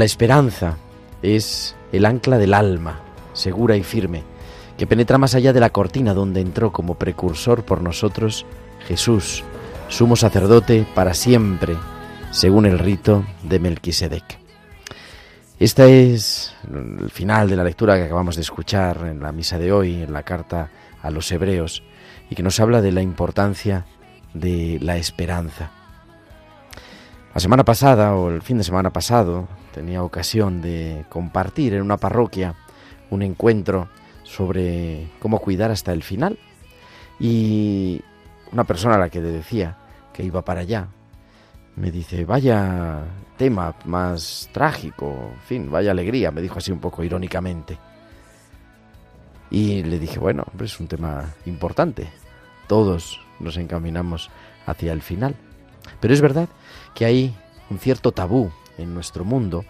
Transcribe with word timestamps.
La 0.00 0.06
esperanza 0.06 0.78
es 1.20 1.76
el 1.92 2.06
ancla 2.06 2.38
del 2.38 2.54
alma, 2.54 3.00
segura 3.34 3.76
y 3.76 3.82
firme, 3.82 4.22
que 4.78 4.86
penetra 4.86 5.18
más 5.18 5.34
allá 5.34 5.52
de 5.52 5.60
la 5.60 5.68
cortina 5.68 6.14
donde 6.14 6.40
entró 6.40 6.72
como 6.72 6.94
precursor 6.94 7.64
por 7.64 7.82
nosotros 7.82 8.46
Jesús, 8.88 9.44
sumo 9.88 10.16
sacerdote 10.16 10.86
para 10.94 11.12
siempre, 11.12 11.76
según 12.30 12.64
el 12.64 12.78
rito 12.78 13.26
de 13.42 13.58
Melquisedec. 13.58 14.38
Este 15.58 16.14
es 16.14 16.54
el 16.72 17.10
final 17.10 17.50
de 17.50 17.56
la 17.56 17.64
lectura 17.64 17.96
que 17.98 18.04
acabamos 18.04 18.36
de 18.36 18.40
escuchar 18.40 19.06
en 19.06 19.20
la 19.20 19.32
misa 19.32 19.58
de 19.58 19.70
hoy, 19.70 20.02
en 20.02 20.14
la 20.14 20.22
carta 20.22 20.70
a 21.02 21.10
los 21.10 21.30
hebreos, 21.30 21.82
y 22.30 22.36
que 22.36 22.42
nos 22.42 22.58
habla 22.58 22.80
de 22.80 22.92
la 22.92 23.02
importancia 23.02 23.84
de 24.32 24.78
la 24.80 24.96
esperanza. 24.96 25.72
La 27.34 27.40
semana 27.40 27.66
pasada 27.66 28.14
o 28.14 28.30
el 28.30 28.40
fin 28.40 28.56
de 28.56 28.64
semana 28.64 28.94
pasado 28.94 29.59
tenía 29.72 30.02
ocasión 30.02 30.60
de 30.60 31.04
compartir 31.08 31.74
en 31.74 31.82
una 31.82 31.96
parroquia 31.96 32.54
un 33.10 33.22
encuentro 33.22 33.88
sobre 34.22 35.08
cómo 35.18 35.38
cuidar 35.38 35.70
hasta 35.70 35.92
el 35.92 36.02
final. 36.02 36.38
Y 37.18 38.00
una 38.52 38.64
persona 38.64 38.94
a 38.94 38.98
la 38.98 39.10
que 39.10 39.20
le 39.20 39.30
decía 39.30 39.76
que 40.12 40.22
iba 40.22 40.42
para 40.42 40.60
allá 40.60 40.88
me 41.76 41.90
dice, 41.90 42.24
vaya 42.24 43.00
tema 43.36 43.74
más 43.86 44.48
trágico, 44.52 45.30
en 45.32 45.40
fin, 45.40 45.70
vaya 45.70 45.92
alegría, 45.92 46.30
me 46.30 46.42
dijo 46.42 46.58
así 46.58 46.70
un 46.70 46.80
poco 46.80 47.02
irónicamente. 47.02 47.78
Y 49.50 49.82
le 49.82 49.98
dije, 49.98 50.18
bueno, 50.18 50.44
hombre, 50.50 50.66
es 50.66 50.78
un 50.78 50.86
tema 50.86 51.34
importante. 51.46 52.08
Todos 52.68 53.20
nos 53.40 53.56
encaminamos 53.56 54.30
hacia 54.66 54.92
el 54.92 55.02
final. 55.02 55.34
Pero 56.00 56.14
es 56.14 56.20
verdad 56.20 56.48
que 56.94 57.04
hay 57.04 57.34
un 57.70 57.78
cierto 57.78 58.12
tabú 58.12 58.52
en 58.80 58.94
nuestro 58.94 59.24
mundo 59.24 59.64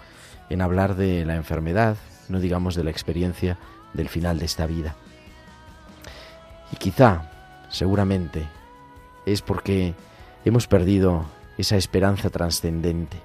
en 0.49 0.63
hablar 0.63 0.97
de 0.97 1.25
la 1.25 1.37
enfermedad, 1.37 1.97
no 2.29 2.41
digamos 2.41 2.75
de 2.75 2.85
la 2.85 2.91
experiencia 2.91 3.59
del 3.95 4.09
final 4.09 4.39
de 4.39 4.47
esta 4.47 4.67
vida. 4.67 4.97
Y 6.73 6.77
quizá, 6.77 7.31
seguramente, 7.69 8.47
es 9.27 9.43
porque 9.43 9.95
hemos 10.45 10.67
perdido 10.67 11.27
esa 11.59 11.77
esperanza 11.77 12.31
trascendente. 12.31 13.19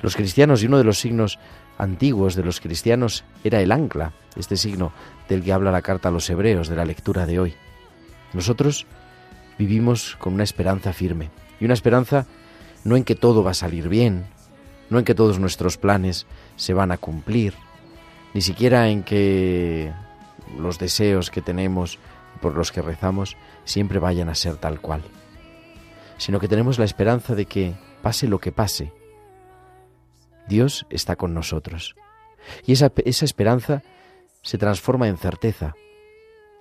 Los 0.00 0.16
cristianos, 0.16 0.62
y 0.62 0.66
uno 0.66 0.78
de 0.78 0.84
los 0.84 0.98
signos 0.98 1.38
antiguos 1.78 2.34
de 2.34 2.44
los 2.44 2.60
cristianos 2.60 3.24
era 3.44 3.60
el 3.60 3.72
ancla, 3.72 4.12
este 4.36 4.56
signo 4.56 4.92
del 5.28 5.42
que 5.42 5.52
habla 5.52 5.70
la 5.72 5.82
carta 5.82 6.08
a 6.08 6.12
los 6.12 6.28
hebreos 6.30 6.68
de 6.68 6.76
la 6.76 6.84
lectura 6.84 7.26
de 7.26 7.38
hoy. 7.38 7.54
Nosotros 8.32 8.86
vivimos 9.58 10.16
con 10.16 10.34
una 10.34 10.44
esperanza 10.44 10.92
firme, 10.92 11.30
y 11.58 11.64
una 11.64 11.74
esperanza 11.74 12.26
no 12.84 12.96
en 12.96 13.04
que 13.04 13.14
todo 13.14 13.42
va 13.42 13.52
a 13.52 13.54
salir 13.54 13.88
bien, 13.88 14.26
no 14.90 14.98
en 14.98 15.04
que 15.04 15.14
todos 15.14 15.38
nuestros 15.38 15.78
planes 15.78 16.26
se 16.56 16.74
van 16.74 16.92
a 16.92 16.98
cumplir, 16.98 17.54
ni 18.34 18.40
siquiera 18.40 18.88
en 18.88 19.02
que 19.02 19.92
los 20.58 20.78
deseos 20.78 21.30
que 21.30 21.42
tenemos 21.42 21.98
por 22.40 22.54
los 22.54 22.72
que 22.72 22.82
rezamos 22.82 23.36
siempre 23.64 23.98
vayan 23.98 24.28
a 24.28 24.34
ser 24.34 24.56
tal 24.56 24.80
cual, 24.80 25.02
sino 26.18 26.38
que 26.38 26.48
tenemos 26.48 26.78
la 26.78 26.84
esperanza 26.84 27.34
de 27.34 27.46
que, 27.46 27.74
pase 28.02 28.28
lo 28.28 28.38
que 28.38 28.52
pase, 28.52 28.92
Dios 30.48 30.86
está 30.90 31.16
con 31.16 31.34
nosotros. 31.34 31.96
Y 32.64 32.72
esa, 32.72 32.92
esa 33.04 33.24
esperanza 33.24 33.82
se 34.42 34.58
transforma 34.58 35.08
en 35.08 35.16
certeza 35.16 35.74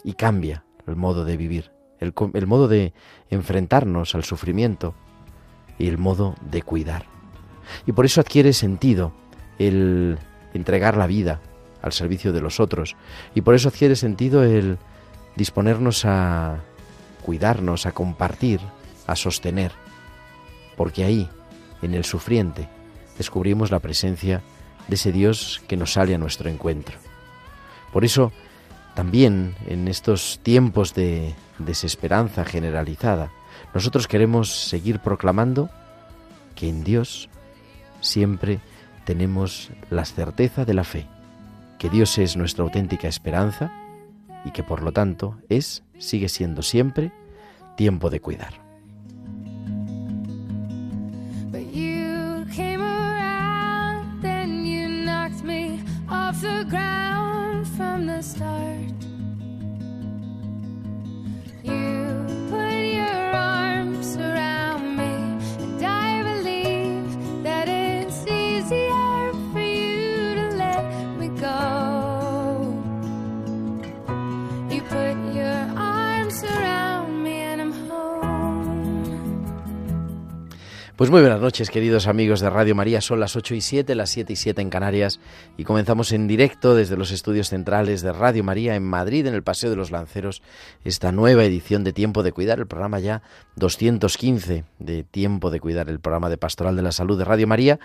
y 0.04 0.14
cambia 0.14 0.66
el 0.88 0.96
modo 0.96 1.26
de 1.26 1.38
vivir, 1.38 1.72
el, 2.00 2.14
el 2.34 2.48
modo 2.48 2.68
de 2.68 2.94
enfrentarnos 3.30 4.16
al 4.16 4.24
sufrimiento 4.24 4.96
y 5.78 5.88
el 5.88 5.98
modo 5.98 6.36
de 6.42 6.62
cuidar. 6.62 7.15
Y 7.86 7.92
por 7.92 8.06
eso 8.06 8.22
adquiere 8.22 8.54
sentido 8.54 9.14
el 9.60 10.18
entregar 10.54 10.98
la 10.98 11.08
vida 11.08 11.42
al 11.82 11.94
servicio 11.94 12.34
de 12.34 12.42
los 12.42 12.60
otros. 12.60 12.96
Y 13.36 13.42
por 13.42 13.56
eso 13.56 13.70
adquiere 13.70 13.96
sentido 13.96 14.44
el 14.44 14.78
disponernos 15.36 16.06
a 16.06 16.60
cuidarnos, 17.22 17.86
a 17.86 17.92
compartir, 17.92 18.60
a 19.08 19.16
sostener. 19.16 19.72
Porque 20.76 21.04
ahí, 21.04 21.30
en 21.82 21.94
el 21.94 22.06
sufriente, 22.06 22.68
descubrimos 23.18 23.72
la 23.72 23.80
presencia 23.80 24.42
de 24.88 24.96
ese 24.96 25.12
Dios 25.12 25.62
que 25.68 25.78
nos 25.78 25.94
sale 25.94 26.16
a 26.16 26.18
nuestro 26.18 26.50
encuentro. 26.50 26.98
Por 27.92 28.04
eso, 28.06 28.32
también 28.94 29.56
en 29.68 29.88
estos 29.88 30.40
tiempos 30.44 30.94
de 30.94 31.36
desesperanza 31.60 32.46
generalizada, 32.46 33.32
nosotros 33.74 34.08
queremos 34.08 34.50
seguir 34.50 35.00
proclamando 35.00 35.70
que 36.56 36.70
en 36.70 36.84
Dios 36.84 37.30
siempre 38.06 38.60
tenemos 39.04 39.72
la 39.90 40.06
certeza 40.06 40.66
de 40.66 40.74
la 40.74 40.84
fe, 40.84 41.08
que 41.78 41.90
Dios 41.90 42.18
es 42.18 42.38
nuestra 42.38 42.64
auténtica 42.64 43.08
esperanza 43.08 43.72
y 44.46 44.52
que 44.52 44.64
por 44.64 44.82
lo 44.82 44.92
tanto 44.92 45.38
es, 45.50 45.84
sigue 45.98 46.30
siendo 46.30 46.62
siempre, 46.62 47.12
tiempo 47.76 48.10
de 48.10 48.22
cuidar. 48.22 48.66
Pues 80.96 81.12
muy 81.12 81.20
buenas 81.20 81.42
noches, 81.42 81.70
queridos 81.70 82.08
amigos 82.08 82.40
de 82.40 82.50
Radio 82.50 82.74
María. 82.74 83.02
Son 83.02 83.20
las 83.20 83.36
8 83.36 83.56
y 83.56 83.60
7, 83.60 83.96
las 83.96 84.10
7 84.12 84.32
y 84.32 84.36
7 84.38 84.62
en 84.62 84.70
Canarias 84.70 85.20
y 85.58 85.66
comenzamos 85.66 86.14
en 86.14 86.26
directo 86.26 86.74
desde 86.74 86.96
los 86.96 87.12
estudios 87.12 87.50
centrales 87.50 88.02
de 88.02 88.14
Radio 88.14 88.46
María 88.46 88.78
en 88.78 88.84
Madrid, 88.84 89.28
en 89.28 89.34
el 89.34 89.44
Paseo 89.44 89.70
de 89.70 89.76
los 89.76 89.92
Lanceros, 89.92 90.42
esta 90.86 91.12
nueva 91.12 91.44
edición 91.44 91.84
de 91.84 91.92
Tiempo 91.92 92.24
de 92.24 92.32
Cuidar, 92.32 92.60
el 92.60 92.68
programa 92.68 93.02
ya 93.02 93.24
215 93.58 94.64
de 94.80 95.04
Tiempo 95.04 95.52
de 95.52 95.60
Cuidar, 95.60 95.90
el 95.90 96.00
programa 96.00 96.30
de 96.30 96.38
Pastoral 96.38 96.78
de 96.78 96.84
la 96.84 96.94
Salud 96.94 97.18
de 97.18 97.26
Radio 97.26 97.46
María, 97.46 97.78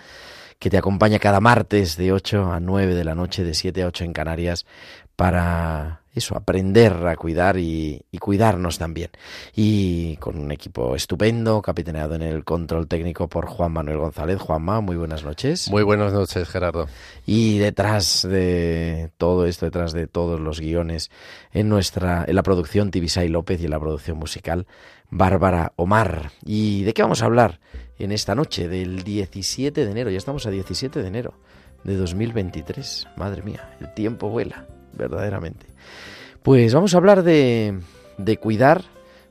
que 0.61 0.71
te 0.71 0.79
acompaña 0.79 1.19
cada 1.19 1.41
martes 1.41 1.97
de 1.97 2.13
8 2.13 2.53
a 2.53 2.61
9 2.61 2.95
de 2.95 3.05
la 3.05 3.17
noche, 3.17 3.43
de 3.43 3.55
7 3.55 3.83
a 3.83 3.87
8 3.89 4.05
en 4.05 4.13
Canarias, 4.13 4.67
para 5.17 6.00
eso, 6.13 6.37
aprender 6.37 6.93
a 7.07 7.15
cuidar 7.17 7.57
y, 7.57 8.05
cuidarnos 8.19 8.79
también. 8.79 9.11
Y 9.55 10.17
con 10.17 10.39
un 10.39 10.51
equipo 10.51 10.97
estupendo, 10.97 11.63
capitaneado 11.63 12.15
en 12.15 12.23
el 12.23 12.45
control 12.45 12.89
técnico 12.89 13.29
por 13.29 13.47
Juan 13.47 13.73
Manuel 13.73 13.99
González. 13.99 14.39
Juanma, 14.41 14.81
muy 14.81 14.97
buenas 14.97 15.25
noches. 15.25 15.71
Muy 15.71 15.83
buenas 15.83 16.13
noches, 16.13 16.49
Gerardo. 16.49 16.89
Y 17.27 17.59
detrás 17.59 18.27
de 18.29 19.11
todo 19.19 19.47
esto, 19.47 19.67
detrás 19.67 19.93
de 19.93 20.07
todos 20.07 20.41
los 20.41 20.61
guiones, 20.61 21.11
en 21.53 21.69
nuestra, 21.69 22.25
en 22.27 22.35
la 22.35 22.43
producción 22.43 22.91
Tibisay 22.91 23.29
López 23.29 23.61
y 23.61 23.67
en 23.67 23.71
la 23.71 23.81
producción 23.81 24.19
musical, 24.19 24.67
Bárbara 25.11 25.73
Omar. 25.77 26.33
¿Y 26.45 26.83
de 26.83 26.93
qué 26.93 27.03
vamos 27.03 27.23
a 27.23 27.27
hablar 27.27 27.61
en 27.99 28.13
esta 28.13 28.35
noche 28.35 28.69
del 28.69 29.05
17 29.05 29.85
de 29.85 29.91
enero? 29.91 30.11
Ya 30.11 30.19
estamos 30.19 30.47
a 30.47 30.51
17 30.51 31.03
de 31.03 31.09
enero 31.09 31.35
de 31.85 31.97
2023. 31.97 33.09
Madre 33.17 33.43
mía, 33.43 33.77
el 33.81 33.95
tiempo 33.95 34.29
vuela, 34.29 34.67
verdaderamente. 34.93 35.70
Pues 36.43 36.73
vamos 36.73 36.95
a 36.95 36.97
hablar 36.97 37.23
de, 37.23 37.81
de 38.17 38.37
cuidar, 38.39 38.85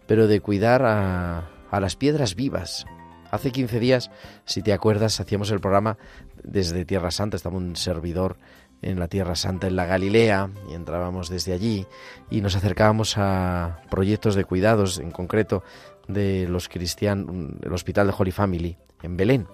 pero 0.06 0.28
de 0.28 0.42
cuidar 0.42 0.84
a, 0.86 1.50
a 1.72 1.80
las 1.80 1.96
piedras 1.96 2.36
vivas. 2.36 2.86
Hace 3.32 3.52
15 3.52 3.80
días, 3.80 4.12
si 4.46 4.62
te 4.62 4.74
acuerdas, 4.74 5.20
hacíamos 5.20 5.50
el 5.50 5.60
programa 5.60 5.98
desde 6.44 6.86
Tierra 6.86 7.10
Santa, 7.10 7.36
estaba 7.36 7.58
un 7.58 7.76
servidor 7.76 8.38
en 8.84 9.00
la 9.00 9.08
Tierra 9.08 9.36
Santa, 9.36 9.66
en 9.66 9.76
la 9.76 9.88
Galilea, 9.88 10.52
y 10.70 10.76
entrábamos 10.76 11.30
desde 11.30 11.52
allí 11.54 11.88
y 12.30 12.42
nos 12.42 12.56
acercábamos 12.56 13.18
a 13.18 13.82
proyectos 13.90 14.36
de 14.36 14.46
cuidados, 14.46 15.00
en 15.00 15.10
concreto 15.10 15.64
de 16.08 16.48
los 16.48 16.70
cristianos, 16.70 17.36
el 17.64 17.74
Hospital 17.74 18.06
de 18.06 18.14
Holy 18.16 18.32
Family 18.32 18.78
en 19.02 19.18
Belén. 19.18 19.48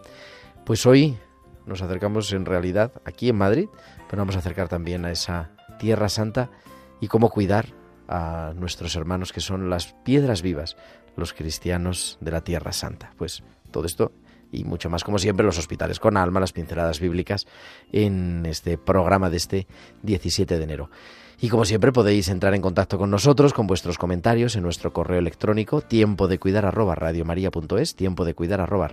Pues 0.66 0.86
hoy 0.86 1.18
nos 1.66 1.82
acercamos 1.82 2.34
en 2.34 2.46
realidad 2.46 2.92
aquí 3.06 3.30
en 3.30 3.38
Madrid, 3.38 3.70
pero 4.10 4.22
vamos 4.22 4.36
a 4.36 4.40
acercar 4.40 4.68
también 4.68 5.06
a 5.06 5.12
esa 5.12 5.52
Tierra 5.80 6.10
Santa 6.10 6.50
y 7.00 7.08
cómo 7.08 7.30
cuidar 7.30 7.74
a 8.08 8.54
nuestros 8.56 8.96
hermanos 8.96 9.34
que 9.34 9.42
son 9.42 9.70
las 9.70 9.94
piedras 10.04 10.42
vivas, 10.42 10.78
los 11.16 11.34
cristianos 11.34 12.18
de 12.22 12.32
la 12.32 12.42
Tierra 12.42 12.72
Santa. 12.72 13.14
Pues 13.18 13.44
todo 13.72 13.86
esto 13.86 14.12
y 14.52 14.64
mucho 14.64 14.90
más, 14.90 15.04
como 15.04 15.20
siempre, 15.20 15.46
los 15.46 15.58
hospitales 15.58 16.00
con 16.00 16.18
alma, 16.18 16.40
las 16.40 16.54
pinceladas 16.54 17.00
bíblicas 17.00 17.46
en 17.92 18.46
este 18.46 18.78
programa 18.78 19.30
de 19.30 19.38
este 19.38 19.68
17 20.04 20.58
de 20.58 20.64
enero. 20.64 20.90
Y 21.42 21.50
como 21.50 21.66
siempre 21.66 21.92
podéis 21.92 22.30
entrar 22.30 22.54
en 22.54 22.62
contacto 22.62 22.98
con 22.98 23.12
nosotros 23.12 23.54
con 23.54 23.68
vuestros 23.68 23.98
comentarios 23.98 24.56
en 24.56 24.64
nuestro 24.64 24.94
correo 24.94 25.20
electrónico 25.20 25.82
tiempo 25.82 26.28
de 26.28 26.40
cuidar 26.40 26.66
arroba 26.66 26.96
tiempo 27.96 28.26
de 28.26 28.34
cuidar 28.34 28.62
arroba 28.62 28.90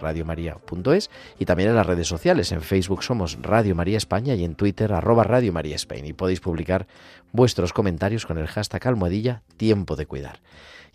y 1.38 1.44
también 1.44 1.70
en 1.70 1.76
las 1.76 1.86
redes 1.86 2.08
sociales. 2.08 2.50
En 2.52 2.62
Facebook 2.62 3.04
somos 3.04 3.38
Radio 3.40 3.74
María 3.74 3.96
España 3.96 4.34
y 4.34 4.44
en 4.44 4.56
Twitter 4.56 4.92
arroba 4.92 5.24
Radio 5.24 5.52
María 5.52 5.76
España 5.76 6.06
y 6.06 6.12
podéis 6.12 6.40
publicar 6.40 6.86
vuestros 7.32 7.72
comentarios 7.72 8.26
con 8.26 8.38
el 8.38 8.48
hashtag 8.48 8.88
almohadilla 8.88 9.42
tiempo 9.56 9.96
de 9.96 10.06
cuidar. 10.06 10.40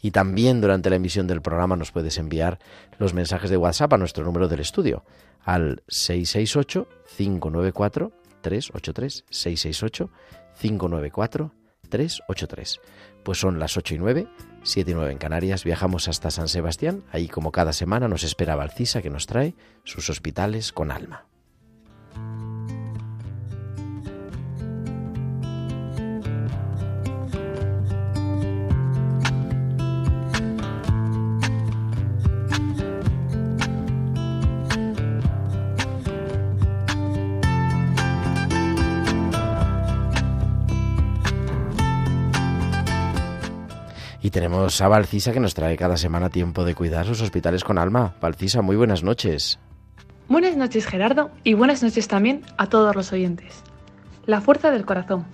Y 0.02 0.12
también 0.12 0.62
durante 0.62 0.90
la 0.90 0.98
emisión 0.98 1.28
del 1.28 1.42
programa 1.42 1.76
nos 1.76 1.92
puedes 1.92 2.18
enviar 2.18 2.60
los 3.00 3.14
mensajes 3.14 3.50
de 3.50 3.58
WhatsApp 3.58 3.94
a 3.94 3.98
nuestro 3.98 4.24
número 4.24 4.48
del 4.48 4.60
estudio 4.60 5.04
al 5.44 5.82
668 5.88 6.88
594 7.18 8.12
383 8.42 9.26
668 9.30 10.10
594-383. 10.62 12.80
Pues 13.24 13.40
son 13.40 13.60
las 13.60 13.78
8 13.78 13.96
y 13.96 13.98
9, 13.98 14.28
7 14.64 14.92
y 14.92 14.94
9 14.94 15.12
en 15.12 15.18
Canarias. 15.18 15.64
Viajamos 15.64 16.08
hasta 16.08 16.32
San 16.32 16.48
Sebastián. 16.48 17.04
Ahí, 17.12 17.28
como 17.28 17.52
cada 17.52 17.74
semana, 17.74 18.08
nos 18.08 18.24
espera 18.24 18.56
Valcisa 18.56 19.02
que 19.02 19.10
nos 19.10 19.28
trae 19.28 19.56
sus 19.84 20.10
hospitales 20.10 20.72
con 20.72 20.92
alma. 20.92 21.26
Tenemos 44.38 44.82
a 44.82 44.88
Valcisa 44.88 45.34
que 45.34 45.40
nos 45.40 45.56
trae 45.56 45.76
cada 45.76 45.98
semana 45.98 46.30
tiempo 46.30 46.64
de 46.64 46.76
cuidar 46.76 47.08
sus 47.08 47.24
hospitales 47.24 47.64
con 47.64 47.80
alma. 47.80 48.14
Valcisa, 48.22 48.62
muy 48.62 48.76
buenas 48.76 49.02
noches. 49.02 49.58
Buenas 50.30 50.56
noches 50.56 50.86
Gerardo 50.86 51.32
y 51.44 51.56
buenas 51.56 51.82
noches 51.82 52.08
también 52.08 52.44
a 52.56 52.68
todos 52.68 52.96
los 52.96 53.12
oyentes. 53.12 53.64
La 54.28 54.40
fuerza 54.40 54.70
del 54.70 54.86
corazón. 54.86 55.26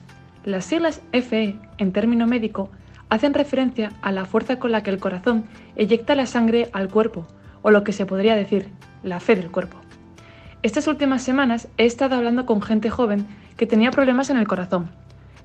Las 0.45 0.63
siglas 0.63 1.01
FE 1.11 1.59
en 1.79 1.91
término 1.91 2.27
médico 2.27 2.69
hacen 3.09 3.33
referencia 3.33 3.91
a 4.01 4.13
la 4.13 4.23
fuerza 4.23 4.57
con 4.57 4.71
la 4.71 4.83
que 4.83 4.91
el 4.91 4.99
corazón 4.99 5.47
eyecta 5.75 6.15
la 6.15 6.25
sangre 6.25 6.69
al 6.71 6.87
cuerpo, 6.87 7.27
o 7.61 7.71
lo 7.71 7.83
que 7.83 7.91
se 7.91 8.05
podría 8.05 8.37
decir, 8.37 8.69
la 9.03 9.19
fe 9.19 9.35
del 9.35 9.51
cuerpo. 9.51 9.75
Estas 10.61 10.87
últimas 10.87 11.23
semanas 11.23 11.67
he 11.77 11.83
estado 11.85 12.15
hablando 12.15 12.45
con 12.45 12.61
gente 12.61 12.89
joven 12.89 13.27
que 13.57 13.67
tenía 13.67 13.91
problemas 13.91 14.29
en 14.29 14.37
el 14.37 14.47
corazón. 14.47 14.91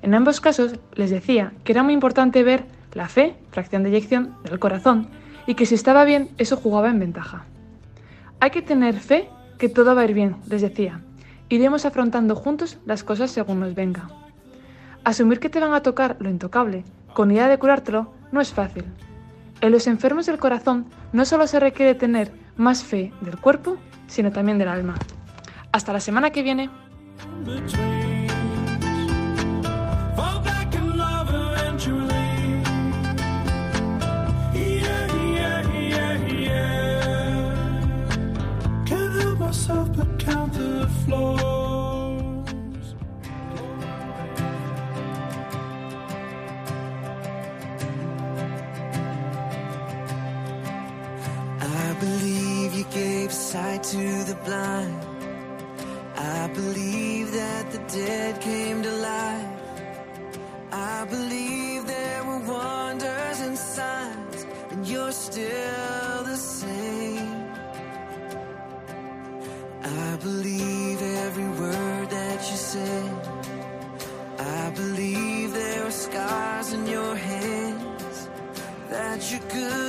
En 0.01 0.13
ambos 0.13 0.39
casos 0.39 0.79
les 0.93 1.09
decía 1.09 1.51
que 1.65 1.73
era 1.73 1.83
muy 1.83 1.93
importante 1.93 2.41
ver 2.41 2.78
la 2.93 3.07
fe, 3.07 3.35
fracción 3.51 3.83
de 3.83 3.89
eyección 3.89 4.35
del 4.43 4.59
corazón, 4.59 5.09
y 5.47 5.55
que 5.55 5.65
si 5.65 5.75
estaba 5.75 6.05
bien, 6.05 6.29
eso 6.37 6.57
jugaba 6.57 6.89
en 6.89 6.99
ventaja. 6.99 7.45
Hay 8.39 8.51
que 8.51 8.61
tener 8.61 8.99
fe 8.99 9.29
que 9.57 9.69
todo 9.69 9.95
va 9.95 10.01
a 10.01 10.05
ir 10.05 10.13
bien, 10.13 10.37
les 10.47 10.61
decía. 10.61 11.01
Iremos 11.49 11.85
afrontando 11.85 12.35
juntos 12.35 12.77
las 12.85 13.03
cosas 13.03 13.31
según 13.31 13.59
nos 13.59 13.75
venga. 13.75 14.09
Asumir 15.03 15.39
que 15.39 15.49
te 15.49 15.59
van 15.59 15.73
a 15.73 15.81
tocar 15.81 16.17
lo 16.19 16.29
intocable, 16.29 16.83
con 17.13 17.31
idea 17.31 17.47
de 17.47 17.57
curártelo, 17.57 18.13
no 18.31 18.41
es 18.41 18.53
fácil. 18.53 18.85
En 19.61 19.71
los 19.71 19.87
enfermos 19.87 20.25
del 20.25 20.37
corazón 20.37 20.85
no 21.11 21.25
solo 21.25 21.47
se 21.47 21.59
requiere 21.59 21.95
tener 21.95 22.31
más 22.55 22.83
fe 22.83 23.11
del 23.21 23.37
cuerpo, 23.37 23.77
sino 24.07 24.31
también 24.31 24.57
del 24.57 24.67
alma. 24.67 24.95
Hasta 25.71 25.93
la 25.93 25.99
semana 25.99 26.29
que 26.29 26.43
viene. 26.43 26.69
To 53.91 54.23
the 54.23 54.37
blind. 54.45 55.01
I 56.15 56.47
believe 56.53 57.31
that 57.31 57.71
the 57.71 57.79
dead 57.99 58.39
came 58.39 58.83
to 58.83 58.91
life. 58.91 59.49
I 60.71 61.05
believe 61.09 61.87
there 61.87 62.23
were 62.23 62.43
wonders 62.53 63.39
and 63.39 63.57
signs, 63.57 64.45
and 64.69 64.87
you're 64.87 65.11
still 65.11 66.23
the 66.31 66.37
same. 66.37 67.33
I 69.81 70.17
believe 70.21 71.01
every 71.25 71.49
word 71.63 72.09
that 72.11 72.39
you 72.51 72.57
said. 72.57 73.11
I 74.37 74.69
believe 74.81 75.53
there 75.53 75.87
are 75.87 75.97
scars 76.07 76.73
in 76.73 76.85
your 76.85 77.15
hands, 77.15 78.29
that 78.91 79.31
your 79.31 79.41
goodness 79.49 79.88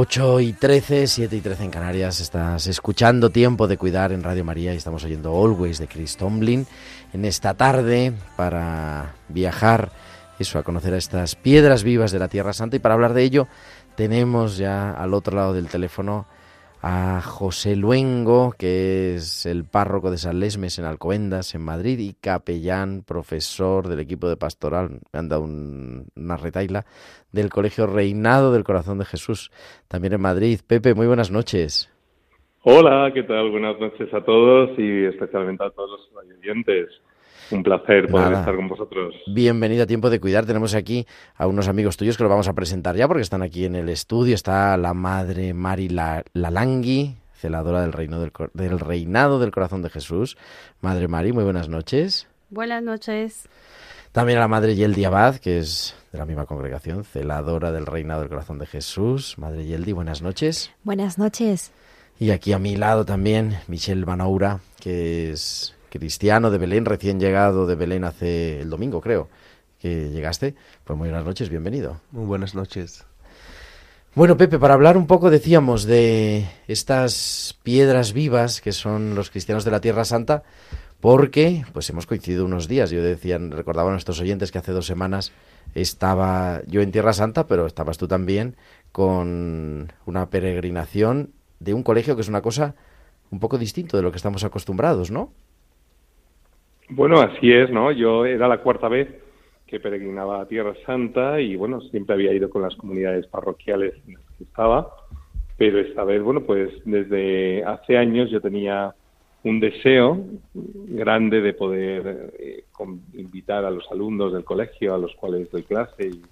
8 0.00 0.38
y 0.38 0.52
13, 0.52 1.08
7 1.08 1.34
y 1.34 1.40
13 1.40 1.64
en 1.64 1.70
Canarias. 1.72 2.20
Estás 2.20 2.68
escuchando 2.68 3.30
Tiempo 3.30 3.66
de 3.66 3.76
Cuidar 3.76 4.12
en 4.12 4.22
Radio 4.22 4.44
María 4.44 4.72
y 4.72 4.76
estamos 4.76 5.02
oyendo 5.02 5.36
Always 5.36 5.80
de 5.80 5.88
Chris 5.88 6.16
Tomlin 6.16 6.68
en 7.12 7.24
esta 7.24 7.54
tarde 7.54 8.12
para 8.36 9.16
viajar, 9.28 9.90
eso, 10.38 10.60
a 10.60 10.62
conocer 10.62 10.94
a 10.94 10.98
estas 10.98 11.34
piedras 11.34 11.82
vivas 11.82 12.12
de 12.12 12.20
la 12.20 12.28
Tierra 12.28 12.52
Santa. 12.52 12.76
Y 12.76 12.78
para 12.78 12.94
hablar 12.94 13.12
de 13.12 13.24
ello, 13.24 13.48
tenemos 13.96 14.56
ya 14.56 14.92
al 14.92 15.14
otro 15.14 15.34
lado 15.34 15.52
del 15.52 15.66
teléfono 15.66 16.26
a 16.82 17.20
José 17.20 17.76
Luengo, 17.76 18.54
que 18.56 19.14
es 19.14 19.46
el 19.46 19.64
párroco 19.64 20.10
de 20.10 20.18
San 20.18 20.38
Lesmes 20.38 20.78
en 20.78 20.84
Alcobendas, 20.84 21.54
en 21.54 21.62
Madrid, 21.62 21.98
y 21.98 22.14
capellán, 22.14 23.02
profesor 23.06 23.88
del 23.88 24.00
equipo 24.00 24.28
de 24.28 24.36
pastoral, 24.36 25.00
me 25.12 25.18
han 25.18 25.28
dado 25.28 25.42
una 25.42 26.36
retaila, 26.36 26.86
del 27.32 27.50
Colegio 27.50 27.86
Reinado 27.86 28.52
del 28.52 28.64
Corazón 28.64 28.98
de 28.98 29.04
Jesús, 29.04 29.50
también 29.88 30.12
en 30.12 30.20
Madrid. 30.20 30.60
Pepe, 30.66 30.94
muy 30.94 31.06
buenas 31.06 31.30
noches. 31.30 31.92
Hola, 32.62 33.10
¿qué 33.12 33.22
tal? 33.22 33.50
Buenas 33.50 33.78
noches 33.80 34.12
a 34.12 34.24
todos 34.24 34.70
y 34.78 35.04
especialmente 35.04 35.64
a 35.64 35.70
todos 35.70 36.10
los 36.12 36.24
oyentes. 36.24 36.88
Un 37.50 37.62
placer 37.62 38.08
poder 38.08 38.34
estar 38.34 38.54
con 38.54 38.68
vosotros. 38.68 39.14
Bienvenido 39.26 39.84
a 39.84 39.86
Tiempo 39.86 40.10
de 40.10 40.20
Cuidar. 40.20 40.44
Tenemos 40.44 40.74
aquí 40.74 41.06
a 41.34 41.46
unos 41.46 41.68
amigos 41.68 41.96
tuyos 41.96 42.16
que 42.16 42.22
los 42.22 42.30
vamos 42.30 42.48
a 42.48 42.52
presentar 42.52 42.94
ya 42.94 43.08
porque 43.08 43.22
están 43.22 43.42
aquí 43.42 43.64
en 43.64 43.74
el 43.74 43.88
estudio. 43.88 44.34
Está 44.34 44.76
la 44.76 44.92
madre 44.92 45.54
Mari 45.54 45.88
Lalangui, 45.88 47.16
celadora 47.32 47.80
del, 47.80 47.92
reino 47.92 48.20
del, 48.20 48.32
del 48.52 48.78
Reinado 48.78 49.38
del 49.38 49.50
Corazón 49.50 49.80
de 49.82 49.88
Jesús. 49.88 50.36
Madre 50.82 51.08
Mari, 51.08 51.32
muy 51.32 51.44
buenas 51.44 51.70
noches. 51.70 52.28
Buenas 52.50 52.82
noches. 52.82 53.48
También 54.12 54.38
a 54.38 54.42
la 54.42 54.48
madre 54.48 54.74
Yeldi 54.74 55.04
Abad, 55.04 55.36
que 55.36 55.58
es 55.58 55.94
de 56.12 56.18
la 56.18 56.26
misma 56.26 56.44
congregación, 56.44 57.04
celadora 57.04 57.72
del 57.72 57.86
Reinado 57.86 58.20
del 58.20 58.28
Corazón 58.28 58.58
de 58.58 58.66
Jesús. 58.66 59.38
Madre 59.38 59.64
Yeldi, 59.64 59.92
buenas 59.92 60.20
noches. 60.20 60.70
Buenas 60.82 61.18
noches. 61.18 61.72
Y 62.18 62.30
aquí 62.30 62.52
a 62.52 62.58
mi 62.58 62.76
lado 62.76 63.04
también 63.04 63.58
Michelle 63.68 64.04
Banaura, 64.04 64.60
que 64.80 65.30
es 65.30 65.77
cristiano 65.90 66.50
de 66.50 66.58
Belén, 66.58 66.84
recién 66.84 67.20
llegado 67.20 67.66
de 67.66 67.74
Belén 67.74 68.04
hace 68.04 68.60
el 68.60 68.70
domingo, 68.70 69.00
creo, 69.00 69.28
que 69.78 70.10
llegaste. 70.10 70.54
Pues 70.84 70.98
muy 70.98 71.08
buenas 71.08 71.26
noches, 71.26 71.48
bienvenido. 71.48 72.00
Muy 72.10 72.26
buenas 72.26 72.54
noches. 72.54 73.04
Bueno, 74.14 74.36
Pepe, 74.36 74.58
para 74.58 74.74
hablar 74.74 74.96
un 74.96 75.06
poco, 75.06 75.30
decíamos, 75.30 75.84
de 75.84 76.46
estas 76.66 77.56
piedras 77.62 78.12
vivas 78.12 78.60
que 78.60 78.72
son 78.72 79.14
los 79.14 79.30
cristianos 79.30 79.64
de 79.64 79.70
la 79.70 79.80
Tierra 79.80 80.04
Santa, 80.04 80.42
porque 81.00 81.64
pues 81.72 81.88
hemos 81.90 82.06
coincidido 82.06 82.44
unos 82.44 82.66
días. 82.66 82.90
Yo 82.90 83.02
decía, 83.02 83.38
recordaba 83.38 83.90
a 83.90 83.92
nuestros 83.92 84.20
oyentes 84.20 84.50
que 84.50 84.58
hace 84.58 84.72
dos 84.72 84.86
semanas 84.86 85.32
estaba 85.74 86.62
yo 86.66 86.80
en 86.80 86.90
Tierra 86.90 87.12
Santa, 87.12 87.46
pero 87.46 87.66
estabas 87.66 87.98
tú 87.98 88.08
también 88.08 88.56
con 88.90 89.92
una 90.06 90.30
peregrinación 90.30 91.32
de 91.60 91.74
un 91.74 91.82
colegio 91.82 92.16
que 92.16 92.22
es 92.22 92.28
una 92.28 92.42
cosa 92.42 92.74
un 93.30 93.38
poco 93.40 93.58
distinto 93.58 93.96
de 93.96 94.02
lo 94.02 94.10
que 94.10 94.16
estamos 94.16 94.42
acostumbrados, 94.42 95.10
¿no? 95.10 95.32
Bueno, 96.90 97.20
así 97.20 97.52
es, 97.52 97.70
¿no? 97.70 97.92
Yo 97.92 98.24
era 98.24 98.48
la 98.48 98.62
cuarta 98.62 98.88
vez 98.88 99.08
que 99.66 99.78
peregrinaba 99.78 100.40
a 100.40 100.48
Tierra 100.48 100.74
Santa 100.86 101.38
y, 101.38 101.54
bueno, 101.54 101.82
siempre 101.82 102.14
había 102.14 102.32
ido 102.32 102.48
con 102.48 102.62
las 102.62 102.74
comunidades 102.76 103.26
parroquiales 103.26 103.94
en 104.06 104.14
las 104.14 104.24
que 104.38 104.44
estaba, 104.44 104.88
pero 105.58 105.78
esta 105.80 106.04
vez, 106.04 106.22
bueno, 106.22 106.40
pues 106.44 106.70
desde 106.86 107.62
hace 107.64 107.98
años 107.98 108.30
yo 108.30 108.40
tenía 108.40 108.94
un 109.44 109.60
deseo 109.60 110.18
grande 110.54 111.42
de 111.42 111.52
poder 111.52 112.32
eh, 112.38 112.64
invitar 113.12 113.66
a 113.66 113.70
los 113.70 113.84
alumnos 113.92 114.32
del 114.32 114.44
colegio 114.44 114.94
a 114.94 114.98
los 114.98 115.14
cuales 115.14 115.50
doy 115.50 115.64
clase 115.64 116.06
y, 116.06 116.22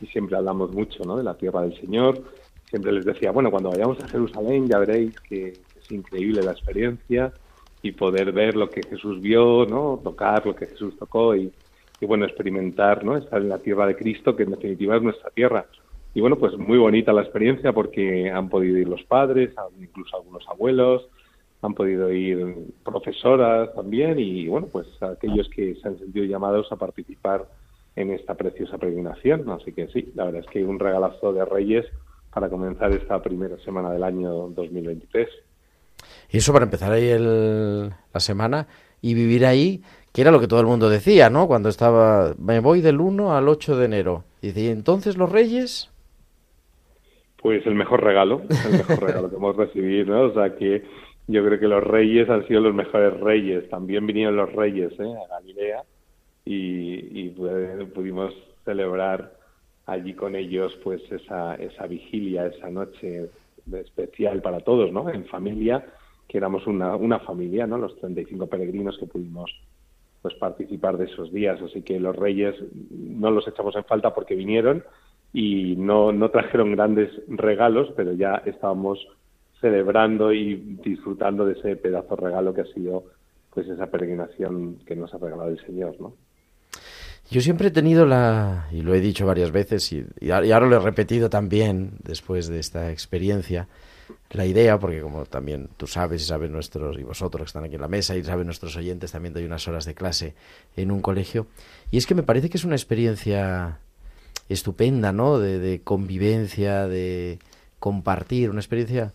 y, 0.00 0.06
siempre 0.06 0.36
hablamos 0.36 0.72
mucho 0.72 1.02
¿no? 1.04 1.16
de 1.16 1.24
la 1.24 1.34
tierra 1.34 1.62
del 1.62 1.78
Señor. 1.80 2.22
Siempre 2.70 2.92
les 2.92 3.04
decía, 3.04 3.32
bueno, 3.32 3.50
cuando 3.50 3.70
vayamos 3.70 4.00
a 4.02 4.08
Jerusalén 4.08 4.68
ya 4.68 4.78
veréis 4.78 5.18
que 5.20 5.48
es 5.48 5.90
increíble 5.90 6.42
la 6.42 6.52
experiencia 6.52 7.32
y 7.84 7.92
poder 7.92 8.32
ver 8.32 8.56
lo 8.56 8.70
que 8.70 8.82
Jesús 8.82 9.20
vio, 9.20 9.66
¿no? 9.66 10.00
Tocar 10.02 10.46
lo 10.46 10.56
que 10.56 10.66
Jesús 10.66 10.96
tocó 10.98 11.36
y, 11.36 11.52
bueno, 12.00 12.24
experimentar, 12.24 13.04
¿no? 13.04 13.14
Estar 13.14 13.42
en 13.42 13.50
la 13.50 13.58
tierra 13.58 13.86
de 13.86 13.94
Cristo, 13.94 14.34
que 14.34 14.44
en 14.44 14.52
definitiva 14.52 14.96
es 14.96 15.02
nuestra 15.02 15.28
tierra. 15.30 15.66
Y 16.14 16.22
bueno, 16.22 16.36
pues 16.36 16.56
muy 16.56 16.78
bonita 16.78 17.12
la 17.12 17.20
experiencia 17.20 17.74
porque 17.74 18.30
han 18.30 18.48
podido 18.48 18.78
ir 18.78 18.88
los 18.88 19.02
padres, 19.04 19.54
incluso 19.78 20.16
algunos 20.16 20.48
abuelos, 20.48 21.06
han 21.60 21.74
podido 21.74 22.10
ir 22.10 22.56
profesoras 22.82 23.74
también 23.74 24.18
y 24.18 24.48
bueno, 24.48 24.68
pues 24.72 24.86
aquellos 25.02 25.48
que 25.50 25.74
se 25.74 25.86
han 25.86 25.98
sentido 25.98 26.24
llamados 26.24 26.72
a 26.72 26.76
participar 26.76 27.46
en 27.96 28.12
esta 28.12 28.34
preciosa 28.34 28.78
peregrinación. 28.78 29.50
Así 29.50 29.72
que 29.72 29.88
sí, 29.88 30.10
la 30.14 30.24
verdad 30.24 30.40
es 30.40 30.46
que 30.46 30.64
un 30.64 30.78
regalazo 30.78 31.34
de 31.34 31.44
Reyes 31.44 31.84
para 32.32 32.48
comenzar 32.48 32.92
esta 32.92 33.20
primera 33.22 33.58
semana 33.58 33.90
del 33.90 34.04
año 34.04 34.48
2023. 34.48 35.28
Y 36.30 36.38
eso 36.38 36.52
para 36.52 36.64
empezar 36.64 36.92
ahí 36.92 37.08
el, 37.08 37.90
la 38.12 38.20
semana 38.20 38.66
y 39.00 39.14
vivir 39.14 39.46
ahí, 39.46 39.82
que 40.12 40.22
era 40.22 40.30
lo 40.30 40.40
que 40.40 40.48
todo 40.48 40.60
el 40.60 40.66
mundo 40.66 40.88
decía, 40.88 41.30
¿no? 41.30 41.46
Cuando 41.46 41.68
estaba, 41.68 42.34
me 42.38 42.60
voy 42.60 42.80
del 42.80 43.00
1 43.00 43.36
al 43.36 43.48
8 43.48 43.76
de 43.76 43.84
enero. 43.84 44.24
Y 44.42 44.58
¿y 44.58 44.68
entonces 44.68 45.16
los 45.16 45.30
reyes? 45.30 45.90
Pues 47.42 47.66
el 47.66 47.74
mejor 47.74 48.02
regalo, 48.02 48.42
el 48.66 48.72
mejor 48.72 49.02
regalo 49.02 49.30
que 49.30 49.36
hemos 49.36 49.56
recibido, 49.56 50.14
¿no? 50.14 50.22
O 50.22 50.34
sea 50.34 50.56
que 50.56 50.84
yo 51.26 51.44
creo 51.44 51.60
que 51.60 51.68
los 51.68 51.84
reyes 51.84 52.28
han 52.30 52.46
sido 52.46 52.60
los 52.60 52.74
mejores 52.74 53.18
reyes. 53.20 53.68
También 53.68 54.06
vinieron 54.06 54.36
los 54.36 54.52
reyes 54.52 54.92
¿eh? 54.98 55.14
a 55.24 55.34
Galilea 55.36 55.82
y 56.46 57.28
pudimos 57.94 58.34
celebrar 58.64 59.32
allí 59.86 60.14
con 60.14 60.34
ellos 60.36 60.78
pues 60.82 61.00
esa, 61.10 61.54
esa 61.56 61.86
vigilia, 61.86 62.46
esa 62.46 62.70
noche 62.70 63.30
especial 63.72 64.40
para 64.42 64.60
todos, 64.60 64.92
¿no? 64.92 65.10
En 65.10 65.24
familia 65.26 65.84
que 66.28 66.38
éramos 66.38 66.66
una, 66.66 66.96
una 66.96 67.18
familia, 67.20 67.66
¿no? 67.66 67.78
Los 67.78 67.96
35 67.96 68.46
peregrinos 68.46 68.98
que 68.98 69.06
pudimos 69.06 69.50
pues 70.22 70.34
participar 70.36 70.96
de 70.96 71.04
esos 71.04 71.32
días. 71.32 71.60
Así 71.60 71.82
que 71.82 72.00
los 72.00 72.16
reyes 72.16 72.54
no 72.90 73.30
los 73.30 73.46
echamos 73.46 73.76
en 73.76 73.84
falta 73.84 74.14
porque 74.14 74.34
vinieron 74.34 74.82
y 75.34 75.76
no, 75.76 76.12
no 76.12 76.30
trajeron 76.30 76.72
grandes 76.72 77.10
regalos, 77.28 77.92
pero 77.96 78.12
ya 78.12 78.42
estábamos 78.46 79.06
celebrando 79.60 80.32
y 80.32 80.78
disfrutando 80.82 81.44
de 81.44 81.54
ese 81.54 81.76
pedazo 81.76 82.16
de 82.16 82.22
regalo 82.22 82.54
que 82.54 82.62
ha 82.62 82.66
sido 82.66 83.04
pues 83.52 83.68
esa 83.68 83.86
peregrinación 83.86 84.76
que 84.86 84.96
nos 84.96 85.12
ha 85.14 85.18
regalado 85.18 85.50
el 85.50 85.64
Señor, 85.64 85.96
¿no? 86.00 86.14
Yo 87.30 87.40
siempre 87.40 87.68
he 87.68 87.70
tenido 87.70 88.04
la, 88.04 88.68
y 88.70 88.82
lo 88.82 88.94
he 88.94 89.00
dicho 89.00 89.26
varias 89.26 89.50
veces, 89.50 89.90
y, 89.92 90.04
y 90.20 90.30
ahora 90.30 90.66
lo 90.66 90.76
he 90.76 90.80
repetido 90.80 91.30
también 91.30 91.92
después 92.02 92.48
de 92.48 92.58
esta 92.58 92.90
experiencia, 92.90 93.68
la 94.30 94.46
idea, 94.46 94.78
porque 94.78 95.00
como 95.00 95.24
también 95.26 95.68
tú 95.76 95.86
sabes 95.86 96.22
y 96.22 96.24
saben 96.26 96.52
nuestros, 96.52 96.98
y 96.98 97.02
vosotros 97.02 97.42
que 97.42 97.46
están 97.46 97.64
aquí 97.64 97.76
en 97.76 97.80
la 97.80 97.88
mesa, 97.88 98.16
y 98.16 98.24
saben 98.24 98.46
nuestros 98.46 98.76
oyentes, 98.76 99.12
también 99.12 99.34
doy 99.34 99.44
unas 99.44 99.66
horas 99.68 99.84
de 99.84 99.94
clase 99.94 100.34
en 100.76 100.90
un 100.90 101.00
colegio, 101.00 101.46
y 101.90 101.98
es 101.98 102.06
que 102.06 102.14
me 102.14 102.22
parece 102.22 102.50
que 102.50 102.56
es 102.56 102.64
una 102.64 102.76
experiencia 102.76 103.78
estupenda, 104.48 105.12
¿no? 105.12 105.38
De, 105.38 105.58
de 105.58 105.80
convivencia, 105.82 106.86
de 106.86 107.38
compartir, 107.78 108.50
una 108.50 108.60
experiencia 108.60 109.12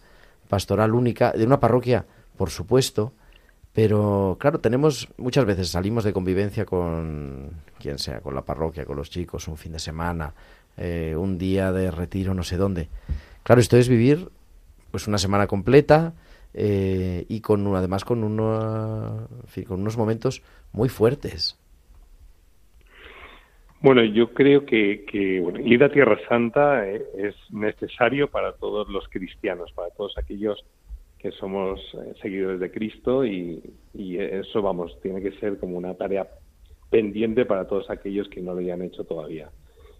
pastoral 0.47 0.93
única, 0.93 1.31
de 1.31 1.45
una 1.45 1.59
parroquia, 1.59 2.05
por 2.37 2.49
supuesto, 2.49 3.13
pero 3.73 4.37
claro, 4.39 4.59
tenemos 4.59 5.07
muchas 5.17 5.45
veces 5.45 5.69
salimos 5.69 6.03
de 6.03 6.13
convivencia 6.13 6.65
con 6.65 7.51
quien 7.79 7.99
sea, 7.99 8.19
con 8.19 8.35
la 8.35 8.41
parroquia, 8.41 8.85
con 8.85 8.97
los 8.97 9.09
chicos, 9.09 9.47
un 9.47 9.57
fin 9.57 9.71
de 9.71 9.79
semana, 9.79 10.33
eh, 10.77 11.15
un 11.17 11.37
día 11.37 11.71
de 11.71 11.91
retiro, 11.91 12.33
no 12.33 12.43
sé 12.43 12.57
dónde. 12.57 12.89
Claro, 13.43 13.61
esto 13.61 13.77
es 13.77 13.87
vivir 13.87 14.29
pues 14.91 15.07
una 15.07 15.17
semana 15.17 15.47
completa 15.47 16.13
eh, 16.53 17.25
y 17.27 17.41
con 17.41 17.65
además 17.75 18.03
con 18.05 18.19
fin, 19.47 19.63
con 19.65 19.81
unos 19.81 19.97
momentos 19.97 20.41
muy 20.71 20.89
fuertes. 20.89 21.57
Bueno, 23.81 24.03
yo 24.03 24.33
creo 24.33 24.65
que, 24.65 25.05
que 25.05 25.41
ir 25.63 25.83
a 25.83 25.91
Tierra 25.91 26.19
Santa 26.27 26.85
eh, 26.89 27.01
es 27.17 27.35
necesario 27.49 28.29
para 28.29 28.53
todos 28.53 28.89
los 28.89 29.07
cristianos, 29.07 29.71
para 29.71 29.89
todos 29.91 30.17
aquellos 30.17 30.65
que 31.17 31.31
somos 31.31 31.79
eh, 31.93 32.13
seguidores 32.21 32.59
de 32.59 32.71
Cristo 32.71 33.25
y, 33.25 33.61
y, 33.93 34.17
eso, 34.17 34.61
vamos, 34.61 34.99
tiene 35.01 35.21
que 35.21 35.31
ser 35.39 35.59
como 35.59 35.77
una 35.77 35.93
tarea 35.93 36.27
pendiente 36.89 37.45
para 37.45 37.67
todos 37.67 37.89
aquellos 37.89 38.27
que 38.27 38.41
no 38.41 38.53
lo 38.53 38.59
hayan 38.59 38.81
hecho 38.81 39.05
todavía. 39.05 39.49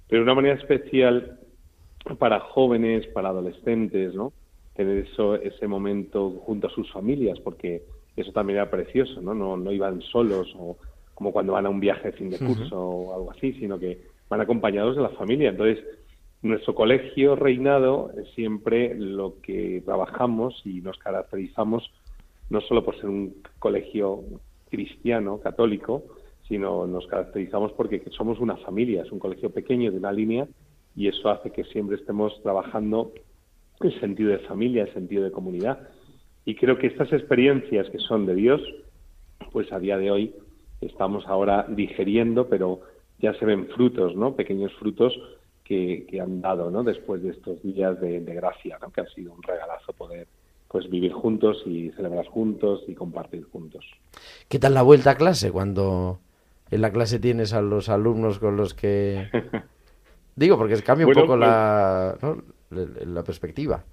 Pero 0.10 0.22
de 0.22 0.24
una 0.24 0.36
manera 0.36 0.56
especial 0.56 1.40
para 2.18 2.40
jóvenes, 2.40 3.08
para 3.08 3.30
adolescentes, 3.30 4.14
¿no? 4.14 4.34
Tener 4.80 5.00
eso, 5.00 5.36
ese 5.36 5.68
momento 5.68 6.32
junto 6.46 6.68
a 6.68 6.70
sus 6.70 6.90
familias, 6.94 7.38
porque 7.42 7.84
eso 8.16 8.32
también 8.32 8.60
era 8.60 8.72
precioso, 8.72 9.22
¿no? 9.22 9.34
No, 9.34 9.58
no 9.58 9.74
iban 9.74 10.02
solos 10.04 10.56
o 10.58 10.78
como 11.14 11.34
cuando 11.34 11.52
van 11.52 11.66
a 11.66 11.70
un 11.70 11.82
viaje 11.82 12.12
de 12.12 12.18
fin 12.18 12.30
de 12.30 12.40
curso 12.40 12.80
o 12.80 13.14
algo 13.14 13.32
así, 13.32 13.52
sino 13.60 13.78
que 13.78 14.06
van 14.30 14.40
acompañados 14.40 14.96
de 14.96 15.02
la 15.02 15.10
familia. 15.10 15.50
Entonces, 15.50 15.84
nuestro 16.44 16.76
colegio 16.76 17.36
reinado 17.36 18.12
es 18.18 18.30
siempre 18.36 18.96
lo 18.96 19.42
que 19.42 19.84
trabajamos 19.84 20.62
y 20.64 20.80
nos 20.80 20.98
caracterizamos 20.98 21.92
no 22.50 22.62
solo 22.62 22.86
por 22.86 22.96
ser 22.96 23.10
un 23.10 23.36
colegio 23.60 24.24
cristiano, 24.70 25.42
católico, 25.42 26.04
sino 26.48 26.88
nos 26.88 27.06
caracterizamos 27.08 27.74
porque 27.74 28.02
somos 28.12 28.40
una 28.40 28.56
familia, 28.56 29.02
es 29.02 29.12
un 29.12 29.20
colegio 29.20 29.50
pequeño 29.50 29.92
de 29.92 29.98
una 29.98 30.14
línea 30.14 30.48
y 30.96 31.10
eso 31.10 31.30
hace 31.30 31.52
que 31.52 31.66
siempre 31.66 31.98
estemos 31.98 32.42
trabajando 32.44 33.12
el 33.82 34.00
sentido 34.00 34.32
de 34.32 34.40
familia, 34.40 34.84
el 34.84 34.94
sentido 34.94 35.24
de 35.24 35.32
comunidad. 35.32 35.80
Y 36.46 36.56
creo 36.56 36.78
que 36.78 36.88
estas 36.88 37.12
experiencias 37.14 37.90
que 37.90 38.00
son 38.00 38.26
de 38.26 38.36
Dios, 38.36 38.62
pues 39.52 39.72
a 39.72 39.80
día 39.80 39.98
de 39.98 40.12
hoy 40.12 40.36
estamos 40.82 41.26
ahora 41.28 41.66
digeriendo, 41.70 42.48
pero 42.48 42.82
ya 43.20 43.34
se 43.36 43.46
ven 43.46 43.68
frutos, 43.76 44.16
¿no? 44.16 44.36
Pequeños 44.36 44.74
frutos 44.80 45.14
que, 45.64 46.06
que 46.10 46.20
han 46.22 46.42
dado, 46.42 46.72
¿no? 46.72 46.84
Después 46.84 47.22
de 47.22 47.30
estos 47.32 47.62
días 47.62 48.00
de, 48.02 48.22
de 48.22 48.34
gracia, 48.34 48.78
¿no? 48.82 48.92
Que 48.92 49.02
ha 49.02 49.08
sido 49.08 49.34
un 49.34 49.44
regalazo 49.44 49.94
poder 49.94 50.28
pues 50.68 50.88
vivir 50.90 51.12
juntos 51.14 51.64
y 51.66 51.90
celebrar 51.92 52.26
juntos 52.28 52.84
y 52.88 52.94
compartir 52.94 53.44
juntos. 53.52 53.86
¿Qué 54.48 54.60
tal 54.60 54.76
la 54.76 54.84
vuelta 54.84 55.12
a 55.12 55.16
clase 55.16 55.52
cuando 55.52 56.20
en 56.70 56.82
la 56.82 56.92
clase 56.92 57.18
tienes 57.20 57.54
a 57.54 57.62
los 57.62 57.90
alumnos 57.90 58.38
con 58.40 58.56
los 58.56 58.74
que... 58.76 59.28
Digo, 60.36 60.58
porque 60.58 60.82
cambia 60.84 61.08
un 61.08 61.14
Bueno, 61.14 61.22
poco 61.28 61.38
pues- 61.38 61.48
la, 61.50 62.18
¿no? 62.22 62.38
La, 62.72 63.24
perspectiva. 63.24 63.84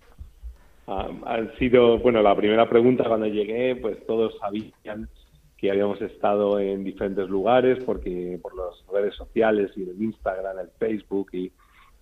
Han 0.86 1.52
sido, 1.58 1.98
bueno, 1.98 2.22
la 2.22 2.36
primera 2.36 2.68
pregunta 2.68 3.04
cuando 3.08 3.26
llegué, 3.26 3.74
pues 3.76 4.04
todos 4.06 4.38
sabían 4.38 5.08
que 5.56 5.70
habíamos 5.70 6.00
estado 6.02 6.60
en 6.60 6.84
diferentes 6.84 7.28
lugares 7.28 7.82
porque 7.84 8.38
por 8.40 8.54
las 8.56 8.86
redes 8.92 9.14
sociales 9.16 9.72
y 9.76 9.82
el 9.82 10.00
Instagram, 10.00 10.58
el 10.58 10.68
Facebook 10.78 11.28
y, 11.32 11.50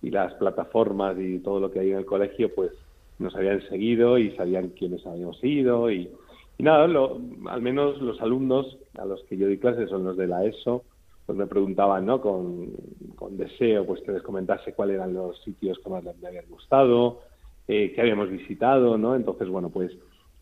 y 0.01 0.11
las 0.11 0.33
plataformas 0.35 1.17
y 1.19 1.39
todo 1.39 1.59
lo 1.59 1.71
que 1.71 1.79
hay 1.79 1.91
en 1.91 1.97
el 1.97 2.05
colegio, 2.05 2.53
pues 2.53 2.71
nos 3.17 3.33
habían 3.35 3.61
seguido 3.69 4.17
y 4.17 4.31
sabían 4.35 4.69
quiénes 4.69 5.05
habíamos 5.07 5.41
ido 5.43 5.89
y, 5.89 6.09
y 6.57 6.63
nada, 6.63 6.85
lo- 6.85 7.19
al 7.47 7.61
menos 7.61 7.99
los 8.01 8.21
alumnos 8.21 8.77
a 8.97 9.05
los 9.05 9.23
que 9.23 9.37
yo 9.37 9.47
di 9.47 9.57
clases 9.57 9.89
son 9.89 10.03
los 10.03 10.17
de 10.17 10.27
la 10.27 10.43
ESO, 10.45 10.83
pues 11.25 11.37
me 11.37 11.47
preguntaban, 11.47 12.05
¿no? 12.05 12.21
Con, 12.21 12.71
con 13.15 13.37
deseo, 13.37 13.85
pues 13.85 14.01
que 14.01 14.11
les 14.11 14.21
comentase 14.21 14.73
cuáles 14.73 14.95
eran 14.95 15.13
los 15.13 15.41
sitios 15.43 15.79
que 15.79 15.89
más 15.89 16.03
les 16.03 16.23
habían 16.23 16.45
gustado, 16.49 17.21
eh, 17.67 17.91
que 17.93 18.01
habíamos 18.01 18.29
visitado, 18.29 18.97
¿no? 18.97 19.15
Entonces, 19.15 19.47
bueno, 19.49 19.69
pues 19.69 19.91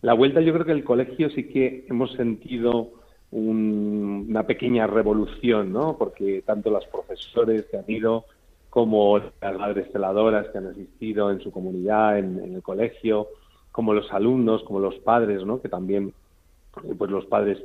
la 0.01 0.13
vuelta 0.13 0.41
yo 0.41 0.53
creo 0.53 0.65
que 0.65 0.73
el 0.73 0.83
colegio 0.83 1.29
sí 1.29 1.47
que 1.47 1.85
hemos 1.89 2.11
sentido 2.13 2.91
un- 3.31 4.25
una 4.29 4.45
pequeña 4.45 4.85
revolución, 4.87 5.71
¿no? 5.71 5.97
Porque 5.97 6.43
tanto 6.45 6.69
los 6.69 6.85
profesores 6.87 7.65
que 7.71 7.77
han 7.77 7.85
ido 7.87 8.25
como 8.69 9.19
las 9.41 9.57
madres 9.57 9.89
celadoras 9.91 10.47
que 10.49 10.57
han 10.57 10.67
asistido 10.67 11.31
en 11.31 11.39
su 11.39 11.51
comunidad, 11.51 12.19
en, 12.19 12.39
en 12.43 12.55
el 12.55 12.61
colegio, 12.63 13.27
como 13.71 13.93
los 13.93 14.11
alumnos, 14.11 14.63
como 14.63 14.79
los 14.79 14.95
padres, 14.99 15.45
¿no? 15.45 15.61
Que 15.61 15.69
también, 15.69 16.13
pues 16.97 17.09
los 17.09 17.25
padres 17.27 17.63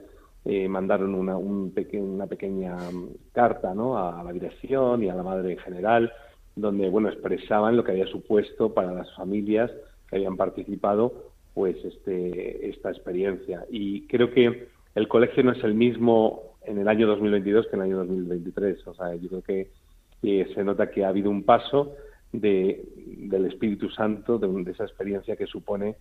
eh, 0.50 0.66
mandaron 0.66 1.14
una, 1.14 1.36
un 1.36 1.74
una 1.92 2.26
pequeña 2.26 2.74
mm, 2.74 3.32
carta, 3.34 3.74
¿no? 3.74 3.98
A, 3.98 4.24
la 4.24 4.32
dirección 4.32 5.04
y 5.04 5.10
a 5.10 5.14
la 5.14 5.22
madre 5.22 5.52
en 5.52 5.58
general, 5.58 6.10
donde, 6.56 6.88
bueno, 6.88 7.10
expresaban 7.10 7.76
lo 7.76 7.84
que 7.84 7.92
había 7.92 8.06
supuesto 8.06 8.72
para 8.72 8.94
las 8.94 9.14
familias 9.14 9.70
que 10.08 10.16
habían 10.16 10.38
participado, 10.38 11.32
pues, 11.52 11.76
este, 11.84 12.66
esta 12.66 12.88
experiencia. 12.88 13.66
Y 13.70 14.06
creo 14.06 14.30
que 14.30 14.68
el 14.94 15.06
colegio 15.06 15.44
no 15.44 15.52
es 15.52 15.62
el 15.62 15.74
mismo 15.74 16.56
en 16.64 16.78
el 16.78 16.88
año 16.88 17.06
2022 17.08 17.66
que 17.66 17.76
en 17.76 17.82
el 17.82 17.88
año 17.88 17.98
2023. 17.98 18.86
O 18.86 18.94
sea, 18.94 19.14
yo 19.16 19.28
creo 19.28 19.42
que 19.42 19.70
eh, 20.22 20.50
se 20.54 20.64
nota 20.64 20.90
que 20.90 21.04
ha 21.04 21.08
habido 21.08 21.28
un 21.28 21.42
paso 21.42 21.92
de, 22.32 22.84
del 22.96 23.44
Espíritu 23.44 23.90
Santo, 23.90 24.38
de, 24.38 24.48
de 24.48 24.70
esa 24.70 24.84
experiencia 24.84 25.36
que 25.36 25.46
supone 25.46 25.96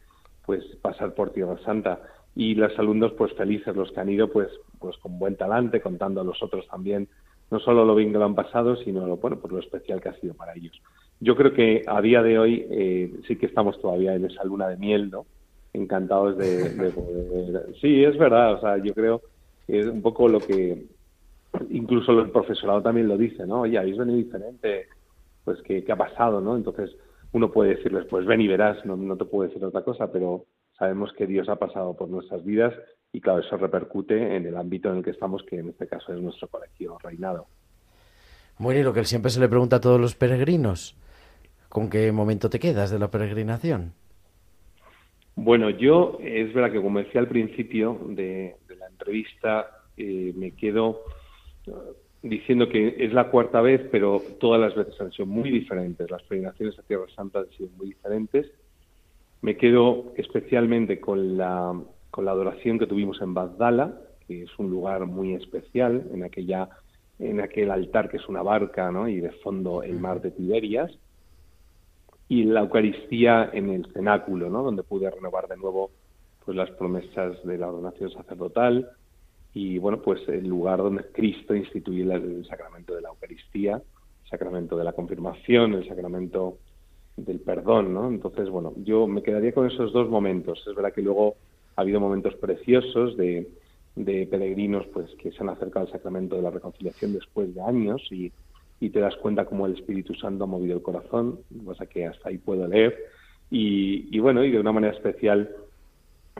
pues 0.45 0.63
pasar 0.81 1.13
por 1.13 1.31
Tierra 1.31 1.57
Santa. 1.65 1.99
Y 2.39 2.53
los 2.53 2.77
alumnos, 2.77 3.13
pues 3.13 3.34
felices 3.34 3.75
los 3.75 3.91
que 3.91 4.00
han 4.00 4.10
ido, 4.10 4.29
pues, 4.29 4.48
pues 4.78 4.95
con 4.97 5.17
buen 5.17 5.36
talante, 5.36 5.82
contando 5.82 6.21
a 6.21 6.23
los 6.23 6.41
otros 6.43 6.67
también, 6.67 7.08
no 7.50 7.60
solo 7.60 7.84
lo 7.84 7.95
bien 7.95 8.12
que 8.12 8.19
lo 8.19 8.26
han 8.26 8.36
pasado, 8.36 8.76
sino 8.76 9.08
lo, 9.08 9.17
bueno, 9.17 9.39
pues 9.39 9.52
lo 9.52 9.60
especial 9.60 10.00
que 10.00 10.10
ha 10.10 10.19
sido 10.19 10.36
para 10.36 10.54
ellos. 10.54 10.80
Yo 11.19 11.36
creo 11.36 11.52
que 11.52 11.82
a 11.88 12.00
día 12.00 12.21
de 12.21 12.38
hoy 12.38 12.67
eh, 12.69 13.12
sí 13.28 13.38
que 13.38 13.47
estamos 13.47 13.82
todavía 13.82 14.13
en 14.13 14.26
esa 14.26 14.43
luna 14.43 14.67
de 14.67 14.78
miel, 14.78 15.10
¿no? 15.10 15.26
Encantados 15.73 16.38
de, 16.38 16.69
de 16.76 16.91
poder... 16.91 17.73
Sí, 17.82 18.04
es 18.04 18.15
verdad, 18.19 18.54
o 18.54 18.62
sea, 18.62 18.78
yo 18.78 18.93
creo 18.93 19.19
que 19.65 19.80
es 19.80 19.88
un 19.88 20.04
poco 20.04 20.28
lo 20.28 20.39
que 20.39 20.86
incluso 21.71 22.12
el 22.19 22.30
profesorado 22.30 22.84
también 22.84 23.08
lo 23.08 23.17
dice, 23.17 23.47
¿no? 23.47 23.62
Oye, 23.62 23.80
habéis 23.80 23.97
venido 23.97 24.17
diferente, 24.17 24.86
pues 25.43 25.60
¿qué, 25.63 25.84
qué 25.84 25.91
ha 25.91 25.97
pasado, 25.97 26.39
no? 26.39 26.56
Entonces 26.56 26.95
uno 27.32 27.52
puede 27.52 27.78
decirles, 27.78 28.06
pues 28.08 28.28
ven 28.28 28.41
y 28.41 28.47
verás, 28.47 28.86
no, 28.86 28.95
no 28.95 29.17
te 29.17 29.26
puedo 29.26 29.50
decir 29.50 29.65
otra 29.65 29.82
cosa, 29.82 30.12
pero 30.12 30.45
sabemos 30.77 31.11
que 31.13 31.27
Dios 31.27 31.49
ha 31.49 31.55
pasado 31.55 31.95
por 31.95 32.09
nuestras 32.09 32.43
vidas 32.43 32.73
y 33.11 33.21
claro, 33.21 33.39
eso 33.39 33.57
repercute 33.57 34.35
en 34.35 34.45
el 34.45 34.57
ámbito 34.57 34.89
en 34.89 34.97
el 34.97 35.03
que 35.03 35.11
estamos, 35.11 35.43
que 35.43 35.57
en 35.57 35.69
este 35.69 35.87
caso 35.87 36.13
es 36.13 36.21
nuestro 36.21 36.47
colegio 36.47 36.97
reinado. 37.01 37.47
Bueno, 38.59 38.79
y 38.79 38.83
lo 38.83 38.93
que 38.93 39.05
siempre 39.05 39.31
se 39.31 39.39
le 39.39 39.47
pregunta 39.47 39.77
a 39.77 39.81
todos 39.81 39.99
los 39.99 40.15
peregrinos, 40.15 40.95
¿con 41.69 41.89
qué 41.89 42.11
momento 42.11 42.49
te 42.49 42.59
quedas 42.59 42.91
de 42.91 42.99
la 42.99 43.09
peregrinación? 43.09 43.93
Bueno, 45.35 45.69
yo 45.69 46.17
es 46.19 46.51
verdad 46.53 46.71
que 46.71 46.81
como 46.81 46.99
decía 46.99 47.21
al 47.21 47.27
principio 47.27 47.99
de, 48.07 48.55
de 48.67 48.75
la 48.75 48.87
entrevista, 48.87 49.83
eh, 49.95 50.33
me 50.35 50.51
quedo 50.51 51.03
eh, 51.67 51.71
diciendo 52.23 52.67
que 52.69 52.95
es 52.97 53.13
la 53.13 53.29
cuarta 53.29 53.61
vez, 53.61 53.81
pero 53.91 54.21
todas 54.39 54.59
las 54.59 54.75
veces 54.75 54.99
han 54.99 55.11
sido 55.11 55.27
muy 55.27 55.51
diferentes. 55.51 56.09
Las 56.09 56.23
peregrinaciones 56.23 56.77
a 56.79 56.83
Tierra 56.83 57.05
Santa 57.15 57.39
han 57.39 57.49
sido 57.51 57.69
muy 57.77 57.87
diferentes. 57.87 58.51
Me 59.41 59.58
quedo 59.58 60.13
especialmente 60.17 61.00
con 61.00 61.38
la, 61.38 61.80
con 62.12 62.26
la 62.26 62.32
adoración 62.32 62.80
que 62.80 62.88
tuvimos 62.88 63.21
en 63.21 63.34
Bagdala, 63.34 64.02
que 64.28 64.43
es 64.43 64.60
un 64.60 64.69
lugar 64.69 65.06
muy 65.06 65.34
especial, 65.34 66.08
en 66.13 66.23
aquella 66.23 66.69
en 67.19 67.41
aquel 67.41 67.71
altar 67.71 68.10
que 68.10 68.17
es 68.17 68.30
una 68.30 68.43
barca, 68.43 68.91
¿no? 68.91 69.08
Y 69.08 69.19
de 69.19 69.32
fondo 69.32 69.82
el 69.82 70.00
mar 70.00 70.21
de 70.21 70.30
Tiberias 70.30 70.91
y 72.30 72.43
la 72.43 72.62
Eucaristía 72.62 73.50
en 73.54 73.69
el 73.69 73.86
cenáculo, 73.93 74.50
¿no? 74.50 74.63
donde 74.63 74.84
pude 74.84 75.10
renovar 75.10 75.47
de 75.47 75.58
nuevo 75.58 75.91
pues 76.43 76.58
las 76.58 76.69
promesas 76.71 77.43
de 77.43 77.58
la 77.58 77.69
ordenación 77.69 78.12
sacerdotal 78.12 78.89
y 79.54 79.78
bueno 79.78 80.02
pues 80.02 80.28
el 80.28 80.47
lugar 80.47 80.80
donde 80.80 81.06
Cristo 81.12 81.56
instituye 81.56 82.04
el 82.04 82.45
sacramento 82.45 82.95
de 82.95 83.02
la 83.02 83.10
Eucaristía, 83.10 83.76
el 83.76 84.30
sacramento 84.30 84.78
de 84.78 84.84
la 84.84 84.93
confirmación, 84.93 85.73
el 85.73 85.88
sacramento 85.88 86.58
del 87.17 87.39
perdón, 87.39 87.93
¿no? 87.93 88.08
Entonces 88.08 88.49
bueno 88.49 88.73
yo 88.77 89.08
me 89.08 89.23
quedaría 89.23 89.53
con 89.53 89.67
esos 89.67 89.91
dos 89.91 90.10
momentos. 90.10 90.63
Es 90.67 90.75
verdad 90.75 90.93
que 90.93 91.01
luego 91.01 91.36
ha 91.75 91.82
habido 91.82 91.99
momentos 91.99 92.36
preciosos 92.36 93.17
de, 93.17 93.47
peregrinos 93.95 94.86
pues 94.93 95.10
que 95.15 95.32
se 95.32 95.41
han 95.41 95.49
acercado 95.49 95.86
al 95.88 95.91
sacramento 95.91 96.36
de 96.36 96.43
la 96.43 96.51
reconciliación 96.51 97.13
después 97.13 97.53
de 97.53 97.62
años 97.62 98.01
y 98.12 98.32
y 98.80 98.89
te 98.91 98.99
das 98.99 99.15
cuenta 99.15 99.45
cómo 99.45 99.65
el 99.65 99.73
Espíritu 99.73 100.13
Santo 100.13 100.43
ha 100.43 100.47
movido 100.47 100.75
el 100.75 100.84
corazón, 100.84 101.39
cosa 101.65 101.88
que 101.88 102.06
hasta 102.06 102.30
ahí 102.30 102.38
puedo 102.38 102.67
leer. 102.67 102.95
Y, 103.49 104.15
y 104.15 104.19
bueno, 104.19 104.43
y 104.43 104.51
de 104.51 104.60
una 104.60 104.71
manera 104.71 104.93
especial 104.93 105.49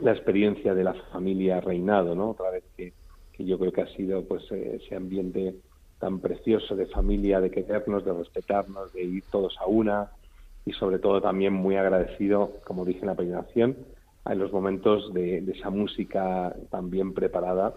la 0.00 0.12
experiencia 0.12 0.74
de 0.74 0.84
la 0.84 0.94
familia 1.12 1.60
reinado, 1.60 2.14
¿no? 2.14 2.30
Otra 2.30 2.50
vez 2.50 2.64
que, 2.76 2.92
que 3.32 3.44
yo 3.44 3.58
creo 3.58 3.72
que 3.72 3.82
ha 3.82 3.96
sido 3.96 4.24
pues 4.24 4.44
eh, 4.52 4.80
ese 4.80 4.94
ambiente 4.94 5.54
tan 5.98 6.20
precioso 6.20 6.76
de 6.76 6.86
familia, 6.86 7.40
de 7.40 7.50
querernos, 7.50 8.04
de 8.04 8.12
respetarnos, 8.12 8.92
de 8.92 9.02
ir 9.02 9.24
todos 9.30 9.56
a 9.58 9.66
una 9.66 10.10
y 10.68 10.72
sobre 10.72 10.98
todo 10.98 11.22
también 11.22 11.54
muy 11.54 11.76
agradecido, 11.76 12.52
como 12.66 12.84
dije 12.84 13.00
en 13.00 13.06
la 13.06 13.14
peregrinación, 13.14 13.74
a 14.24 14.34
los 14.34 14.52
momentos 14.52 15.14
de, 15.14 15.40
de 15.40 15.52
esa 15.52 15.70
música 15.70 16.54
tan 16.70 16.90
bien 16.90 17.14
preparada 17.14 17.74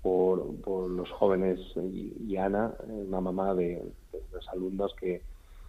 por, 0.00 0.54
por 0.60 0.88
los 0.88 1.10
jóvenes 1.10 1.58
y, 1.74 2.12
y 2.28 2.36
Ana, 2.36 2.74
una 2.86 3.20
mamá 3.20 3.54
de, 3.56 3.82
de 4.12 4.22
los 4.32 4.48
alumnos 4.50 4.94
que, 4.94 5.22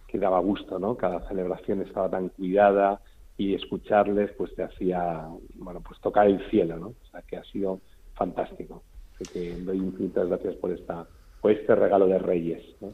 que 0.06 0.18
daba 0.20 0.38
gusto, 0.38 0.78
¿no? 0.78 0.96
Cada 0.96 1.26
celebración 1.26 1.82
estaba 1.82 2.08
tan 2.08 2.28
cuidada 2.28 3.00
y 3.36 3.56
escucharles 3.56 4.30
pues 4.38 4.54
te 4.54 4.62
hacía, 4.62 5.26
bueno, 5.56 5.80
pues 5.80 5.98
tocar 6.00 6.28
el 6.28 6.48
cielo, 6.50 6.76
¿no? 6.76 6.86
O 6.88 7.10
sea 7.10 7.22
que 7.22 7.36
ha 7.36 7.44
sido 7.46 7.80
fantástico. 8.14 8.84
Así 9.16 9.24
que 9.32 9.56
doy 9.56 9.78
infinitas 9.78 10.28
gracias 10.28 10.54
por 10.54 10.70
esta 10.70 11.04
por 11.40 11.50
este 11.50 11.74
regalo 11.74 12.06
de 12.06 12.18
Reyes, 12.18 12.62
¿no? 12.80 12.92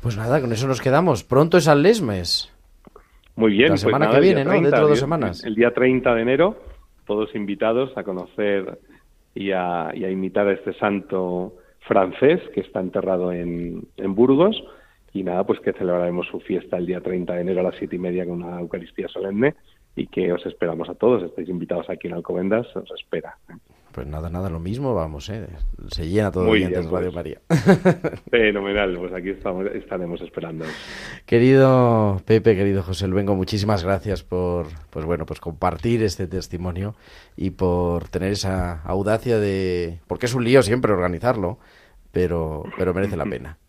Pues 0.00 0.16
nada, 0.16 0.40
con 0.40 0.52
eso 0.52 0.68
nos 0.68 0.80
quedamos. 0.80 1.24
Pronto 1.24 1.56
es 1.56 1.66
al 1.66 1.82
Lesmes. 1.82 2.52
Muy 3.38 3.52
bien. 3.52 3.68
La 3.68 3.74
pues 3.74 3.82
semana 3.82 4.06
nada, 4.06 4.18
que 4.18 4.24
viene, 4.24 4.44
¿no? 4.44 4.50
Dentro 4.50 4.80
de 4.80 4.88
dos 4.88 4.98
semanas. 4.98 5.44
El 5.44 5.54
día 5.54 5.72
30 5.72 6.12
de 6.12 6.22
enero, 6.22 6.56
todos 7.06 7.32
invitados 7.36 7.96
a 7.96 8.02
conocer 8.02 8.80
y 9.32 9.52
a, 9.52 9.92
y 9.94 10.04
a 10.04 10.10
imitar 10.10 10.48
a 10.48 10.54
este 10.54 10.72
santo 10.74 11.54
francés 11.86 12.40
que 12.52 12.62
está 12.62 12.80
enterrado 12.80 13.30
en, 13.32 13.86
en 13.96 14.14
Burgos. 14.16 14.60
Y 15.12 15.22
nada, 15.22 15.44
pues 15.44 15.60
que 15.60 15.72
celebraremos 15.72 16.26
su 16.26 16.40
fiesta 16.40 16.78
el 16.78 16.86
día 16.86 17.00
30 17.00 17.32
de 17.34 17.40
enero 17.40 17.60
a 17.60 17.62
las 17.62 17.76
siete 17.76 17.94
y 17.94 18.00
media 18.00 18.26
con 18.26 18.42
una 18.42 18.58
Eucaristía 18.58 19.06
solemne 19.06 19.54
y 19.94 20.08
que 20.08 20.32
os 20.32 20.44
esperamos 20.44 20.88
a 20.88 20.94
todos. 20.94 21.22
Estáis 21.22 21.48
invitados 21.48 21.88
aquí 21.88 22.08
en 22.08 22.14
Alcobendas, 22.14 22.66
os 22.74 22.90
espera. 22.90 23.36
Pues 23.92 24.06
nada, 24.06 24.28
nada, 24.28 24.50
lo 24.50 24.60
mismo, 24.60 24.94
vamos, 24.94 25.28
¿eh? 25.30 25.46
Se 25.88 26.08
llena 26.08 26.30
todo 26.30 26.44
Muy 26.44 26.62
el 26.62 26.68
bien, 26.68 26.82
en 26.82 26.90
Radio 26.90 27.12
pues. 27.12 27.14
María. 27.14 27.40
Fenomenal, 28.30 28.96
pues 28.98 29.12
aquí 29.12 29.30
estamos, 29.30 29.66
estaremos 29.66 30.20
esperando. 30.20 30.64
Querido 31.26 32.20
Pepe, 32.26 32.54
querido 32.54 32.82
José 32.82 33.08
Luengo, 33.08 33.34
muchísimas 33.34 33.84
gracias 33.84 34.22
por, 34.22 34.66
pues 34.90 35.04
bueno, 35.04 35.26
pues 35.26 35.40
compartir 35.40 36.02
este 36.02 36.26
testimonio 36.26 36.94
y 37.36 37.50
por 37.50 38.08
tener 38.08 38.32
esa 38.32 38.82
audacia 38.82 39.38
de, 39.38 39.98
porque 40.06 40.26
es 40.26 40.34
un 40.34 40.44
lío 40.44 40.62
siempre 40.62 40.92
organizarlo, 40.92 41.58
pero, 42.12 42.64
pero 42.76 42.94
merece 42.94 43.16
la 43.16 43.24
pena. 43.24 43.58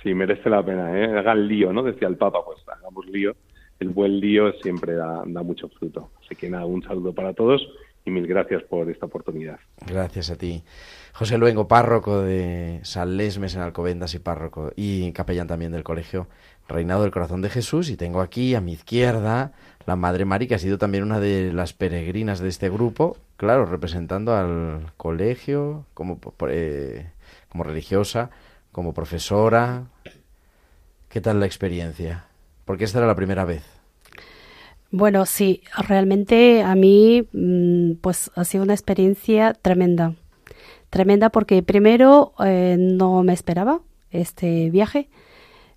Sí, 0.00 0.14
merece 0.14 0.48
la 0.48 0.64
pena, 0.64 0.96
¿eh? 0.96 1.18
Hagan 1.18 1.48
lío, 1.48 1.72
¿no? 1.72 1.82
Decía 1.82 2.06
el 2.06 2.16
Papa, 2.16 2.38
pues 2.46 2.60
hagamos 2.68 3.04
lío 3.06 3.34
el 3.80 3.90
buen 3.90 4.20
lío 4.20 4.52
siempre 4.54 4.94
da, 4.94 5.22
da 5.26 5.42
mucho 5.42 5.68
fruto. 5.68 6.10
Así 6.24 6.34
que 6.34 6.50
nada, 6.50 6.66
un 6.66 6.82
saludo 6.82 7.12
para 7.12 7.32
todos 7.32 7.66
y 8.04 8.10
mil 8.10 8.26
gracias 8.26 8.62
por 8.64 8.90
esta 8.90 9.06
oportunidad. 9.06 9.58
Gracias 9.86 10.30
a 10.30 10.36
ti. 10.36 10.62
José 11.12 11.36
Luengo, 11.36 11.68
párroco 11.68 12.22
de 12.22 12.80
San 12.82 13.16
Lesmes 13.16 13.54
en 13.54 13.62
Alcobendas 13.62 14.14
y 14.14 14.18
párroco 14.18 14.72
y 14.76 15.12
capellán 15.12 15.48
también 15.48 15.72
del 15.72 15.82
colegio 15.82 16.28
Reinado 16.68 17.02
del 17.02 17.10
Corazón 17.10 17.42
de 17.42 17.50
Jesús. 17.50 17.90
Y 17.90 17.96
tengo 17.96 18.20
aquí 18.20 18.54
a 18.54 18.60
mi 18.60 18.72
izquierda 18.72 19.52
la 19.88 19.96
Madre 19.96 20.26
Mari, 20.26 20.46
que 20.46 20.54
ha 20.54 20.58
sido 20.58 20.76
también 20.76 21.02
una 21.02 21.18
de 21.18 21.50
las 21.50 21.72
peregrinas 21.72 22.40
de 22.40 22.50
este 22.50 22.68
grupo, 22.68 23.16
claro, 23.38 23.64
representando 23.64 24.36
al 24.36 24.92
colegio 24.98 25.86
como, 25.94 26.20
eh, 26.48 27.10
como 27.48 27.64
religiosa, 27.64 28.30
como 28.70 28.92
profesora. 28.92 29.86
¿Qué 31.08 31.22
tal 31.22 31.40
la 31.40 31.46
experiencia? 31.46 32.26
Porque 32.66 32.84
esta 32.84 32.98
era 32.98 33.06
la 33.06 33.14
primera 33.14 33.46
vez. 33.46 33.77
Bueno, 34.90 35.26
sí, 35.26 35.62
realmente 35.86 36.62
a 36.62 36.74
mí 36.74 37.28
mm, 37.32 37.94
pues 38.00 38.30
ha 38.34 38.44
sido 38.44 38.64
una 38.64 38.74
experiencia 38.74 39.52
tremenda. 39.54 40.14
Tremenda 40.90 41.30
porque 41.30 41.62
primero 41.62 42.32
eh, 42.44 42.76
no 42.78 43.22
me 43.22 43.34
esperaba 43.34 43.82
este 44.10 44.70
viaje. 44.70 45.10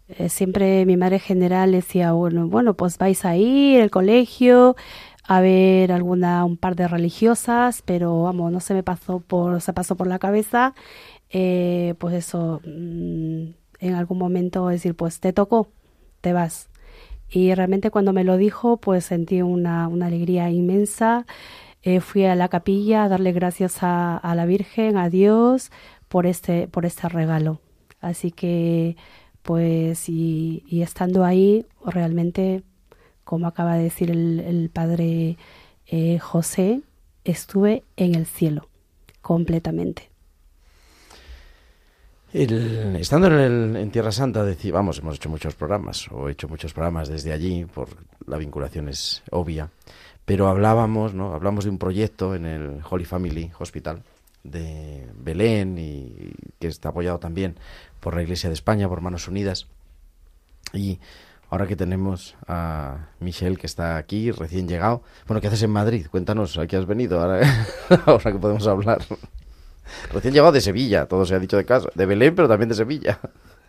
Eh, 0.07 0.29
siempre 0.29 0.85
mi 0.85 0.97
madre 0.97 1.19
general 1.19 1.71
decía, 1.73 2.13
bueno, 2.13 2.47
bueno, 2.47 2.75
pues 2.75 2.97
vais 2.97 3.25
a 3.25 3.35
ir 3.37 3.81
al 3.81 3.91
colegio 3.91 4.75
a 5.25 5.41
ver 5.41 5.91
alguna 5.91 6.45
un 6.45 6.57
par 6.57 6.75
de 6.75 6.87
religiosas, 6.87 7.81
pero 7.83 8.23
vamos, 8.23 8.51
no 8.51 8.59
se 8.61 8.73
me 8.73 8.83
pasó 8.83 9.19
por 9.21 9.61
se 9.61 9.73
pasó 9.73 9.95
por 9.95 10.07
la 10.07 10.19
cabeza 10.19 10.73
eh, 11.31 11.95
pues 11.99 12.15
eso 12.15 12.61
mm, 12.65 13.47
en 13.81 13.95
algún 13.95 14.19
momento 14.19 14.67
decir, 14.69 14.95
pues 14.95 15.19
te 15.21 15.33
tocó, 15.33 15.69
te 16.21 16.33
vas. 16.33 16.70
Y 17.31 17.53
realmente 17.55 17.91
cuando 17.91 18.11
me 18.13 18.25
lo 18.25 18.37
dijo, 18.37 18.77
pues 18.77 19.05
sentí 19.05 19.41
una, 19.41 19.87
una 19.87 20.07
alegría 20.07 20.49
inmensa. 20.49 21.25
Eh, 21.81 22.01
fui 22.01 22.25
a 22.25 22.35
la 22.35 22.49
capilla 22.49 23.05
a 23.05 23.09
darle 23.09 23.31
gracias 23.31 23.81
a, 23.83 24.17
a, 24.17 24.35
la 24.35 24.45
Virgen, 24.45 24.97
a 24.97 25.09
Dios, 25.09 25.71
por 26.09 26.27
este, 26.27 26.67
por 26.67 26.85
este 26.85 27.07
regalo. 27.09 27.61
Así 28.01 28.31
que, 28.31 28.97
pues, 29.43 30.09
y, 30.09 30.63
estando 30.81 31.23
ahí, 31.23 31.65
realmente, 31.85 32.63
como 33.23 33.47
acaba 33.47 33.75
de 33.75 33.83
decir 33.83 34.11
el, 34.11 34.41
el 34.41 34.69
padre 34.69 35.37
eh, 35.87 36.19
José, 36.19 36.81
estuve 37.23 37.83
en 37.95 38.15
el 38.15 38.25
cielo, 38.25 38.67
completamente. 39.21 40.10
El, 42.33 42.95
estando 42.95 43.27
en, 43.27 43.75
el, 43.75 43.91
Tierra 43.91 44.11
Santa, 44.11 44.45
decía, 44.45 44.71
vamos, 44.71 44.99
hemos 44.99 45.15
hecho 45.15 45.29
muchos 45.29 45.53
programas, 45.55 46.07
o 46.11 46.29
he 46.29 46.31
hecho 46.31 46.47
muchos 46.47 46.73
programas 46.73 47.09
desde 47.09 47.33
allí, 47.33 47.65
por 47.65 47.89
la 48.25 48.37
vinculación 48.37 48.87
es 48.87 49.21
obvia, 49.31 49.69
pero 50.23 50.47
hablábamos, 50.47 51.13
¿no? 51.13 51.33
Hablamos 51.33 51.65
de 51.65 51.71
un 51.71 51.77
proyecto 51.77 52.33
en 52.33 52.45
el 52.45 52.79
Holy 52.89 53.03
Family 53.03 53.51
Hospital 53.59 54.03
de 54.43 55.07
Belén 55.13 55.77
y 55.77 56.33
que 56.57 56.67
está 56.67 56.89
apoyado 56.89 57.19
también 57.19 57.55
por 57.99 58.15
la 58.15 58.23
Iglesia 58.23 58.49
de 58.49 58.53
España, 58.53 58.87
por 58.87 59.01
Manos 59.01 59.27
Unidas. 59.27 59.67
Y 60.73 60.99
ahora 61.49 61.67
que 61.67 61.75
tenemos 61.75 62.35
a 62.47 63.09
Michelle 63.19 63.57
que 63.57 63.67
está 63.67 63.97
aquí, 63.97 64.31
recién 64.31 64.69
llegado, 64.69 65.03
bueno, 65.27 65.41
¿qué 65.41 65.47
haces 65.47 65.63
en 65.63 65.71
Madrid? 65.71 66.07
Cuéntanos, 66.09 66.57
¿a 66.57 66.65
qué 66.65 66.77
has 66.77 66.85
venido? 66.85 67.21
Ahora, 67.21 67.67
ahora 68.05 68.31
que 68.31 68.39
podemos 68.39 68.65
hablar. 68.67 69.01
Recién 70.11 70.33
llegado 70.33 70.51
de 70.51 70.61
Sevilla, 70.61 71.05
todo 71.05 71.25
se 71.25 71.35
ha 71.35 71.39
dicho 71.39 71.57
de 71.57 71.65
casa. 71.65 71.89
De 71.95 72.05
Belén, 72.05 72.35
pero 72.35 72.47
también 72.47 72.69
de 72.69 72.75
Sevilla. 72.75 73.19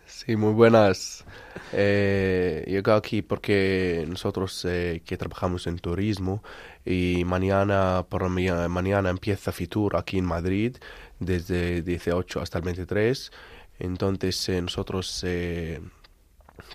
Sí, 0.05 0.35
muy 0.35 0.53
buenas. 0.53 1.25
Eh, 1.71 2.63
llego 2.67 2.93
aquí 2.93 3.21
porque 3.21 4.05
nosotros 4.07 4.65
eh, 4.65 5.01
que 5.05 5.17
trabajamos 5.17 5.67
en 5.67 5.79
turismo 5.79 6.43
y 6.85 7.23
mañana 7.25 8.05
por 8.07 8.29
mañana 8.29 9.09
empieza 9.09 9.51
Fitur 9.51 9.95
aquí 9.95 10.17
en 10.17 10.25
Madrid 10.25 10.77
desde 11.19 11.81
18 11.81 12.41
hasta 12.41 12.59
el 12.59 12.63
23. 12.63 13.31
Entonces 13.79 14.49
eh, 14.49 14.61
nosotros 14.61 15.23
eh, 15.25 15.81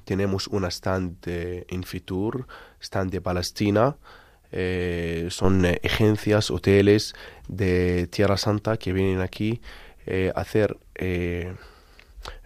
tenemos 0.04 0.48
un 0.48 0.64
stand 0.64 1.16
en 1.26 1.84
Fitur, 1.84 2.46
stand 2.80 3.10
de 3.10 3.20
Palestina. 3.20 3.96
Son 4.50 5.66
agencias, 5.84 6.50
hoteles 6.50 7.14
de 7.48 8.06
Tierra 8.06 8.36
Santa 8.36 8.76
que 8.76 8.92
vienen 8.92 9.20
aquí 9.20 9.60
eh, 10.06 10.32
a 10.34 10.40
hacer 10.40 10.78
eh, 10.94 11.54